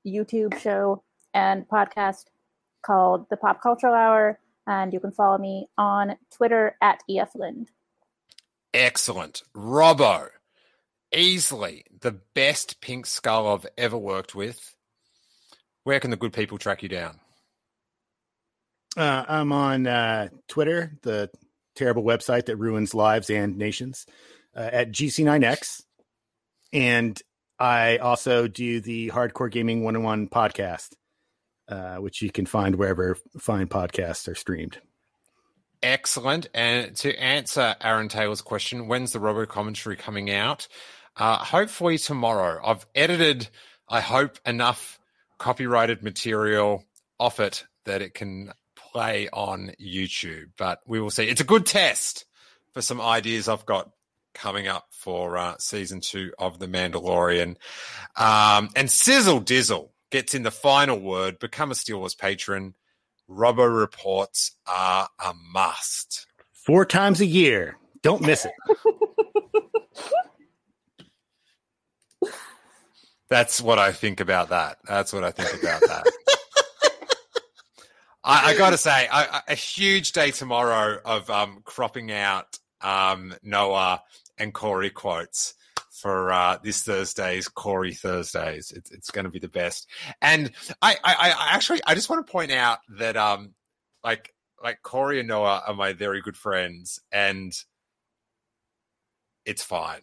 YouTube 0.07 0.59
show 0.59 1.03
and 1.33 1.67
podcast 1.69 2.27
called 2.85 3.27
The 3.31 3.37
Pop 3.37 3.63
Culture 3.63 3.89
Hour, 3.89 4.39
and 4.67 4.93
you 4.93 5.01
can 5.01 5.13
follow 5.13 5.39
me 5.39 5.69
on 5.77 6.17
Twitter 6.31 6.77
at 6.81 7.03
EFLind. 7.09 7.69
Excellent. 8.73 9.43
Robbo, 9.57 10.29
easily 11.15 11.85
the 12.01 12.19
best 12.35 12.81
pink 12.81 13.07
skull 13.07 13.49
I've 13.49 13.67
ever 13.79 13.97
worked 13.97 14.35
with. 14.35 14.75
Where 15.85 16.01
can 16.01 16.11
the 16.11 16.17
good 16.17 16.33
people 16.33 16.59
track 16.59 16.83
you 16.83 16.89
down? 16.89 17.21
Uh, 18.97 19.25
I'm 19.29 19.53
on 19.53 19.87
uh, 19.87 20.29
Twitter, 20.49 20.93
the 21.03 21.31
terrible 21.75 22.05
website 22.05 22.47
that 22.47 22.57
ruins 22.57 22.95
lives 22.95 23.29
and 23.29 23.59
nations, 23.59 24.07
uh, 24.57 24.71
at 24.73 24.93
GC9X. 24.93 25.83
And 26.73 27.21
I 27.59 27.99
also 27.99 28.49
do 28.49 28.81
the 28.81 29.11
Hardcore 29.11 29.51
Gaming 29.51 29.85
101 29.85 30.29
podcast, 30.29 30.95
uh, 31.69 31.97
which 31.97 32.23
you 32.23 32.31
can 32.31 32.47
find 32.47 32.77
wherever 32.77 33.17
fine 33.39 33.67
podcasts 33.67 34.29
are 34.29 34.35
streamed. 34.35 34.79
Excellent. 35.83 36.49
And 36.55 36.97
to 36.97 37.15
answer 37.23 37.77
Aaron 37.81 38.09
Taylor's 38.09 38.41
question, 38.41 38.89
when's 38.89 39.13
the 39.13 39.21
Robo 39.21 39.45
commentary 39.45 39.97
coming 39.97 40.31
out? 40.31 40.67
Uh, 41.17 41.37
hopefully 41.37 41.99
tomorrow. 41.99 42.61
I've 42.65 42.87
edited, 42.95 43.49
I 43.89 44.01
hope, 44.01 44.39
enough 44.47 44.99
copyrighted 45.39 46.03
material 46.03 46.85
off 47.21 47.39
it 47.39 47.67
that 47.85 48.03
it 48.03 48.15
can 48.15 48.53
play 48.77 49.29
on 49.31 49.73
YouTube. 49.81 50.51
But 50.57 50.81
we 50.87 51.01
will 51.01 51.11
see. 51.11 51.29
It's 51.29 51.43
a 51.43 51.45
good 51.45 51.67
test 51.67 52.25
for 52.73 52.81
some 52.81 53.01
ideas 53.01 53.49
I've 53.49 53.67
got 53.67 53.91
coming 54.35 54.67
up 54.67 54.87
for 54.91 55.37
uh, 55.37 55.55
season 55.59 56.01
two 56.01 56.33
of 56.39 56.59
The 56.59 56.67
Mandalorian. 56.67 57.57
Um, 58.17 58.71
and 58.75 58.91
Sizzle 58.91 59.41
Dizzle 59.41 59.91
gets 60.15 60.33
in 60.33 60.45
the 60.45 60.51
final 60.53 60.97
word. 61.01 61.41
Become 61.41 61.73
a 61.73 61.75
Steele 61.75 61.99
Wars 61.99 62.15
patron. 62.15 62.75
Robo 63.27 63.65
reports 63.65 64.53
are 64.65 65.09
a 65.19 65.35
must. 65.53 66.29
Four 66.53 66.87
times 66.87 67.21
a 67.21 67.27
year. 67.27 67.77
Don't 68.01 68.23
miss 68.23 68.47
it. 68.47 68.53
That's 73.29 73.61
what 73.61 73.81
I 73.81 73.91
think 73.91 74.21
about 74.21 74.51
that. 74.51 74.79
That's 74.87 75.13
what 75.13 75.25
I 75.25 75.33
think 75.33 75.61
about 75.61 75.81
that. 75.81 76.05
I, 78.23 78.51
I 78.53 78.57
got 78.57 78.71
to 78.71 78.79
say, 78.79 79.09
I, 79.09 79.25
I- 79.39 79.43
a 79.49 79.55
huge 79.57 80.13
day 80.13 80.31
tomorrow 80.31 81.01
of 81.05 81.29
um, 81.29 81.63
cropping 81.65 82.13
out 82.13 82.57
um, 82.81 83.35
Noah 83.43 84.01
and 84.39 84.55
Corey 84.55 84.91
quotes 84.91 85.55
for 86.05 86.31
uh, 86.31 86.59
this 86.63 86.83
Thursday's 86.83 87.49
Corey 87.49 87.95
Thursdays. 87.95 88.73
It's, 88.73 88.91
it's 88.91 89.11
going 89.11 89.25
to 89.25 89.31
be 89.31 89.39
the 89.39 89.49
best. 89.49 89.89
And 90.21 90.51
I, 90.83 90.97
I, 91.03 91.15
I 91.31 91.55
actually, 91.55 91.81
I 91.87 91.95
just 91.95 92.11
want 92.11 92.27
to 92.27 92.31
point 92.31 92.53
out 92.53 92.81
that, 92.99 93.17
um, 93.17 93.55
like, 94.05 94.35
like 94.63 94.83
Corey 94.83 95.19
and 95.21 95.29
Noah 95.29 95.63
are 95.67 95.73
my 95.73 95.95
very 95.95 96.21
good 96.21 96.37
friends, 96.37 97.01
and 97.11 97.55
it's 99.47 99.65
fine. 99.65 100.03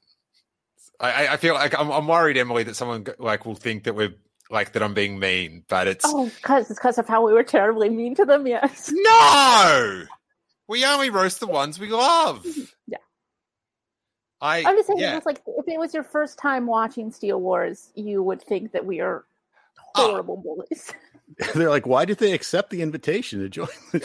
I, 0.99 1.27
I- 1.27 1.37
feel 1.37 1.53
like 1.53 1.77
I'm, 1.79 1.91
I'm 1.91 2.07
worried, 2.07 2.35
Emily, 2.35 2.63
that 2.63 2.75
someone 2.75 3.05
like 3.19 3.45
will 3.45 3.53
think 3.53 3.83
that 3.83 3.93
we're 3.93 4.15
like 4.49 4.73
that 4.73 4.81
I'm 4.81 4.95
being 4.95 5.19
mean, 5.19 5.65
but 5.69 5.87
it's 5.87 6.03
Oh, 6.07 6.25
because 6.25 6.71
it's 6.71 6.79
because 6.79 6.97
of 6.97 7.07
how 7.07 7.23
we 7.23 7.31
were 7.33 7.43
terribly 7.43 7.89
mean 7.91 8.15
to 8.15 8.25
them. 8.25 8.47
Yes. 8.47 8.89
no. 8.91 10.03
We 10.67 10.83
only 10.83 11.11
roast 11.11 11.39
the 11.39 11.45
ones 11.47 11.77
we 11.79 11.89
love. 11.89 12.43
Yeah. 12.87 12.97
I 14.41 14.63
I'm 14.63 14.75
just 14.75 14.87
saying, 14.87 14.99
yeah. 14.99 15.17
it's 15.17 15.25
like 15.25 15.41
if 15.45 15.67
it 15.67 15.79
was 15.79 15.93
your 15.93 16.03
first 16.03 16.37
time 16.39 16.65
watching 16.65 17.11
Steele 17.11 17.39
Wars, 17.39 17.91
you 17.95 18.23
would 18.23 18.41
think 18.41 18.71
that 18.71 18.85
we 18.85 18.99
are 18.99 19.25
Ah. 19.95 20.07
horrible 20.07 20.37
bullies. 20.37 20.91
They're 21.55 21.69
like, 21.69 21.85
why 21.87 22.03
did 22.05 22.17
they 22.17 22.33
accept 22.33 22.71
the 22.71 22.81
invitation 22.81 23.39
to 23.39 23.47
join? 23.49 23.67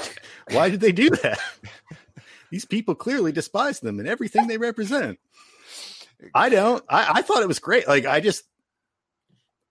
why 0.53 0.71
did 0.71 0.81
they 0.81 0.93
do 0.93 1.11
that? 1.11 1.39
These 2.53 2.65
people 2.65 2.95
clearly 2.95 3.33
despise 3.33 3.81
them 3.81 3.99
and 3.99 4.07
everything 4.09 4.47
they 4.47 4.59
represent. 4.59 5.19
I 6.35 6.49
don't. 6.49 6.85
I, 6.89 7.15
I 7.19 7.23
thought 7.23 7.43
it 7.43 7.49
was 7.49 7.59
great. 7.59 7.89
Like 7.89 8.07
I 8.07 8.21
just, 8.21 8.45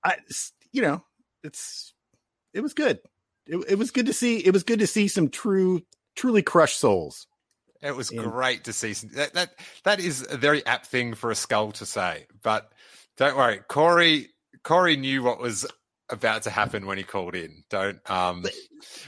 I, 0.03 0.17
you 0.73 0.81
know, 0.81 1.03
it's, 1.43 1.93
it 2.53 2.59
was 2.59 2.73
good. 2.73 2.99
It, 3.47 3.57
it 3.69 3.79
was 3.79 3.91
good 3.91 4.07
to 4.07 4.13
see. 4.13 4.37
It 4.37 4.51
was 4.51 4.63
good 4.63 4.79
to 4.79 4.87
see 4.87 5.07
some 5.07 5.29
true, 5.29 5.81
truly 6.15 6.41
crushed 6.41 6.79
souls. 6.79 7.25
It 7.85 7.95
was 7.95 8.09
great 8.09 8.63
to 8.65 8.73
see 8.73 8.93
that, 9.15 9.33
that. 9.33 9.51
That 9.83 9.99
is 9.99 10.25
a 10.29 10.37
very 10.37 10.65
apt 10.65 10.87
thing 10.87 11.13
for 11.13 11.31
a 11.31 11.35
skull 11.35 11.71
to 11.73 11.85
say. 11.85 12.27
But 12.41 12.71
don't 13.17 13.37
worry, 13.37 13.59
Corey. 13.67 14.29
Corey 14.63 14.97
knew 14.97 15.21
what 15.23 15.39
was 15.39 15.65
about 16.09 16.43
to 16.43 16.49
happen 16.49 16.85
when 16.85 16.97
he 16.97 17.03
called 17.03 17.35
in. 17.35 17.63
Don't. 17.69 17.99
Um, 18.09 18.43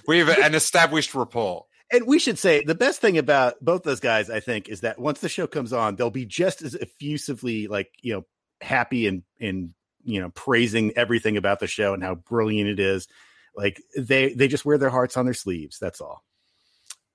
we 0.08 0.20
have 0.20 0.30
an 0.30 0.56
established 0.56 1.16
rapport. 1.16 1.66
And 1.92 2.06
we 2.06 2.20
should 2.20 2.38
say 2.38 2.64
the 2.64 2.76
best 2.76 3.00
thing 3.00 3.18
about 3.18 3.56
both 3.62 3.84
those 3.84 4.02
guys, 4.02 4.30
I 4.30 4.42
think, 4.42 4.68
is 4.68 4.82
that 4.82 5.00
once 5.00 5.22
the 5.22 5.30
show 5.30 5.48
comes 5.48 5.72
on, 5.72 5.96
they'll 5.96 6.10
be 6.10 6.26
just 6.26 6.62
as 6.62 6.76
effusively 6.76 7.68
like, 7.68 7.92
you 8.02 8.14
know, 8.14 8.26
happy 8.62 9.08
and 9.08 9.24
and 9.40 9.74
you 10.04 10.22
know, 10.22 10.30
praising 10.32 10.94
everything 10.96 11.38
about 11.38 11.60
the 11.60 11.68
show 11.68 11.94
and 11.94 12.04
how 12.04 12.16
brilliant 12.16 12.70
it 12.70 12.80
is. 12.80 13.08
Like 13.56 13.82
they 13.98 14.34
they 14.34 14.48
just 14.48 14.66
wear 14.66 14.78
their 14.78 14.90
hearts 14.90 15.18
on 15.18 15.26
their 15.26 15.34
sleeves. 15.34 15.80
That's 15.80 16.02
all. 16.02 16.24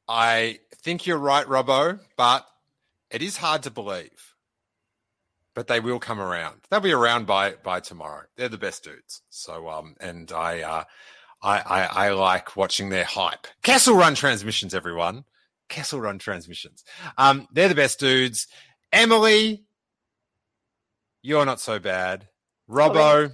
I 0.09 0.59
think 0.83 1.07
you're 1.07 1.19
right, 1.19 1.47
Robbo, 1.47 2.01
but 2.17 2.47
it 3.11 3.23
is 3.23 3.37
hard 3.37 3.63
to 3.65 3.71
believe. 3.71 4.35
But 5.55 5.67
they 5.67 5.81
will 5.81 5.99
come 5.99 6.19
around. 6.19 6.61
They'll 6.71 6.81
be 6.81 6.93
around 6.93 7.27
by 7.27 7.55
by 7.63 7.81
tomorrow. 7.81 8.23
They're 8.37 8.49
the 8.49 8.57
best 8.57 8.85
dudes. 8.85 9.23
So 9.29 9.69
um, 9.69 9.97
and 10.01 10.33
I 10.33 10.63
uh, 10.63 10.85
I, 11.43 11.59
I 11.59 12.07
I 12.07 12.11
like 12.13 12.57
watching 12.57 12.89
their 12.89 13.05
hype. 13.05 13.47
Kessel 13.63 13.95
Run 13.95 14.15
transmissions, 14.15 14.75
everyone. 14.75 15.25
Kessel 15.69 16.01
Run 16.01 16.19
transmissions. 16.19 16.85
Um, 17.19 17.49
they're 17.53 17.69
the 17.69 17.75
best 17.75 18.01
dudes. 18.01 18.47
Emily, 18.93 19.65
you're 21.23 21.45
not 21.45 21.61
so 21.61 21.79
bad. 21.79 22.29
Robbo. 22.69 23.33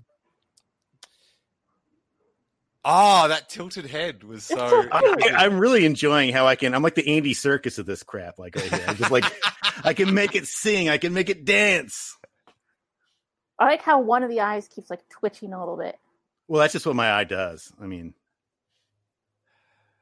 Oh, 2.91 3.29
that 3.29 3.51
tilted 3.51 3.85
head 3.85 4.25
was 4.25 4.45
so. 4.45 4.57
I, 4.91 5.35
I'm 5.37 5.59
really 5.59 5.85
enjoying 5.85 6.33
how 6.33 6.47
I 6.47 6.57
can. 6.57 6.75
I'm 6.75 6.83
like 6.83 6.95
the 6.95 7.17
Andy 7.17 7.35
Serkis 7.35 7.79
of 7.79 7.85
this 7.85 8.03
crap. 8.03 8.39
Like 8.39 8.57
right 8.57 8.65
here, 8.73 8.85
I'm 8.89 8.97
just 8.97 9.11
like 9.11 9.25
I 9.85 9.93
can 9.93 10.15
make 10.15 10.35
it 10.35 10.47
sing. 10.47 10.89
I 10.89 10.97
can 10.97 11.13
make 11.13 11.29
it 11.29 11.45
dance. 11.45 12.17
I 13.59 13.67
like 13.67 13.83
how 13.83 14.01
one 14.01 14.23
of 14.23 14.31
the 14.31 14.41
eyes 14.41 14.69
keeps 14.69 14.89
like 14.89 15.07
twitching 15.11 15.53
a 15.53 15.61
little 15.61 15.77
bit. 15.77 15.99
Well, 16.47 16.63
that's 16.63 16.73
just 16.73 16.87
what 16.87 16.97
my 16.97 17.13
eye 17.13 17.25
does. 17.25 17.71
I 17.79 17.85
mean, 17.85 18.15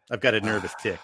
I've 0.09 0.21
got 0.21 0.35
a 0.35 0.41
nervous 0.41 0.75
tick. 0.81 1.01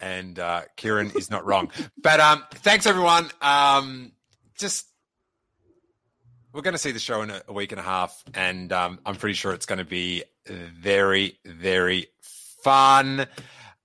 and 0.00 0.40
uh, 0.40 0.62
Kieran 0.74 1.12
is 1.14 1.30
not 1.30 1.46
wrong. 1.46 1.70
But 2.02 2.18
um, 2.18 2.42
thanks 2.50 2.84
everyone. 2.84 3.30
Um, 3.40 4.10
just 4.58 4.86
we're 6.56 6.62
going 6.62 6.72
to 6.72 6.78
see 6.78 6.90
the 6.90 6.98
show 6.98 7.20
in 7.20 7.30
a, 7.30 7.52
week 7.52 7.70
and 7.72 7.78
a 7.78 7.84
half, 7.84 8.24
and 8.32 8.72
um, 8.72 8.98
I'm 9.04 9.16
pretty 9.16 9.34
sure 9.34 9.52
it's 9.52 9.66
going 9.66 9.78
to 9.78 9.84
be 9.84 10.24
very, 10.46 11.38
very 11.44 12.06
fun. 12.64 13.26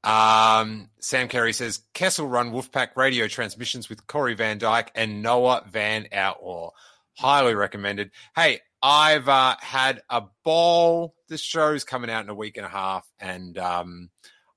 Um, 0.06 0.90
Sam 1.02 1.28
Carey 1.28 1.52
says 1.52 1.82
Kessel 1.94 2.28
Run 2.28 2.54
Wolfpack 2.54 2.96
radio 2.96 3.28
transmissions 3.28 3.90
with 3.90 4.08
Corey 4.08 4.36
Van 4.36 4.58
Dyke 4.58 4.90
and 4.96 5.22
Noah 5.22 5.66
Van 5.70 6.08
Outlaw. 6.14 6.72
Highly 7.18 7.56
recommended. 7.56 8.12
Hey, 8.38 8.62
I've 8.82 9.28
uh, 9.28 9.58
had 9.60 10.02
a 10.10 10.24
ball. 10.46 11.14
This 11.28 11.42
show's 11.42 11.84
coming 11.84 12.10
out 12.10 12.24
in 12.24 12.30
a 12.30 12.36
week 12.36 12.56
and 12.56 12.66
a 12.66 12.70
half, 12.70 13.06
and 13.20 13.58
um, 13.58 14.10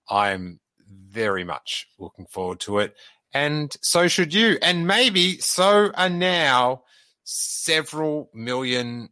I'm 0.09 0.61
very 0.89 1.43
much 1.43 1.89
looking 1.99 2.27
forward 2.27 2.61
to 2.61 2.79
it. 2.79 2.95
And 3.33 3.75
so 3.83 4.07
should 4.07 4.33
you. 4.33 4.57
And 4.63 4.87
maybe 4.87 5.39
so 5.39 5.91
are 5.95 6.09
now 6.09 6.85
several 7.25 8.31
million 8.33 9.09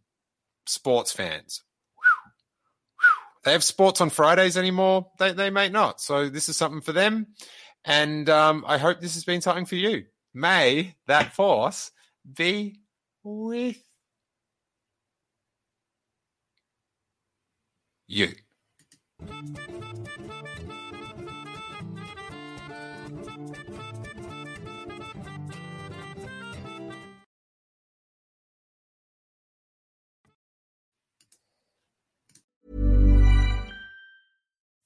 sports 0.66 1.12
fans. 1.12 1.62
They 3.44 3.52
have 3.52 3.64
sports 3.64 4.00
on 4.00 4.10
Fridays 4.10 4.56
anymore. 4.56 5.10
They, 5.18 5.32
they 5.32 5.50
may 5.50 5.68
not. 5.68 6.00
So 6.00 6.28
this 6.28 6.48
is 6.48 6.56
something 6.56 6.80
for 6.80 6.92
them. 6.92 7.28
And 7.84 8.28
um, 8.30 8.64
I 8.66 8.78
hope 8.78 9.00
this 9.00 9.14
has 9.14 9.24
been 9.24 9.40
something 9.40 9.66
for 9.66 9.74
you. 9.74 10.04
May 10.32 10.94
that 11.06 11.34
force 11.34 11.90
be 12.32 12.80
with 13.24 13.82
you. 18.06 18.32